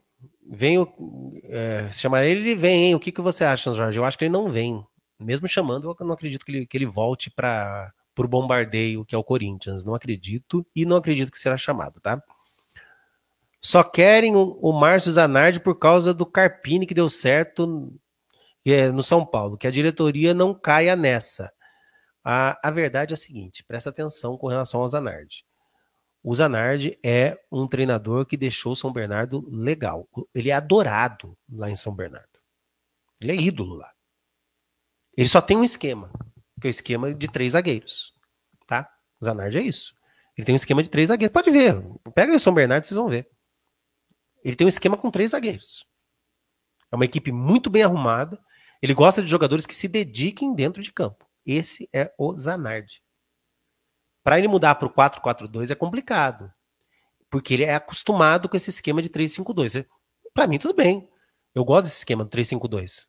vem 0.44 0.78
o, 0.78 1.32
é, 1.44 1.88
se 1.92 2.00
chamar 2.00 2.24
ele, 2.24 2.40
ele 2.40 2.54
vem. 2.54 2.86
Hein? 2.86 2.94
O 2.94 3.00
que, 3.00 3.12
que 3.12 3.20
você 3.20 3.44
acha, 3.44 3.72
Jorge? 3.72 3.98
Eu 3.98 4.04
acho 4.04 4.18
que 4.18 4.24
ele 4.24 4.32
não 4.32 4.48
vem. 4.48 4.84
Mesmo 5.18 5.46
chamando, 5.46 5.96
eu 5.98 6.06
não 6.06 6.14
acredito 6.14 6.44
que 6.44 6.52
ele, 6.52 6.66
que 6.66 6.76
ele 6.76 6.86
volte 6.86 7.30
para 7.30 7.92
por 8.14 8.26
bombardeio, 8.26 9.04
que 9.04 9.14
é 9.14 9.18
o 9.18 9.24
Corinthians. 9.24 9.84
Não 9.84 9.94
acredito 9.94 10.66
e 10.74 10.84
não 10.84 10.96
acredito 10.96 11.30
que 11.30 11.38
será 11.38 11.56
chamado, 11.56 12.00
tá? 12.00 12.22
Só 13.60 13.82
querem 13.82 14.34
o, 14.36 14.58
o 14.60 14.72
Márcio 14.72 15.12
Zanardi 15.12 15.60
por 15.60 15.78
causa 15.78 16.12
do 16.12 16.26
Carpini 16.26 16.86
que 16.86 16.94
deu 16.94 17.08
certo 17.08 17.92
é, 18.66 18.90
no 18.90 19.02
São 19.02 19.24
Paulo, 19.24 19.56
que 19.56 19.66
a 19.66 19.70
diretoria 19.70 20.34
não 20.34 20.52
caia 20.52 20.96
nessa. 20.96 21.52
A, 22.25 22.68
a 22.68 22.70
verdade 22.70 23.12
é 23.12 23.14
a 23.14 23.16
seguinte: 23.16 23.64
presta 23.64 23.91
atenção 23.91 24.37
com 24.37 24.49
relação 24.49 24.81
ao 24.81 24.89
Zanardi. 24.89 25.45
O 26.23 26.35
Zanardi 26.35 26.99
é 27.03 27.39
um 27.51 27.66
treinador 27.66 28.25
que 28.25 28.37
deixou 28.37 28.77
São 28.77 28.93
Bernardo 28.93 29.45
legal. 29.51 30.09
Ele 30.33 30.51
é 30.51 30.55
adorado 30.55 31.37
lá 31.51 31.68
em 31.68 31.75
São 31.75 31.95
Bernardo. 31.95 32.29
Ele 33.20 33.33
é 33.33 33.37
ídolo 33.37 33.75
lá. 33.75 33.91
Ele 35.16 35.29
só 35.29 35.41
tem 35.41 35.57
um 35.57 35.64
esquema 35.64 36.11
que 36.61 36.68
é 36.68 36.70
o 36.70 36.70
esquema 36.70 37.12
de 37.12 37.27
três 37.27 37.53
zagueiros. 37.55 38.14
Tá? 38.68 38.89
O 39.20 39.25
Zanardi 39.25 39.59
é 39.59 39.62
isso. 39.62 39.95
Ele 40.37 40.45
tem 40.45 40.55
um 40.55 40.57
esquema 40.57 40.83
de 40.83 40.89
três 40.89 41.09
zagueiros. 41.09 41.33
Pode 41.33 41.51
ver. 41.51 41.83
Pega 42.14 42.35
o 42.35 42.39
São 42.39 42.55
Bernardo, 42.55 42.87
vocês 42.87 42.97
vão 42.97 43.09
ver. 43.09 43.29
Ele 44.45 44.55
tem 44.55 44.64
um 44.64 44.68
esquema 44.68 44.97
com 44.97 45.11
três 45.11 45.33
zagueiros. 45.33 45.85
É 46.91 46.95
uma 46.95 47.05
equipe 47.05 47.33
muito 47.33 47.68
bem 47.68 47.83
arrumada. 47.83 48.39
Ele 48.81 48.95
gosta 48.95 49.20
de 49.23 49.29
jogadores 49.29 49.66
que 49.66 49.75
se 49.75 49.89
dediquem 49.89 50.55
dentro 50.55 50.81
de 50.81 50.93
campo. 50.93 51.27
Esse 51.45 51.88
é 51.93 52.12
o 52.18 52.36
Zanardi. 52.36 53.03
Para 54.22 54.38
ele 54.38 54.49
mudar 54.49 54.76
para 54.76 54.86
o 54.86 54.93
4-4-2 54.93 55.70
é 55.70 55.74
complicado. 55.74 56.53
Porque 57.28 57.55
ele 57.55 57.64
é 57.64 57.74
acostumado 57.74 58.49
com 58.49 58.57
esse 58.57 58.70
esquema 58.70 59.03
de 59.03 59.09
3-5-2. 59.09 59.86
Para 60.32 60.47
mim, 60.47 60.59
tudo 60.59 60.74
bem. 60.74 61.09
Eu 61.55 61.64
gosto 61.64 61.84
desse 61.84 61.99
esquema 61.99 62.24
do 62.24 62.30
3-5-2. 62.30 63.09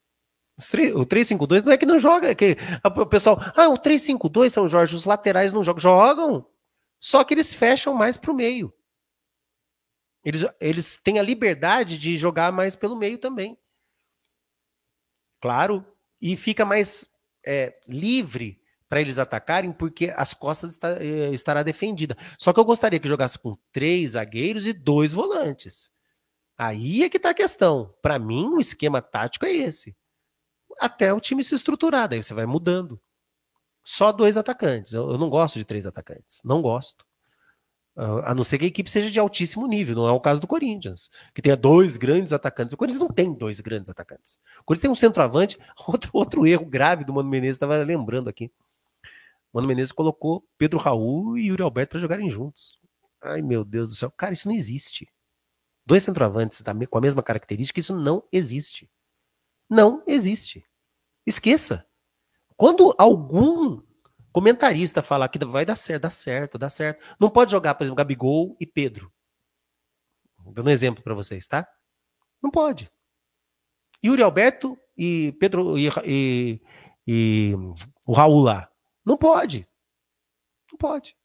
O 0.95 1.05
352 1.05 1.63
não 1.63 1.71
é 1.71 1.77
que 1.77 1.85
não 1.85 1.97
joga, 1.97 2.29
é 2.29 2.35
que 2.35 2.55
o 2.83 3.05
pessoal, 3.07 3.39
ah, 3.55 3.69
o 3.69 3.77
352 3.77 4.53
São 4.53 4.67
Jorge, 4.67 4.95
os 4.95 5.05
laterais 5.05 5.51
não 5.51 5.63
jogam. 5.63 5.81
Jogam, 5.81 6.47
só 6.99 7.23
que 7.23 7.33
eles 7.33 7.53
fecham 7.53 7.93
mais 7.93 8.17
para 8.17 8.31
o 8.31 8.35
meio. 8.35 8.71
Eles, 10.23 10.45
eles 10.61 10.97
têm 10.97 11.17
a 11.17 11.23
liberdade 11.23 11.97
de 11.97 12.17
jogar 12.17 12.51
mais 12.51 12.75
pelo 12.75 12.95
meio 12.95 13.17
também. 13.17 13.57
Claro, 15.41 15.85
e 16.21 16.37
fica 16.37 16.63
mais 16.63 17.09
é, 17.45 17.77
livre 17.87 18.59
para 18.89 19.01
eles 19.01 19.17
atacarem, 19.17 19.71
porque 19.71 20.13
as 20.15 20.33
costas 20.33 20.71
está, 20.71 21.01
é, 21.03 21.33
estará 21.33 21.63
defendida. 21.63 22.15
Só 22.37 22.53
que 22.53 22.59
eu 22.59 22.65
gostaria 22.65 22.99
que 22.99 23.07
jogasse 23.07 23.39
com 23.39 23.57
três 23.71 24.11
zagueiros 24.11 24.67
e 24.67 24.73
dois 24.73 25.13
volantes. 25.13 25.91
Aí 26.57 27.03
é 27.03 27.09
que 27.09 27.17
está 27.17 27.31
a 27.31 27.33
questão. 27.33 27.93
Para 28.01 28.19
mim, 28.19 28.47
o 28.49 28.59
esquema 28.59 29.01
tático 29.01 29.45
é 29.45 29.51
esse 29.51 29.95
até 30.79 31.13
o 31.13 31.19
time 31.19 31.43
se 31.43 31.55
estruturar, 31.55 32.07
daí 32.07 32.21
você 32.21 32.33
vai 32.33 32.45
mudando. 32.45 32.99
Só 33.83 34.11
dois 34.11 34.37
atacantes. 34.37 34.93
Eu, 34.93 35.11
eu 35.11 35.17
não 35.17 35.29
gosto 35.29 35.59
de 35.59 35.65
três 35.65 35.85
atacantes. 35.85 36.41
Não 36.43 36.61
gosto. 36.61 37.05
Uh, 37.95 38.25
a 38.25 38.33
não 38.33 38.43
ser 38.43 38.57
que 38.57 38.65
a 38.65 38.67
equipe 38.67 38.89
seja 38.89 39.11
de 39.11 39.19
altíssimo 39.19 39.67
nível, 39.67 39.95
não 39.95 40.07
é 40.07 40.11
o 40.11 40.19
caso 40.19 40.41
do 40.41 40.47
Corinthians, 40.47 41.11
que 41.33 41.43
tenha 41.43 41.55
dois 41.55 41.95
grandes 41.95 42.33
atacantes. 42.33 42.73
O 42.73 42.77
Corinthians 42.77 42.99
não 42.99 43.07
tem 43.07 43.31
dois 43.31 43.59
grandes 43.59 43.87
atacantes. 43.87 44.39
O 44.61 44.63
Corinthians 44.63 44.81
tem 44.81 44.91
um 44.91 44.95
centroavante. 44.95 45.59
Outro, 45.87 46.09
outro 46.13 46.47
erro 46.47 46.65
grave 46.65 47.03
do 47.03 47.13
Mano 47.13 47.29
Menezes, 47.29 47.57
estava 47.57 47.77
lembrando 47.77 48.29
aqui. 48.29 48.51
O 49.51 49.57
Mano 49.57 49.67
Menezes 49.67 49.91
colocou 49.91 50.43
Pedro 50.57 50.79
Raul 50.79 51.37
e 51.37 51.47
Yuri 51.47 51.61
Alberto 51.61 51.91
para 51.91 51.99
jogarem 51.99 52.29
juntos. 52.29 52.79
Ai, 53.21 53.41
meu 53.41 53.63
Deus 53.63 53.89
do 53.89 53.95
céu. 53.95 54.11
Cara, 54.11 54.33
isso 54.33 54.47
não 54.47 54.55
existe. 54.55 55.07
Dois 55.85 56.03
centroavantes 56.03 56.63
com 56.89 56.97
a 56.97 57.01
mesma 57.01 57.21
característica, 57.21 57.79
isso 57.79 57.95
não 57.95 58.23
existe. 58.31 58.89
Não 59.69 60.03
existe. 60.07 60.65
Esqueça. 61.25 61.85
Quando 62.55 62.93
algum 62.97 63.81
comentarista 64.33 65.01
falar 65.01 65.29
que 65.29 65.39
vai 65.45 65.65
dar 65.65 65.75
certo, 65.75 66.01
dá 66.01 66.09
certo, 66.09 66.57
dá 66.57 66.69
certo, 66.69 67.15
não 67.19 67.29
pode 67.29 67.51
jogar, 67.51 67.75
por 67.75 67.83
exemplo, 67.83 67.97
Gabigol 67.97 68.57
e 68.59 68.65
Pedro. 68.65 69.13
Dando 70.51 70.67
um 70.67 70.71
exemplo 70.71 71.03
para 71.03 71.13
vocês, 71.13 71.47
tá? 71.47 71.65
Não 72.41 72.51
pode. 72.51 72.91
Yuri 74.03 74.21
Alberto 74.21 74.77
e 74.97 75.31
Pedro 75.39 75.77
e, 75.77 75.87
e, 76.03 76.61
e 77.07 77.53
o 78.05 78.11
Raul 78.11 78.41
lá. 78.41 78.69
Não 79.05 79.15
pode. 79.15 79.65
Não 80.69 80.77
pode. 80.77 81.15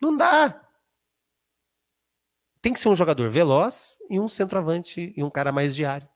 Não 0.00 0.14
dá. 0.14 0.60
Tem 2.60 2.72
que 2.72 2.80
ser 2.80 2.88
um 2.88 2.96
jogador 2.96 3.30
veloz 3.30 3.98
e 4.10 4.20
um 4.20 4.28
centroavante 4.28 5.14
e 5.16 5.22
um 5.22 5.30
cara 5.30 5.52
mais 5.52 5.74
diário. 5.74 6.08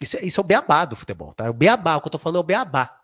Isso, 0.00 0.16
é, 0.16 0.24
isso 0.24 0.40
é 0.40 0.42
o 0.42 0.46
beabá 0.46 0.84
do 0.84 0.96
futebol, 0.96 1.32
tá? 1.34 1.46
É 1.46 1.50
o 1.50 1.54
beabá, 1.54 1.96
o 1.96 2.00
que 2.00 2.08
eu 2.08 2.12
tô 2.12 2.18
falando 2.18 2.36
é 2.36 2.40
o 2.40 2.44
beabá. 2.44 3.00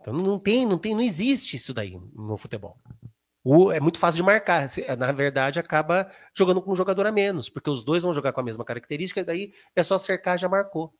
Então 0.00 0.14
não 0.14 0.38
tem, 0.38 0.64
não 0.64 0.78
tem, 0.78 0.94
não 0.94 1.02
existe 1.02 1.56
isso 1.56 1.74
daí 1.74 1.98
no 2.14 2.36
futebol. 2.36 2.78
O, 3.44 3.70
é 3.70 3.78
muito 3.78 3.98
fácil 3.98 4.16
de 4.16 4.22
marcar. 4.22 4.68
Na 4.98 5.12
verdade, 5.12 5.60
acaba 5.60 6.10
jogando 6.34 6.60
com 6.60 6.72
um 6.72 6.76
jogador 6.76 7.06
a 7.06 7.12
menos, 7.12 7.48
porque 7.48 7.70
os 7.70 7.84
dois 7.84 8.02
vão 8.02 8.12
jogar 8.12 8.32
com 8.32 8.40
a 8.40 8.44
mesma 8.44 8.64
característica, 8.64 9.20
e 9.20 9.24
daí 9.24 9.52
é 9.74 9.82
só 9.82 9.98
cercar, 9.98 10.38
já 10.38 10.48
marcou. 10.48 10.92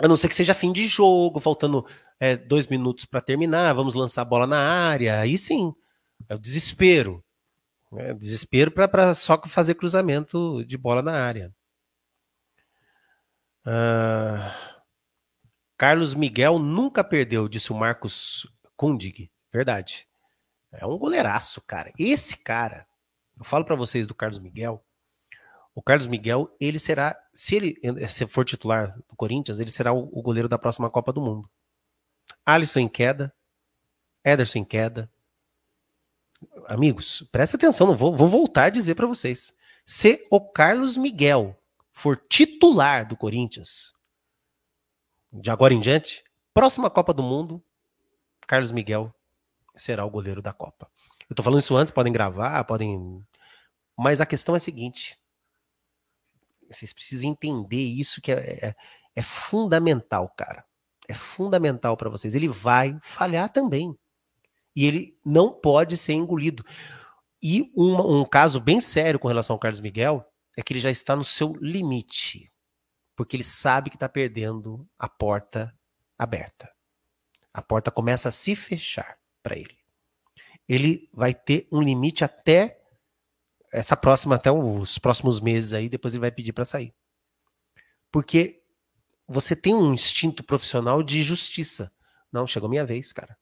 A 0.00 0.06
não 0.06 0.16
ser 0.16 0.28
que 0.28 0.34
seja 0.34 0.54
fim 0.54 0.72
de 0.72 0.86
jogo, 0.86 1.40
faltando 1.40 1.84
é, 2.20 2.36
dois 2.36 2.66
minutos 2.68 3.04
para 3.04 3.20
terminar, 3.20 3.72
vamos 3.74 3.94
lançar 3.94 4.22
a 4.22 4.24
bola 4.24 4.46
na 4.46 4.58
área, 4.58 5.20
aí 5.20 5.36
sim. 5.36 5.74
É 6.28 6.34
o 6.34 6.38
desespero. 6.38 7.22
É, 7.96 8.14
desespero 8.14 8.70
para 8.70 9.14
só 9.14 9.40
fazer 9.46 9.74
cruzamento 9.74 10.64
de 10.64 10.76
bola 10.76 11.02
na 11.02 11.12
área. 11.12 11.52
Uh, 13.68 14.40
Carlos 15.76 16.14
Miguel 16.14 16.58
nunca 16.58 17.04
perdeu, 17.04 17.48
disse 17.48 17.70
o 17.70 17.74
Marcos 17.74 18.50
Kundig. 18.74 19.30
Verdade. 19.52 20.08
É 20.72 20.86
um 20.86 20.96
goleiraço, 20.96 21.60
cara. 21.60 21.92
Esse 21.98 22.38
cara, 22.38 22.86
eu 23.36 23.44
falo 23.44 23.64
para 23.64 23.76
vocês 23.76 24.06
do 24.06 24.14
Carlos 24.14 24.38
Miguel. 24.38 24.82
o 25.74 25.82
Carlos 25.82 26.08
Miguel, 26.08 26.50
ele 26.58 26.78
será, 26.78 27.16
se 27.32 27.56
ele 27.56 28.06
se 28.08 28.26
for 28.26 28.44
titular 28.44 28.96
do 29.08 29.14
Corinthians, 29.16 29.60
ele 29.60 29.70
será 29.70 29.92
o, 29.92 30.08
o 30.12 30.22
goleiro 30.22 30.48
da 30.48 30.58
próxima 30.58 30.90
Copa 30.90 31.12
do 31.12 31.20
Mundo. 31.20 31.48
Alisson 32.44 32.80
em 32.80 32.88
queda, 32.88 33.32
Ederson 34.24 34.60
em 34.60 34.64
queda. 34.64 35.10
Amigos, 36.66 37.22
presta 37.30 37.56
atenção, 37.56 37.86
não 37.86 37.96
vou, 37.96 38.16
vou 38.16 38.28
voltar 38.28 38.64
a 38.64 38.70
dizer 38.70 38.94
para 38.94 39.06
vocês. 39.06 39.54
Se 39.84 40.26
o 40.30 40.40
Carlos 40.40 40.96
Miguel 40.96 41.56
for 41.98 42.16
titular 42.28 43.04
do 43.04 43.16
Corinthians, 43.16 43.92
de 45.32 45.50
agora 45.50 45.74
em 45.74 45.80
diante, 45.80 46.22
próxima 46.54 46.88
Copa 46.88 47.12
do 47.12 47.24
Mundo, 47.24 47.60
Carlos 48.46 48.70
Miguel 48.70 49.12
será 49.74 50.04
o 50.04 50.10
goleiro 50.10 50.40
da 50.40 50.52
Copa. 50.52 50.88
Eu 51.28 51.34
tô 51.34 51.42
falando 51.42 51.58
isso 51.58 51.76
antes, 51.76 51.92
podem 51.92 52.12
gravar, 52.12 52.62
podem. 52.64 53.20
Mas 53.96 54.20
a 54.20 54.26
questão 54.26 54.54
é 54.54 54.58
a 54.58 54.60
seguinte: 54.60 55.18
vocês 56.70 56.92
precisam 56.92 57.30
entender 57.30 57.82
isso 57.82 58.22
que 58.22 58.30
é, 58.30 58.68
é, 58.68 58.76
é 59.16 59.22
fundamental, 59.22 60.32
cara. 60.36 60.64
É 61.08 61.14
fundamental 61.14 61.96
para 61.96 62.08
vocês. 62.08 62.36
Ele 62.36 62.48
vai 62.48 62.96
falhar 63.02 63.48
também. 63.48 63.98
E 64.74 64.86
ele 64.86 65.18
não 65.24 65.52
pode 65.52 65.96
ser 65.96 66.12
engolido. 66.12 66.64
E 67.42 67.72
um 67.76 68.24
caso 68.24 68.60
bem 68.60 68.80
sério 68.80 69.18
com 69.18 69.26
relação 69.26 69.54
ao 69.54 69.60
Carlos 69.60 69.80
Miguel 69.80 70.24
é 70.58 70.62
que 70.62 70.72
ele 70.72 70.80
já 70.80 70.90
está 70.90 71.14
no 71.14 71.22
seu 71.22 71.52
limite. 71.60 72.52
Porque 73.14 73.36
ele 73.36 73.44
sabe 73.44 73.90
que 73.90 73.96
está 73.96 74.08
perdendo 74.08 74.88
a 74.98 75.08
porta 75.08 75.72
aberta. 76.18 76.68
A 77.54 77.62
porta 77.62 77.92
começa 77.92 78.28
a 78.28 78.32
se 78.32 78.56
fechar 78.56 79.16
para 79.40 79.56
ele. 79.56 79.78
Ele 80.68 81.08
vai 81.12 81.32
ter 81.32 81.68
um 81.70 81.80
limite 81.80 82.24
até 82.24 82.82
essa 83.72 83.96
próxima, 83.96 84.34
até 84.34 84.50
os 84.50 84.98
próximos 84.98 85.38
meses 85.38 85.72
aí, 85.72 85.88
depois 85.88 86.14
ele 86.14 86.22
vai 86.22 86.32
pedir 86.32 86.52
para 86.52 86.64
sair. 86.64 86.92
Porque 88.10 88.60
você 89.28 89.54
tem 89.54 89.76
um 89.76 89.94
instinto 89.94 90.42
profissional 90.42 91.04
de 91.04 91.22
justiça. 91.22 91.92
Não, 92.32 92.48
chegou 92.48 92.68
minha 92.68 92.84
vez, 92.84 93.12
cara. 93.12 93.38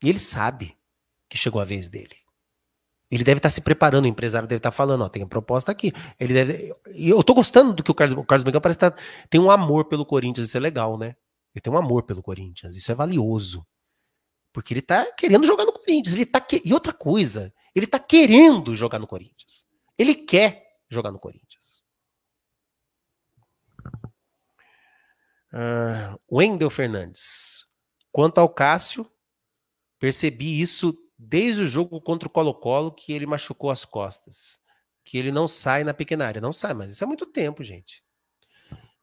E 0.00 0.08
ele 0.08 0.20
sabe 0.20 0.78
que 1.28 1.36
chegou 1.36 1.60
a 1.60 1.64
vez 1.64 1.88
dele. 1.88 2.19
Ele 3.10 3.24
deve 3.24 3.38
estar 3.38 3.50
se 3.50 3.60
preparando, 3.60 4.04
o 4.04 4.08
empresário 4.08 4.46
deve 4.46 4.60
estar 4.60 4.70
falando, 4.70 5.02
ó, 5.02 5.08
tem 5.08 5.22
a 5.22 5.26
proposta 5.26 5.72
aqui. 5.72 5.92
Ele 6.18 6.32
deve. 6.32 6.74
E 6.94 7.08
eu 7.08 7.22
tô 7.24 7.34
gostando 7.34 7.72
do 7.72 7.82
que 7.82 7.90
o 7.90 7.94
Carlos, 7.94 8.16
o 8.16 8.24
Carlos 8.24 8.44
Miguel 8.44 8.60
parece 8.60 8.76
estar. 8.76 8.92
Tá, 8.92 9.02
tem 9.28 9.40
um 9.40 9.50
amor 9.50 9.86
pelo 9.86 10.06
Corinthians, 10.06 10.48
isso 10.48 10.56
é 10.56 10.60
legal, 10.60 10.96
né? 10.96 11.16
Ele 11.52 11.60
tem 11.60 11.72
um 11.72 11.76
amor 11.76 12.04
pelo 12.04 12.22
Corinthians, 12.22 12.76
isso 12.76 12.92
é 12.92 12.94
valioso. 12.94 13.66
Porque 14.52 14.72
ele 14.72 14.82
tá 14.82 15.06
querendo 15.12 15.46
jogar 15.46 15.64
no 15.64 15.72
Corinthians. 15.72 16.14
Ele 16.14 16.26
tá 16.26 16.40
que... 16.40 16.62
E 16.64 16.72
outra 16.72 16.92
coisa, 16.92 17.52
ele 17.74 17.86
tá 17.86 17.98
querendo 17.98 18.74
jogar 18.74 18.98
no 18.98 19.06
Corinthians. 19.06 19.66
Ele 19.98 20.14
quer 20.14 20.78
jogar 20.88 21.12
no 21.12 21.18
Corinthians. 21.18 21.82
Uh, 25.52 26.18
Wendel 26.30 26.70
Fernandes. 26.70 27.64
Quanto 28.12 28.38
ao 28.38 28.48
Cássio, 28.48 29.08
percebi 29.98 30.60
isso 30.60 30.96
desde 31.22 31.62
o 31.62 31.66
jogo 31.66 32.00
contra 32.00 32.26
o 32.26 32.30
Colo-Colo 32.30 32.92
que 32.92 33.12
ele 33.12 33.26
machucou 33.26 33.70
as 33.70 33.84
costas. 33.84 34.58
Que 35.04 35.18
ele 35.18 35.30
não 35.30 35.46
sai 35.46 35.84
na 35.84 35.92
pequena 35.92 36.26
área. 36.26 36.40
Não 36.40 36.52
sai, 36.52 36.72
mas 36.72 36.92
isso 36.92 37.04
é 37.04 37.06
muito 37.06 37.26
tempo, 37.26 37.62
gente. 37.62 38.02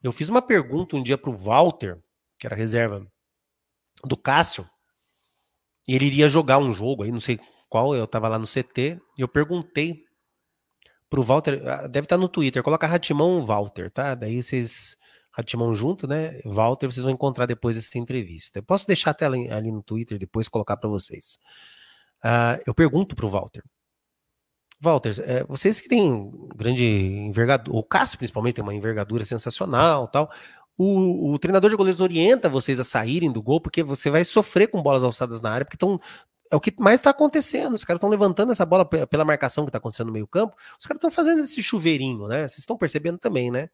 Eu 0.01 0.11
fiz 0.11 0.29
uma 0.29 0.41
pergunta 0.41 0.95
um 0.95 1.03
dia 1.03 1.17
pro 1.17 1.31
Walter, 1.31 2.01
que 2.39 2.47
era 2.47 2.55
reserva 2.55 3.05
do 4.03 4.15
Cássio, 4.15 4.67
e 5.87 5.95
ele 5.95 6.05
iria 6.05 6.27
jogar 6.27 6.59
um 6.59 6.71
jogo 6.71 7.03
aí, 7.03 7.11
não 7.11 7.19
sei 7.19 7.39
qual, 7.67 7.95
eu 7.95 8.05
tava 8.05 8.27
lá 8.27 8.37
no 8.37 8.45
CT, 8.45 8.99
e 9.17 9.21
eu 9.21 9.27
perguntei 9.27 10.03
pro 11.09 11.23
Walter, 11.23 11.61
ah, 11.67 11.87
deve 11.87 12.05
estar 12.05 12.15
tá 12.15 12.21
no 12.21 12.29
Twitter, 12.29 12.61
coloca 12.61 12.85
Ratimão 12.85 13.41
Walter, 13.41 13.91
tá? 13.91 14.13
Daí 14.13 14.41
vocês, 14.41 14.95
Ratimão 15.31 15.73
junto, 15.73 16.07
né? 16.07 16.39
Walter, 16.45 16.87
vocês 16.91 17.03
vão 17.03 17.13
encontrar 17.13 17.47
depois 17.47 17.75
essa 17.75 17.97
entrevista. 17.97 18.59
Eu 18.59 18.63
posso 18.63 18.85
deixar 18.85 19.11
até 19.11 19.25
ali, 19.25 19.49
ali 19.49 19.71
no 19.71 19.81
Twitter, 19.81 20.19
depois 20.19 20.47
colocar 20.47 20.77
para 20.77 20.89
vocês. 20.89 21.39
Uh, 22.23 22.61
eu 22.65 22.73
pergunto 22.73 23.15
pro 23.15 23.29
Walter, 23.29 23.63
Walter, 24.79 25.13
é, 25.25 25.43
vocês 25.45 25.79
que 25.79 25.89
têm 25.89 26.31
grande 26.55 26.85
envergadura, 26.87 27.75
o 27.75 27.83
Cássio 27.83 28.17
principalmente 28.17 28.55
tem 28.55 28.63
uma 28.63 28.75
envergadura 28.75 29.25
sensacional 29.25 30.07
tal, 30.07 30.31
o, 30.77 31.31
o, 31.31 31.39
treinador 31.39 31.71
de 31.71 31.75
goleiros 31.75 32.01
orienta 32.01 32.47
vocês 32.47 32.79
a 32.79 32.83
saírem 32.83 33.31
do 33.31 33.41
gol, 33.41 33.59
porque 33.59 33.81
você 33.81 34.11
vai 34.11 34.23
sofrer 34.23 34.67
com 34.67 34.81
bolas 34.81 35.03
alçadas 35.03 35.41
na 35.41 35.49
área, 35.49 35.65
porque 35.65 35.75
estão. 35.75 35.99
É 36.49 36.55
o 36.55 36.61
que 36.61 36.73
mais 36.79 36.99
está 36.99 37.09
acontecendo. 37.09 37.73
Os 37.73 37.83
caras 37.83 37.97
estão 37.97 38.09
levantando 38.09 38.51
essa 38.51 38.65
bola 38.65 38.85
pela 38.85 39.25
marcação 39.25 39.65
que 39.65 39.69
está 39.69 39.79
acontecendo 39.79 40.07
no 40.07 40.13
meio-campo. 40.13 40.55
Os 40.79 40.85
caras 40.85 40.99
estão 40.99 41.11
fazendo 41.11 41.39
esse 41.39 41.61
chuveirinho, 41.61 42.27
né? 42.27 42.47
Vocês 42.47 42.59
estão 42.59 42.77
percebendo 42.77 43.17
também, 43.17 43.51
né? 43.51 43.69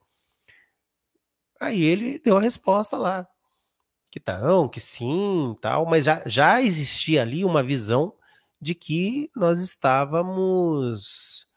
Aí 1.60 1.84
ele 1.84 2.20
deu 2.20 2.38
a 2.38 2.42
resposta 2.42 2.98
lá. 2.98 3.28
Que 4.10 4.22
não, 4.26 4.68
que 4.70 4.80
sim, 4.80 5.56
tal, 5.62 5.86
mas 5.86 6.06
já, 6.06 6.24
já 6.26 6.62
existia 6.62 7.22
ali 7.22 7.44
uma 7.46 7.62
visão 7.62 8.14
de 8.64 8.74
que 8.74 9.30
nós 9.36 9.60
estávamos. 9.60 11.48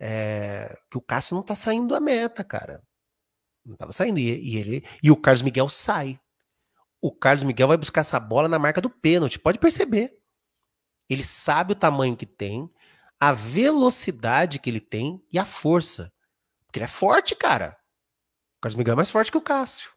É, 0.00 0.74
que 0.90 0.96
o 0.96 1.02
Cássio 1.02 1.34
não 1.34 1.42
está 1.42 1.54
saindo 1.54 1.88
da 1.88 2.00
meta, 2.00 2.44
cara. 2.44 2.82
Não 3.66 3.74
estava 3.74 3.92
saindo. 3.92 4.18
E, 4.18 4.54
e, 4.54 4.56
ele, 4.56 4.86
e 5.02 5.10
o 5.10 5.16
Carlos 5.16 5.42
Miguel 5.42 5.68
sai. 5.68 6.18
O 7.00 7.12
Carlos 7.12 7.44
Miguel 7.44 7.68
vai 7.68 7.76
buscar 7.76 8.00
essa 8.00 8.18
bola 8.18 8.48
na 8.48 8.58
marca 8.58 8.80
do 8.80 8.88
pênalti. 8.88 9.38
Pode 9.38 9.58
perceber. 9.58 10.16
Ele 11.08 11.24
sabe 11.24 11.72
o 11.72 11.76
tamanho 11.76 12.16
que 12.16 12.26
tem, 12.26 12.70
a 13.18 13.32
velocidade 13.32 14.58
que 14.58 14.70
ele 14.70 14.80
tem 14.80 15.24
e 15.32 15.38
a 15.38 15.44
força. 15.44 16.12
Porque 16.66 16.78
ele 16.78 16.84
é 16.84 16.88
forte, 16.88 17.34
cara. 17.34 17.76
O 18.58 18.60
Carlos 18.62 18.76
Miguel 18.76 18.92
é 18.92 18.96
mais 18.96 19.10
forte 19.10 19.30
que 19.30 19.38
o 19.38 19.42
Cássio. 19.42 19.90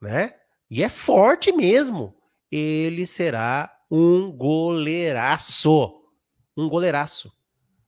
Né? 0.00 0.32
E 0.70 0.82
é 0.82 0.88
forte 0.88 1.52
mesmo. 1.52 2.16
Ele 2.50 3.06
será 3.06 3.77
um 3.90 4.30
goleiraço. 4.32 6.02
Um 6.56 6.68
goleiraço. 6.68 7.32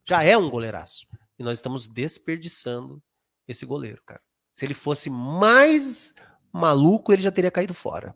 Já 0.07 0.23
é 0.23 0.37
um 0.37 0.51
goleiraço. 0.51 1.07
E 1.39 1.43
nós 1.43 1.59
estamos 1.59 1.87
desperdiçando 1.87 3.03
esse 3.47 3.65
goleiro, 3.67 4.03
cara. 4.05 4.23
Se 4.53 4.67
ele 4.67 4.75
fosse 4.75 5.09
mais 5.09 6.15
maluco, 6.53 7.13
ele 7.13 7.23
já 7.23 7.31
teria 7.31 7.51
caído 7.51 7.75
fora. 7.75 8.15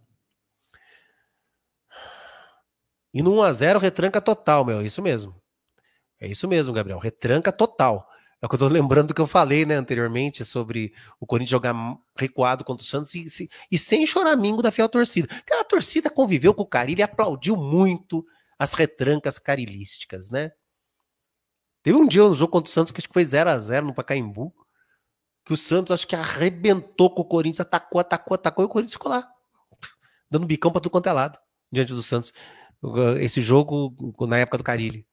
E 3.12 3.22
no 3.22 3.32
1x0, 3.36 3.78
retranca 3.78 4.20
total, 4.20 4.64
meu. 4.64 4.80
É 4.80 4.84
isso 4.84 5.00
mesmo. 5.00 5.40
É 6.20 6.26
isso 6.26 6.48
mesmo, 6.48 6.74
Gabriel. 6.74 6.98
Retranca 6.98 7.52
total. 7.52 8.08
É 8.44 8.46
o 8.46 8.48
que 8.50 8.56
eu 8.56 8.58
tô 8.58 8.66
lembrando 8.68 9.08
do 9.08 9.14
que 9.14 9.22
eu 9.22 9.26
falei, 9.26 9.64
né, 9.64 9.74
anteriormente, 9.74 10.44
sobre 10.44 10.92
o 11.18 11.24
Corinthians 11.24 11.48
jogar 11.48 11.74
recuado 12.14 12.62
contra 12.62 12.82
o 12.82 12.86
Santos 12.86 13.14
e, 13.14 13.48
e 13.72 13.78
sem 13.78 14.04
choramingo 14.04 14.60
da 14.60 14.70
fiel 14.70 14.86
torcida. 14.86 15.26
Porque 15.28 15.54
a 15.54 15.64
torcida 15.64 16.10
conviveu 16.10 16.52
com 16.52 16.60
o 16.60 16.66
Carilli 16.66 17.00
e 17.00 17.02
aplaudiu 17.02 17.56
muito 17.56 18.22
as 18.58 18.74
retrancas 18.74 19.38
carilísticas, 19.38 20.28
né? 20.28 20.52
Teve 21.82 21.96
um 21.96 22.06
dia 22.06 22.22
no 22.22 22.34
jogo 22.34 22.52
contra 22.52 22.68
o 22.68 22.70
Santos 22.70 22.92
que 22.92 23.00
acho 23.00 23.08
que 23.08 23.14
foi 23.14 23.24
0 23.24 23.48
a 23.48 23.58
0 23.58 23.86
no 23.86 23.94
Pacaembu 23.94 24.54
que 25.42 25.54
o 25.54 25.56
Santos 25.56 25.92
acho 25.92 26.06
que 26.06 26.14
arrebentou 26.14 27.14
com 27.14 27.22
o 27.22 27.24
Corinthians, 27.24 27.60
atacou, 27.60 27.98
atacou, 27.98 28.34
atacou, 28.34 28.62
e 28.62 28.66
o 28.66 28.68
Corinthians 28.68 28.92
ficou 28.92 29.10
lá, 29.10 29.26
dando 30.30 30.46
bicão 30.46 30.70
para 30.70 30.82
tudo 30.82 30.92
quanto 30.92 31.08
é 31.08 31.12
lado, 31.12 31.38
diante 31.72 31.94
do 31.94 32.02
Santos. 32.02 32.30
Esse 33.20 33.40
jogo 33.40 33.94
na 34.26 34.36
época 34.36 34.58
do 34.58 34.64
Carilli. 34.64 35.06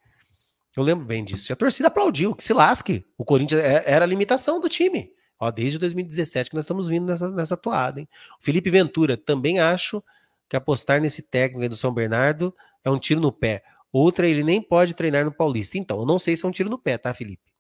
Eu 0.76 0.84
lembro 0.84 1.06
bem 1.06 1.24
disso. 1.24 1.52
E 1.52 1.54
a 1.54 1.56
torcida 1.56 1.88
aplaudiu, 1.90 2.36
que 2.36 2.44
se 2.44 2.54
lasque. 2.54 3.06
O 3.18 3.26
Corinthians 3.26 3.62
é, 3.62 3.84
era 3.86 4.06
a 4.06 4.08
limitação 4.08 4.60
do 4.60 4.70
time. 4.70 5.12
Ó, 5.40 5.50
desde 5.52 5.80
2017 5.80 6.50
que 6.50 6.56
nós 6.56 6.64
estamos 6.64 6.88
vindo 6.88 7.06
nessa, 7.06 7.32
nessa 7.32 7.58
toada. 7.58 8.00
Hein? 8.00 8.08
O 8.40 8.44
Felipe 8.44 8.70
Ventura, 8.70 9.18
também 9.18 9.60
acho 9.60 10.04
que 10.48 10.56
apostar 10.56 11.02
nesse 11.02 11.24
técnico 11.24 11.64
aí 11.64 11.70
do 11.70 11.76
São 11.76 11.94
Bernardo 11.94 12.56
é 12.84 12.90
um 12.90 13.00
tiro 13.00 13.20
no 13.20 13.32
pé. 13.32 13.64
Outra, 13.92 14.28
ele 14.28 14.44
nem 14.44 14.62
pode 14.62 14.94
treinar 14.94 15.26
no 15.26 15.32
Paulista. 15.32 15.78
Então, 15.78 16.00
eu 16.00 16.06
não 16.06 16.20
sei 16.20 16.38
se 16.38 16.46
é 16.46 16.48
um 16.48 16.52
tiro 16.52 16.70
no 16.70 16.78
pé, 16.78 16.98
tá, 16.98 17.14
Felipe? 17.14 17.52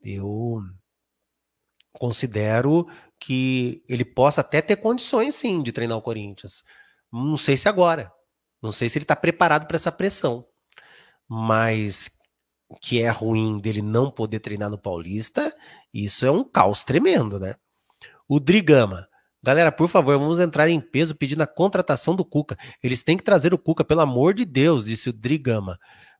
Eu 0.00 0.60
considero 1.92 2.86
que 3.18 3.82
ele 3.88 4.04
possa 4.04 4.40
até 4.40 4.60
ter 4.60 4.76
condições, 4.76 5.34
sim, 5.34 5.62
de 5.62 5.72
treinar 5.72 5.96
o 5.96 6.02
Corinthians. 6.02 6.62
Não 7.12 7.36
sei 7.36 7.56
se 7.56 7.68
agora. 7.68 8.12
Não 8.60 8.70
sei 8.70 8.88
se 8.88 8.98
ele 8.98 9.04
está 9.04 9.16
preparado 9.16 9.66
para 9.66 9.76
essa 9.76 9.90
pressão. 9.90 10.44
Mas 11.34 12.10
que 12.82 13.00
é 13.02 13.08
ruim 13.08 13.58
dele 13.58 13.80
não 13.80 14.10
poder 14.10 14.40
treinar 14.40 14.68
no 14.68 14.76
Paulista, 14.76 15.54
isso 15.94 16.26
é 16.26 16.30
um 16.30 16.44
caos 16.44 16.82
tremendo, 16.82 17.40
né? 17.40 17.54
O 18.28 18.38
Drigama. 18.38 19.08
Galera, 19.42 19.72
por 19.72 19.88
favor, 19.88 20.18
vamos 20.18 20.38
entrar 20.38 20.68
em 20.68 20.78
peso 20.78 21.16
pedindo 21.16 21.42
a 21.42 21.46
contratação 21.46 22.14
do 22.14 22.22
Cuca. 22.22 22.58
Eles 22.82 23.02
têm 23.02 23.16
que 23.16 23.24
trazer 23.24 23.54
o 23.54 23.58
Cuca, 23.58 23.82
pelo 23.82 24.02
amor 24.02 24.34
de 24.34 24.44
Deus, 24.44 24.84
disse 24.84 25.08
o 25.08 25.12
Drigama. 25.12 25.78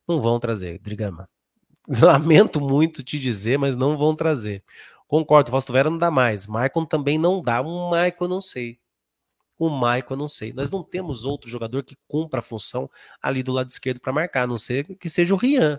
Não 0.08 0.22
vão 0.22 0.40
trazer, 0.40 0.78
Drigama. 0.78 1.28
Lamento 1.86 2.58
muito 2.58 3.02
te 3.02 3.18
dizer, 3.18 3.58
mas 3.58 3.76
não 3.76 3.98
vão 3.98 4.16
trazer. 4.16 4.64
Concordo, 5.06 5.50
Fausto 5.50 5.74
Vera 5.74 5.90
não 5.90 5.98
dá 5.98 6.10
mais. 6.10 6.46
Maicon 6.46 6.86
também 6.86 7.18
não 7.18 7.42
dá. 7.42 7.60
O 7.60 7.90
Maicon 7.90 8.28
não 8.28 8.40
sei. 8.40 8.78
O 9.62 9.70
Maicon 9.70 10.14
eu 10.14 10.18
não 10.18 10.26
sei. 10.26 10.52
Nós 10.52 10.72
não 10.72 10.82
temos 10.82 11.24
outro 11.24 11.48
jogador 11.48 11.84
que 11.84 11.96
cumpra 12.08 12.40
a 12.40 12.42
função 12.42 12.90
ali 13.22 13.44
do 13.44 13.52
lado 13.52 13.70
esquerdo 13.70 14.00
para 14.00 14.12
marcar, 14.12 14.42
a 14.42 14.46
não 14.48 14.58
ser 14.58 14.82
que 14.96 15.08
seja 15.08 15.32
o 15.32 15.36
Rian. 15.36 15.78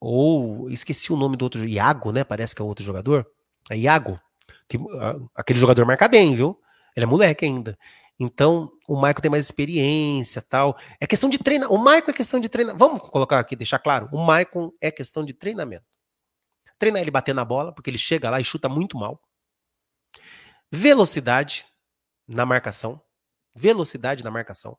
ou 0.00 0.68
esqueci 0.68 1.12
o 1.12 1.16
nome 1.16 1.36
do 1.36 1.44
outro, 1.44 1.64
Iago, 1.64 2.10
né? 2.10 2.24
Parece 2.24 2.52
que 2.52 2.60
é 2.60 2.64
outro 2.64 2.84
jogador. 2.84 3.24
É 3.70 3.76
Iago. 3.76 4.18
Que, 4.68 4.80
aquele 5.32 5.60
jogador 5.60 5.86
marca 5.86 6.08
bem, 6.08 6.34
viu? 6.34 6.60
Ele 6.96 7.04
é 7.04 7.06
moleque 7.06 7.44
ainda. 7.44 7.78
Então, 8.18 8.72
o 8.88 8.96
Michael 8.96 9.20
tem 9.22 9.30
mais 9.30 9.44
experiência 9.44 10.42
tal. 10.42 10.76
É 10.98 11.06
questão 11.06 11.30
de 11.30 11.38
treinar. 11.38 11.70
O 11.72 11.78
Michael 11.78 12.08
é 12.08 12.12
questão 12.12 12.40
de 12.40 12.48
treinar. 12.48 12.76
Vamos 12.76 13.00
colocar 13.00 13.38
aqui, 13.38 13.54
deixar 13.54 13.78
claro. 13.78 14.08
O 14.10 14.26
Michael 14.26 14.74
é 14.80 14.90
questão 14.90 15.24
de 15.24 15.32
treinamento. 15.32 15.84
Treinar 16.80 17.00
ele 17.00 17.12
bater 17.12 17.32
na 17.32 17.44
bola, 17.44 17.72
porque 17.72 17.88
ele 17.90 17.98
chega 17.98 18.28
lá 18.28 18.40
e 18.40 18.44
chuta 18.44 18.68
muito 18.68 18.98
mal. 18.98 19.22
Velocidade 20.72 21.69
na 22.30 22.46
marcação. 22.46 23.00
Velocidade 23.54 24.22
na 24.22 24.30
marcação. 24.30 24.78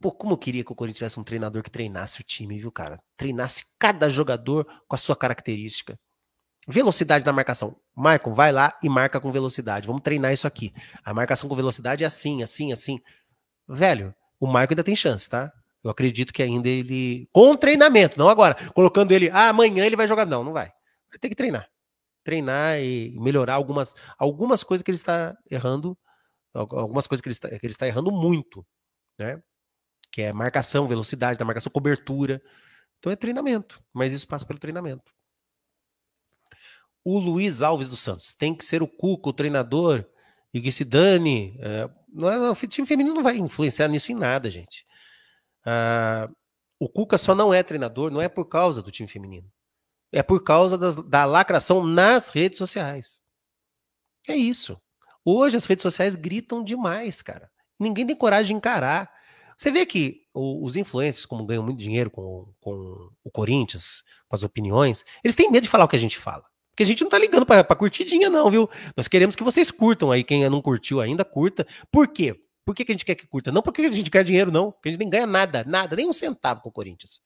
Pô, 0.00 0.10
como 0.10 0.32
eu 0.32 0.38
queria 0.38 0.64
que 0.64 0.72
o 0.72 0.74
Corinthians 0.74 0.98
tivesse 0.98 1.20
um 1.20 1.24
treinador 1.24 1.62
que 1.62 1.70
treinasse 1.70 2.20
o 2.20 2.24
time, 2.24 2.58
viu, 2.58 2.72
cara? 2.72 3.00
Treinasse 3.16 3.64
cada 3.78 4.08
jogador 4.08 4.66
com 4.88 4.94
a 4.94 4.98
sua 4.98 5.14
característica. 5.14 5.98
Velocidade 6.66 7.24
na 7.24 7.32
marcação. 7.32 7.76
Marcon, 7.94 8.32
vai 8.32 8.50
lá 8.50 8.76
e 8.82 8.88
marca 8.88 9.20
com 9.20 9.30
velocidade. 9.30 9.86
Vamos 9.86 10.02
treinar 10.02 10.32
isso 10.32 10.46
aqui. 10.46 10.72
A 11.04 11.12
marcação 11.12 11.48
com 11.48 11.54
velocidade 11.54 12.04
é 12.04 12.06
assim, 12.06 12.42
assim, 12.42 12.72
assim. 12.72 12.98
Velho, 13.68 14.14
o 14.40 14.46
Marco 14.46 14.72
ainda 14.72 14.84
tem 14.84 14.96
chance, 14.96 15.28
tá? 15.28 15.52
Eu 15.82 15.90
acredito 15.90 16.32
que 16.32 16.42
ainda 16.42 16.68
ele. 16.68 17.28
Com 17.32 17.54
treinamento, 17.54 18.18
não 18.18 18.28
agora. 18.28 18.54
Colocando 18.72 19.12
ele, 19.12 19.30
ah, 19.30 19.50
amanhã 19.50 19.84
ele 19.84 19.96
vai 19.96 20.08
jogar. 20.08 20.24
Não, 20.24 20.42
não 20.42 20.52
vai. 20.52 20.66
Vai 21.10 21.18
ter 21.20 21.28
que 21.28 21.34
treinar. 21.34 21.68
Treinar 22.24 22.78
e 22.80 23.14
melhorar 23.20 23.54
algumas, 23.54 23.94
algumas 24.18 24.64
coisas 24.64 24.82
que 24.82 24.90
ele 24.90 24.96
está 24.96 25.36
errando. 25.50 25.96
Algumas 26.54 27.06
coisas 27.06 27.20
que 27.20 27.28
ele 27.28 27.34
está, 27.34 27.48
que 27.48 27.66
ele 27.66 27.72
está 27.72 27.86
errando 27.86 28.12
muito. 28.12 28.64
Né? 29.18 29.42
que 30.14 30.22
é 30.22 30.32
marcação, 30.32 30.86
velocidade 30.86 31.36
da 31.36 31.44
marcação, 31.44 31.72
cobertura. 31.72 32.40
Então 33.00 33.10
é 33.10 33.16
treinamento, 33.16 33.82
mas 33.92 34.12
isso 34.12 34.28
passa 34.28 34.46
pelo 34.46 34.60
treinamento. 34.60 35.12
O 37.04 37.18
Luiz 37.18 37.62
Alves 37.62 37.88
dos 37.88 37.98
Santos 37.98 38.32
tem 38.32 38.54
que 38.54 38.64
ser 38.64 38.80
o 38.80 38.86
Cuco, 38.86 39.30
o 39.30 39.32
treinador, 39.32 40.06
e 40.52 40.60
que 40.60 40.70
se 40.70 40.84
dane. 40.84 41.58
É, 41.58 41.90
não 42.08 42.30
é, 42.30 42.48
o 42.48 42.54
time 42.54 42.86
feminino 42.86 43.12
não 43.12 43.24
vai 43.24 43.38
influenciar 43.38 43.88
nisso 43.88 44.12
em 44.12 44.14
nada, 44.14 44.48
gente. 44.48 44.86
Ah, 45.66 46.30
o 46.78 46.88
Cuca 46.88 47.18
só 47.18 47.34
não 47.34 47.52
é 47.52 47.64
treinador, 47.64 48.12
não 48.12 48.22
é 48.22 48.28
por 48.28 48.44
causa 48.44 48.80
do 48.80 48.92
time 48.92 49.08
feminino. 49.08 49.50
É 50.12 50.22
por 50.22 50.44
causa 50.44 50.78
das, 50.78 50.94
da 50.94 51.24
lacração 51.24 51.84
nas 51.84 52.28
redes 52.28 52.56
sociais. 52.56 53.20
É 54.28 54.36
isso. 54.36 54.80
Hoje 55.24 55.56
as 55.56 55.64
redes 55.64 55.82
sociais 55.82 56.16
gritam 56.16 56.62
demais, 56.62 57.22
cara. 57.22 57.50
Ninguém 57.78 58.06
tem 58.06 58.16
coragem 58.16 58.48
de 58.48 58.54
encarar. 58.54 59.10
Você 59.56 59.70
vê 59.70 59.86
que 59.86 60.22
os 60.34 60.76
influencers, 60.76 61.26
como 61.26 61.46
ganham 61.46 61.62
muito 61.62 61.78
dinheiro 61.78 62.10
com, 62.10 62.52
com 62.60 63.10
o 63.22 63.30
Corinthians, 63.30 64.02
com 64.28 64.34
as 64.34 64.42
opiniões, 64.42 65.04
eles 65.22 65.34
têm 65.34 65.50
medo 65.50 65.62
de 65.62 65.68
falar 65.68 65.84
o 65.84 65.88
que 65.88 65.96
a 65.96 65.98
gente 65.98 66.18
fala. 66.18 66.44
Porque 66.70 66.82
a 66.82 66.86
gente 66.86 67.02
não 67.02 67.08
tá 67.08 67.18
ligando 67.18 67.46
pra, 67.46 67.62
pra 67.62 67.76
curtidinha, 67.76 68.28
não, 68.28 68.50
viu? 68.50 68.68
Nós 68.96 69.06
queremos 69.06 69.36
que 69.36 69.44
vocês 69.44 69.70
curtam 69.70 70.10
aí. 70.10 70.24
Quem 70.24 70.48
não 70.50 70.60
curtiu 70.60 71.00
ainda, 71.00 71.24
curta. 71.24 71.64
Por 71.90 72.08
quê? 72.08 72.34
Por 72.64 72.74
que, 72.74 72.84
que 72.84 72.90
a 72.90 72.94
gente 72.94 73.04
quer 73.04 73.14
que 73.14 73.28
curta? 73.28 73.52
Não 73.52 73.62
porque 73.62 73.82
a 73.82 73.92
gente 73.92 74.10
quer 74.10 74.24
dinheiro, 74.24 74.50
não. 74.50 74.72
Porque 74.72 74.88
a 74.88 74.92
gente 74.92 74.98
nem 74.98 75.08
ganha 75.08 75.26
nada, 75.26 75.62
nada, 75.64 75.94
nem 75.94 76.08
um 76.08 76.12
centavo 76.12 76.60
com 76.62 76.70
o 76.70 76.72
Corinthians. 76.72 77.20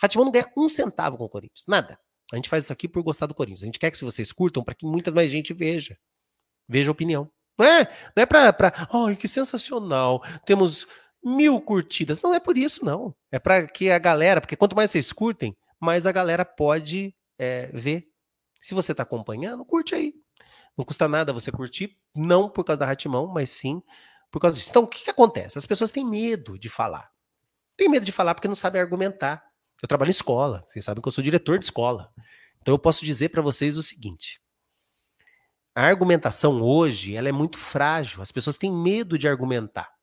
Ratimão 0.00 0.24
não 0.24 0.32
ganha 0.32 0.50
um 0.56 0.68
centavo 0.68 1.18
com 1.18 1.24
o 1.24 1.28
Corinthians, 1.28 1.66
nada. 1.68 1.98
A 2.32 2.36
gente 2.36 2.48
faz 2.48 2.64
isso 2.64 2.72
aqui 2.72 2.88
por 2.88 3.02
gostar 3.02 3.26
do 3.26 3.34
Corinthians. 3.34 3.62
A 3.62 3.66
gente 3.66 3.78
quer 3.78 3.90
que 3.90 4.02
vocês 4.02 4.32
curtam 4.32 4.64
para 4.64 4.74
que 4.74 4.86
muita 4.86 5.10
mais 5.10 5.30
gente 5.30 5.52
veja. 5.52 5.98
Veja 6.68 6.90
a 6.90 6.92
opinião. 6.92 7.30
Não 7.58 7.66
é, 7.66 7.84
não 8.14 8.22
é 8.22 8.26
pra, 8.26 8.52
pra. 8.52 8.72
Que 9.18 9.26
sensacional. 9.26 10.22
Temos 10.44 10.86
mil 11.24 11.60
curtidas. 11.60 12.20
Não 12.20 12.34
é 12.34 12.40
por 12.40 12.56
isso, 12.56 12.84
não. 12.84 13.14
É 13.32 13.38
para 13.38 13.66
que 13.66 13.90
a 13.90 13.98
galera, 13.98 14.40
porque 14.40 14.56
quanto 14.56 14.76
mais 14.76 14.90
vocês 14.90 15.12
curtem, 15.12 15.56
mais 15.80 16.06
a 16.06 16.12
galera 16.12 16.44
pode 16.44 17.14
é, 17.38 17.70
ver. 17.72 18.08
Se 18.60 18.74
você 18.74 18.92
está 18.92 19.02
acompanhando, 19.02 19.64
curte 19.64 19.94
aí. 19.94 20.14
Não 20.76 20.84
custa 20.84 21.08
nada 21.08 21.32
você 21.32 21.50
curtir, 21.50 21.96
não 22.14 22.50
por 22.50 22.64
causa 22.64 22.80
da 22.80 22.86
Ratimão, 22.86 23.26
mas 23.26 23.50
sim 23.50 23.82
por 24.30 24.40
causa 24.40 24.58
disso. 24.58 24.70
Então, 24.70 24.82
o 24.82 24.86
que, 24.86 25.04
que 25.04 25.10
acontece? 25.10 25.56
As 25.56 25.64
pessoas 25.64 25.90
têm 25.90 26.04
medo 26.04 26.58
de 26.58 26.68
falar. 26.68 27.10
Tem 27.76 27.88
medo 27.88 28.04
de 28.04 28.12
falar 28.12 28.34
porque 28.34 28.48
não 28.48 28.54
sabem 28.54 28.80
argumentar. 28.80 29.42
Eu 29.82 29.88
trabalho 29.88 30.08
em 30.08 30.12
escola, 30.12 30.62
vocês 30.66 30.84
sabem 30.84 31.02
que 31.02 31.08
eu 31.08 31.12
sou 31.12 31.24
diretor 31.24 31.58
de 31.58 31.64
escola. 31.64 32.12
Então 32.60 32.74
eu 32.74 32.78
posso 32.78 33.04
dizer 33.04 33.30
para 33.30 33.42
vocês 33.42 33.76
o 33.76 33.82
seguinte: 33.82 34.40
a 35.76 35.82
argumentação 35.82 36.60
hoje 36.62 37.14
ela 37.14 37.28
é 37.28 37.32
muito 37.32 37.58
frágil. 37.58 38.22
As 38.22 38.32
pessoas 38.32 38.56
têm 38.56 38.72
medo 38.72 39.18
de 39.18 39.28
argumentar 39.28 39.96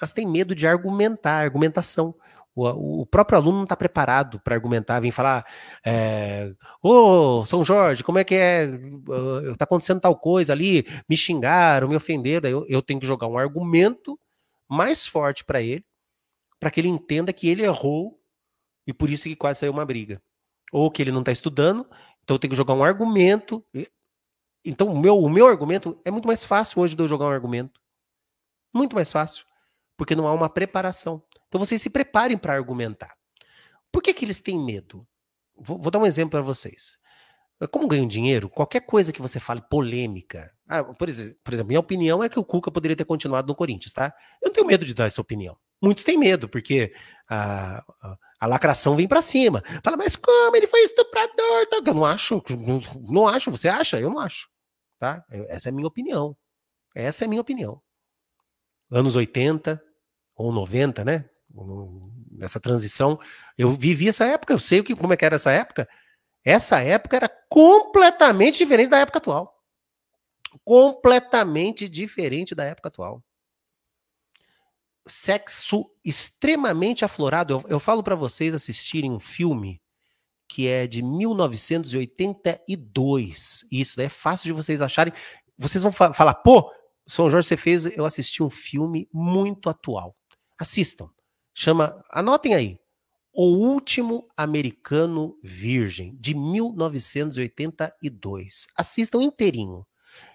elas 0.00 0.12
têm 0.12 0.26
medo 0.26 0.54
de 0.54 0.66
argumentar, 0.66 1.42
argumentação. 1.42 2.14
O, 2.54 3.02
o 3.02 3.06
próprio 3.06 3.38
aluno 3.38 3.58
não 3.58 3.64
está 3.64 3.76
preparado 3.76 4.40
para 4.40 4.54
argumentar, 4.54 5.00
vem 5.00 5.10
falar, 5.10 5.44
é, 5.84 6.52
ô 6.82 7.44
São 7.44 7.62
Jorge, 7.64 8.02
como 8.02 8.18
é 8.18 8.24
que 8.24 8.34
é? 8.34 8.70
Está 9.50 9.64
acontecendo 9.64 10.00
tal 10.00 10.16
coisa 10.16 10.52
ali, 10.52 10.84
me 11.08 11.16
xingaram, 11.16 11.88
me 11.88 11.96
ofenderam. 11.96 12.48
Eu, 12.48 12.66
eu 12.68 12.82
tenho 12.82 13.00
que 13.00 13.06
jogar 13.06 13.26
um 13.26 13.38
argumento 13.38 14.18
mais 14.68 15.06
forte 15.06 15.44
para 15.44 15.60
ele, 15.60 15.84
para 16.58 16.70
que 16.70 16.80
ele 16.80 16.88
entenda 16.88 17.32
que 17.32 17.48
ele 17.48 17.62
errou 17.62 18.18
e 18.86 18.92
por 18.92 19.10
isso 19.10 19.24
que 19.24 19.36
quase 19.36 19.60
saiu 19.60 19.72
uma 19.72 19.84
briga. 19.84 20.20
Ou 20.72 20.90
que 20.90 21.02
ele 21.02 21.12
não 21.12 21.20
está 21.20 21.32
estudando, 21.32 21.86
então 22.22 22.34
eu 22.34 22.38
tenho 22.38 22.50
que 22.50 22.56
jogar 22.56 22.74
um 22.74 22.82
argumento. 22.82 23.64
Então 24.66 24.88
o 24.88 24.98
meu, 24.98 25.18
o 25.18 25.30
meu 25.30 25.46
argumento 25.46 25.98
é 26.04 26.10
muito 26.10 26.26
mais 26.26 26.44
fácil 26.44 26.80
hoje 26.82 26.94
de 26.94 27.02
eu 27.02 27.08
jogar 27.08 27.26
um 27.26 27.30
argumento. 27.30 27.80
Muito 28.74 28.94
mais 28.94 29.10
fácil 29.10 29.46
porque 29.96 30.14
não 30.14 30.26
há 30.26 30.34
uma 30.34 30.48
preparação. 30.48 31.22
Então 31.48 31.58
vocês 31.58 31.80
se 31.80 31.90
preparem 31.90 32.36
para 32.36 32.52
argumentar. 32.52 33.16
Por 33.90 34.02
que, 34.02 34.12
que 34.12 34.24
eles 34.24 34.38
têm 34.38 34.62
medo? 34.62 35.06
Vou, 35.56 35.78
vou 35.78 35.90
dar 35.90 35.98
um 35.98 36.06
exemplo 36.06 36.32
para 36.32 36.42
vocês. 36.42 36.98
Como 37.70 37.88
ganham 37.88 38.06
dinheiro, 38.06 38.50
qualquer 38.50 38.80
coisa 38.80 39.12
que 39.12 39.22
você 39.22 39.40
fale 39.40 39.62
polêmica. 39.62 40.52
Ah, 40.68 40.84
por, 40.84 41.08
exemplo, 41.08 41.38
por 41.42 41.54
exemplo, 41.54 41.68
minha 41.68 41.80
opinião 41.80 42.22
é 42.22 42.28
que 42.28 42.38
o 42.38 42.44
Cuca 42.44 42.70
poderia 42.70 42.96
ter 42.96 43.06
continuado 43.06 43.48
no 43.48 43.54
Corinthians, 43.54 43.94
tá? 43.94 44.12
Eu 44.42 44.48
não 44.48 44.52
tenho 44.52 44.66
medo 44.66 44.84
de 44.84 44.92
dar 44.92 45.06
essa 45.06 45.22
opinião. 45.22 45.56
Muitos 45.80 46.04
têm 46.04 46.18
medo, 46.18 46.50
porque 46.50 46.92
a, 47.26 47.78
a, 48.02 48.18
a 48.40 48.46
lacração 48.46 48.94
vem 48.94 49.08
para 49.08 49.22
cima. 49.22 49.62
Fala, 49.82 49.96
mas 49.96 50.16
como 50.16 50.54
ele 50.54 50.66
foi 50.66 50.80
estuprador? 50.80 51.66
Eu 51.86 51.94
não 51.94 52.04
acho, 52.04 52.42
não, 52.50 52.82
não 53.08 53.26
acho. 53.26 53.50
Você 53.50 53.68
acha? 53.68 53.98
Eu 53.98 54.10
não 54.10 54.18
acho. 54.18 54.50
Tá? 54.98 55.24
Essa 55.48 55.68
é 55.68 55.70
a 55.70 55.74
minha 55.74 55.86
opinião. 55.86 56.36
Essa 56.94 57.24
é 57.24 57.26
a 57.26 57.28
minha 57.28 57.40
opinião. 57.40 57.80
Anos 58.90 59.16
80, 59.16 59.82
ou 60.34 60.52
90, 60.52 61.04
né? 61.04 61.28
Nessa 62.30 62.60
transição. 62.60 63.18
Eu 63.56 63.72
vivi 63.74 64.08
essa 64.08 64.24
época, 64.26 64.52
eu 64.52 64.58
sei 64.58 64.80
o 64.80 64.84
que, 64.84 64.94
como 64.94 65.12
é 65.12 65.16
que 65.16 65.24
era 65.24 65.36
essa 65.36 65.50
época. 65.50 65.88
Essa 66.44 66.80
época 66.80 67.16
era 67.16 67.28
completamente 67.48 68.58
diferente 68.58 68.90
da 68.90 68.98
época 68.98 69.18
atual. 69.18 69.62
Completamente 70.64 71.88
diferente 71.88 72.54
da 72.54 72.64
época 72.64 72.88
atual. 72.88 73.22
Sexo 75.06 75.90
extremamente 76.04 77.04
aflorado. 77.04 77.54
Eu, 77.54 77.64
eu 77.68 77.80
falo 77.80 78.02
para 78.02 78.14
vocês 78.14 78.54
assistirem 78.54 79.10
um 79.10 79.20
filme 79.20 79.80
que 80.48 80.68
é 80.68 80.86
de 80.86 81.02
1982. 81.02 83.66
Isso 83.70 84.00
é 84.00 84.08
fácil 84.08 84.46
de 84.46 84.52
vocês 84.52 84.80
acharem. 84.80 85.12
Vocês 85.58 85.82
vão 85.82 85.92
fa 85.92 86.12
falar, 86.12 86.34
pô, 86.34 86.72
São 87.06 87.30
Jorge, 87.30 87.48
você 87.48 87.56
fez 87.56 87.86
eu 87.86 88.04
assisti 88.04 88.42
um 88.42 88.50
filme 88.50 89.08
muito 89.12 89.70
atual. 89.70 90.16
Assistam. 90.58 91.08
Chama, 91.54 92.02
anotem 92.10 92.54
aí. 92.54 92.78
O 93.32 93.46
Último 93.48 94.28
Americano 94.36 95.38
Virgem, 95.42 96.16
de 96.18 96.34
1982. 96.34 98.66
Assistam 98.76 99.22
inteirinho. 99.22 99.86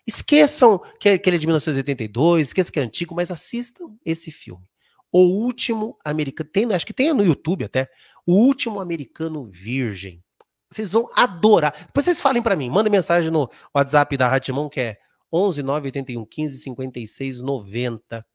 Esqueçam 0.06 0.80
que, 1.00 1.10
ele 1.10 1.36
é 1.36 1.40
de 1.40 1.48
1982, 1.48 2.50
esqueçam 2.50 2.72
que 2.72 2.80
é 2.80 2.84
antigo, 2.84 3.16
mas 3.16 3.32
assistam 3.32 3.96
esse 4.06 4.32
filme. 4.32 4.64
O 5.12 5.22
Último 5.22 5.98
Americano. 6.06 6.50
Tem, 6.50 6.72
acho 6.74 6.86
que 6.86 6.94
tem 6.94 7.14
no 7.14 7.24
YouTube 7.24 7.66
até. 7.66 7.90
O 8.26 8.34
Último 8.34 8.80
Americano 8.80 9.46
Virgem. 9.46 10.24
Vocês 10.70 10.94
vão 10.94 11.10
adorar. 11.16 11.74
Depois 11.88 12.06
vocês 12.06 12.22
falem 12.22 12.42
para 12.42 12.56
mim. 12.56 12.70
Mandem 12.70 12.92
mensagem 12.92 13.30
no 13.30 13.50
WhatsApp 13.76 14.16
da 14.16 14.28
Ratimão, 14.28 14.70
que 14.70 14.80
é 14.80 14.98
11 15.32 15.64
981 15.64 16.26
15 16.26 16.60
56 16.60 17.42
90. 17.42 18.26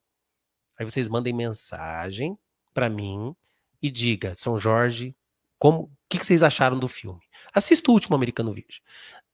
Aí 0.79 0.85
vocês 0.85 1.09
mandem 1.09 1.33
mensagem 1.33 2.37
para 2.73 2.89
mim 2.89 3.35
e 3.81 3.89
diga, 3.89 4.35
São 4.35 4.57
Jorge, 4.57 5.15
como, 5.57 5.83
o 5.83 5.89
que, 6.07 6.19
que 6.19 6.25
vocês 6.25 6.43
acharam 6.43 6.77
do 6.77 6.87
filme? 6.87 7.21
Assista 7.53 7.89
o 7.89 7.93
último 7.93 8.15
Americano 8.15 8.53
Virgem. 8.53 8.81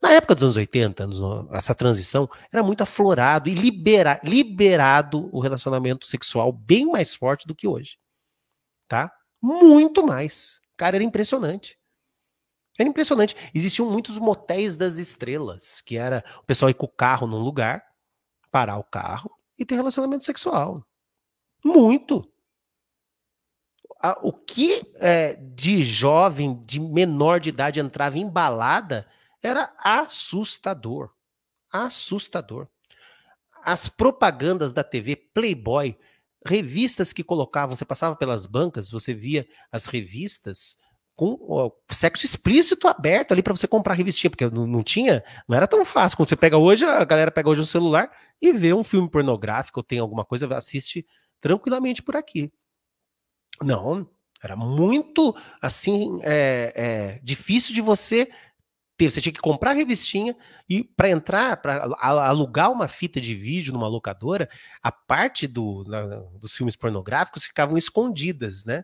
Na 0.01 0.11
época 0.11 0.35
dos 0.35 0.43
anos 0.43 0.57
80, 0.57 1.07
essa 1.51 1.73
transição 1.73 2.29
era 2.51 2.63
muito 2.63 2.81
aflorado 2.81 3.49
e 3.49 3.53
libera, 3.53 4.19
liberado 4.23 5.29
o 5.33 5.39
relacionamento 5.39 6.05
sexual 6.05 6.51
bem 6.51 6.85
mais 6.85 7.15
forte 7.15 7.47
do 7.47 7.55
que 7.55 7.67
hoje. 7.67 7.97
Tá? 8.87 9.11
Muito 9.43 10.05
mais. 10.05 10.61
Cara, 10.77 10.95
era 10.95 11.03
impressionante. 11.03 11.77
Era 12.79 12.87
impressionante. 12.87 13.35
Existiam 13.53 13.91
muitos 13.91 14.17
motéis 14.17 14.77
das 14.77 14.97
estrelas, 14.97 15.81
que 15.81 15.97
era 15.97 16.23
o 16.39 16.45
pessoal 16.45 16.69
ir 16.69 16.75
com 16.75 16.85
o 16.85 16.89
carro 16.89 17.27
num 17.27 17.39
lugar, 17.39 17.83
parar 18.49 18.77
o 18.77 18.83
carro 18.85 19.29
e 19.57 19.65
ter 19.65 19.75
relacionamento 19.75 20.23
sexual. 20.23 20.87
Muito. 21.63 22.25
o 24.21 24.33
que 24.33 24.81
é, 24.95 25.35
de 25.35 25.83
jovem, 25.83 26.63
de 26.65 26.79
menor 26.79 27.39
de 27.39 27.49
idade 27.49 27.79
entrava 27.79 28.17
em 28.17 28.27
balada 28.27 29.07
era 29.41 29.73
assustador. 29.77 31.11
Assustador. 31.69 32.67
As 33.61 33.87
propagandas 33.89 34.73
da 34.73 34.83
TV 34.83 35.15
Playboy, 35.15 35.97
revistas 36.45 37.13
que 37.13 37.23
colocavam, 37.23 37.75
você 37.75 37.85
passava 37.85 38.15
pelas 38.15 38.45
bancas, 38.45 38.89
você 38.89 39.13
via 39.13 39.47
as 39.71 39.85
revistas 39.85 40.77
com 41.15 41.37
ó, 41.47 41.71
sexo 41.91 42.25
explícito 42.25 42.87
aberto 42.87 43.31
ali 43.31 43.43
para 43.43 43.55
você 43.55 43.67
comprar 43.67 43.93
revistinha, 43.93 44.31
porque 44.31 44.49
não, 44.49 44.65
não, 44.65 44.83
tinha, 44.83 45.23
não 45.47 45.55
era 45.55 45.67
tão 45.67 45.85
fácil. 45.85 46.17
Quando 46.17 46.29
você 46.29 46.35
pega 46.35 46.57
hoje, 46.57 46.85
a 46.85 47.03
galera 47.03 47.31
pega 47.31 47.49
hoje 47.49 47.61
um 47.61 47.65
celular 47.65 48.11
e 48.41 48.51
vê 48.51 48.73
um 48.73 48.83
filme 48.83 49.09
pornográfico 49.09 49.79
ou 49.79 49.83
tem 49.83 49.99
alguma 49.99 50.25
coisa, 50.25 50.53
assiste 50.55 51.05
tranquilamente 51.39 52.01
por 52.01 52.15
aqui. 52.15 52.51
Não, 53.61 54.09
era 54.43 54.55
muito 54.55 55.35
assim 55.61 56.19
é, 56.23 56.73
é, 56.75 57.19
difícil 57.23 57.73
de 57.73 57.81
você 57.81 58.29
Você 59.09 59.21
tinha 59.21 59.33
que 59.33 59.41
comprar 59.41 59.71
a 59.71 59.73
revistinha 59.73 60.35
e 60.69 60.83
para 60.83 61.09
entrar, 61.09 61.57
para 61.57 61.85
alugar 61.99 62.71
uma 62.71 62.87
fita 62.87 63.19
de 63.19 63.35
vídeo 63.35 63.73
numa 63.73 63.87
locadora, 63.87 64.49
a 64.81 64.91
parte 64.91 65.47
do, 65.47 65.83
na, 65.87 66.01
dos 66.39 66.55
filmes 66.55 66.75
pornográficos 66.75 67.43
ficavam 67.43 67.77
escondidas, 67.77 68.65
né? 68.65 68.83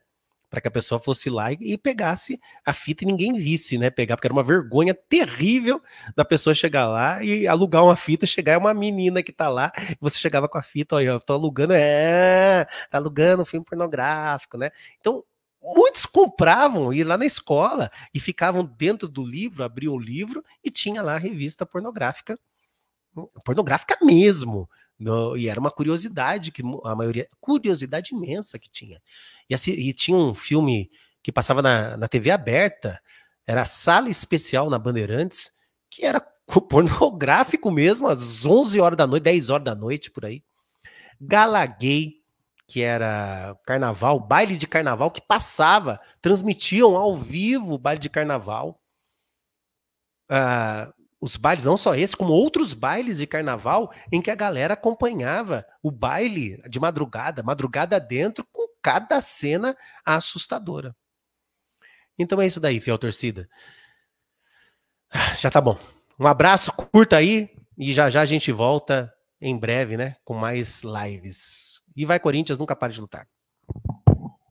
para 0.50 0.60
que 0.60 0.68
a 0.68 0.72
pessoa 0.72 1.00
fosse 1.00 1.30
lá 1.30 1.52
e, 1.52 1.78
pegasse 1.78 2.40
a 2.66 2.74
fita 2.74 3.04
e 3.04 3.08
ninguém 3.08 3.34
visse, 3.34 3.78
né? 3.78 3.90
Pegar, 3.90 4.18
porque 4.18 4.28
era 4.28 4.34
uma 4.34 4.44
vergonha 4.44 4.94
terrível 4.94 5.82
da 6.16 6.26
pessoa 6.26 6.54
chegar 6.54 6.88
lá 6.88 7.24
e 7.24 7.48
alugar 7.48 7.84
uma 7.84 7.96
fita, 7.96 8.26
chegar 8.26 8.54
é 8.54 8.58
uma 8.58 8.74
menina 8.74 9.22
que 9.22 9.32
tá 9.32 9.48
lá, 9.48 9.72
você 10.02 10.18
chegava 10.18 10.50
com 10.50 10.58
a 10.58 10.64
fita, 10.64 10.96
olha, 10.96 11.10
eu 11.10 11.20
tô 11.20 11.34
alugando, 11.34 11.74
é, 11.74 12.66
tá 12.90 12.98
alugando 12.98 13.44
um 13.44 13.46
filme 13.46 13.66
pornográfico, 13.66 14.58
né? 14.58 14.72
Então, 15.00 15.24
muitos 15.62 16.06
compravam 16.06 16.94
ir 16.94 17.04
lá 17.04 17.18
na 17.18 17.26
escola 17.26 17.92
e 18.14 18.20
ficavam 18.20 18.64
dentro 18.64 19.08
do 19.08 19.24
livro, 19.26 19.64
abriam 19.64 19.94
o 19.94 20.00
livro 20.00 20.44
e 20.64 20.72
tinha 20.72 21.02
lá 21.02 21.16
a 21.16 21.20
revista 21.20 21.66
pornográfica, 21.66 22.40
pornográfica 23.44 23.98
mesmo, 24.02 24.70
no, 24.98 25.38
e 25.38 25.48
era 25.48 25.60
uma 25.60 25.72
curiosidade 25.72 26.52
que 26.52 26.62
a 26.84 26.96
maioria, 26.96 27.28
curiosidade 27.40 28.14
imensa 28.14 28.60
que 28.60 28.70
tinha. 28.70 29.02
E, 29.50 29.54
assim, 29.54 29.72
e 29.72 29.94
tinha 29.94 30.18
um 30.18 30.34
filme 30.34 30.92
que 31.24 31.32
passava 31.32 31.62
na, 31.62 31.96
na 31.98 32.08
TV 32.08 32.32
aberta, 32.32 33.02
era 33.48 33.66
Sala 33.66 34.10
Especial 34.10 34.70
na 34.70 34.78
Bandeirantes, 34.78 35.52
que 35.90 36.06
era 36.06 36.20
pornográfico 36.70 37.72
mesmo, 37.72 38.08
às 38.08 38.46
11 38.46 38.80
horas 38.80 38.98
da 38.98 39.08
noite, 39.08 39.24
10 39.24 39.50
horas 39.50 39.66
da 39.66 39.76
noite, 39.76 40.12
por 40.12 40.26
aí. 40.26 40.44
Gala 41.20 41.66
Gay, 41.66 42.19
que 42.70 42.84
era 42.84 43.58
carnaval, 43.66 44.20
baile 44.20 44.56
de 44.56 44.68
carnaval 44.68 45.10
que 45.10 45.20
passava, 45.20 46.00
transmitiam 46.22 46.96
ao 46.96 47.16
vivo 47.16 47.74
o 47.74 47.78
baile 47.80 48.00
de 48.00 48.10
carnaval. 48.10 48.80
Uh, 50.30 50.94
os 51.20 51.36
bailes, 51.36 51.66
não 51.66 51.76
só 51.76 51.96
esse, 51.96 52.16
como 52.16 52.32
outros 52.32 52.76
bailes 52.76 53.18
de 53.18 53.26
carnaval, 53.26 53.92
em 54.12 54.22
que 54.22 54.30
a 54.30 54.36
galera 54.36 54.76
acompanhava 54.76 55.66
o 55.82 55.90
baile 55.90 56.62
de 56.70 56.80
madrugada, 56.80 57.42
madrugada 57.42 58.00
dentro, 58.00 58.46
com 58.54 58.68
cada 58.84 59.20
cena 59.20 59.76
assustadora. 60.06 60.96
Então 62.20 62.40
é 62.40 62.46
isso 62.46 62.60
daí, 62.60 62.80
fiel 62.80 63.00
torcida. 63.00 63.50
Já 65.42 65.50
tá 65.50 65.60
bom. 65.60 65.78
Um 66.20 66.28
abraço, 66.28 66.72
curta 66.72 67.18
aí 67.18 67.50
e 67.76 67.94
já 67.96 68.12
já 68.12 68.22
a 68.22 68.26
gente 68.28 68.52
volta 68.52 69.12
em 69.42 69.58
breve, 69.58 69.98
né, 69.98 70.18
com 70.24 70.36
mais 70.36 70.84
lives. 70.84 71.79
E 71.96 72.06
vai 72.06 72.20
Corinthians, 72.20 72.60
nunca 72.60 72.76
pare 72.76 72.94
de 72.94 73.02
lutar. 73.02 73.28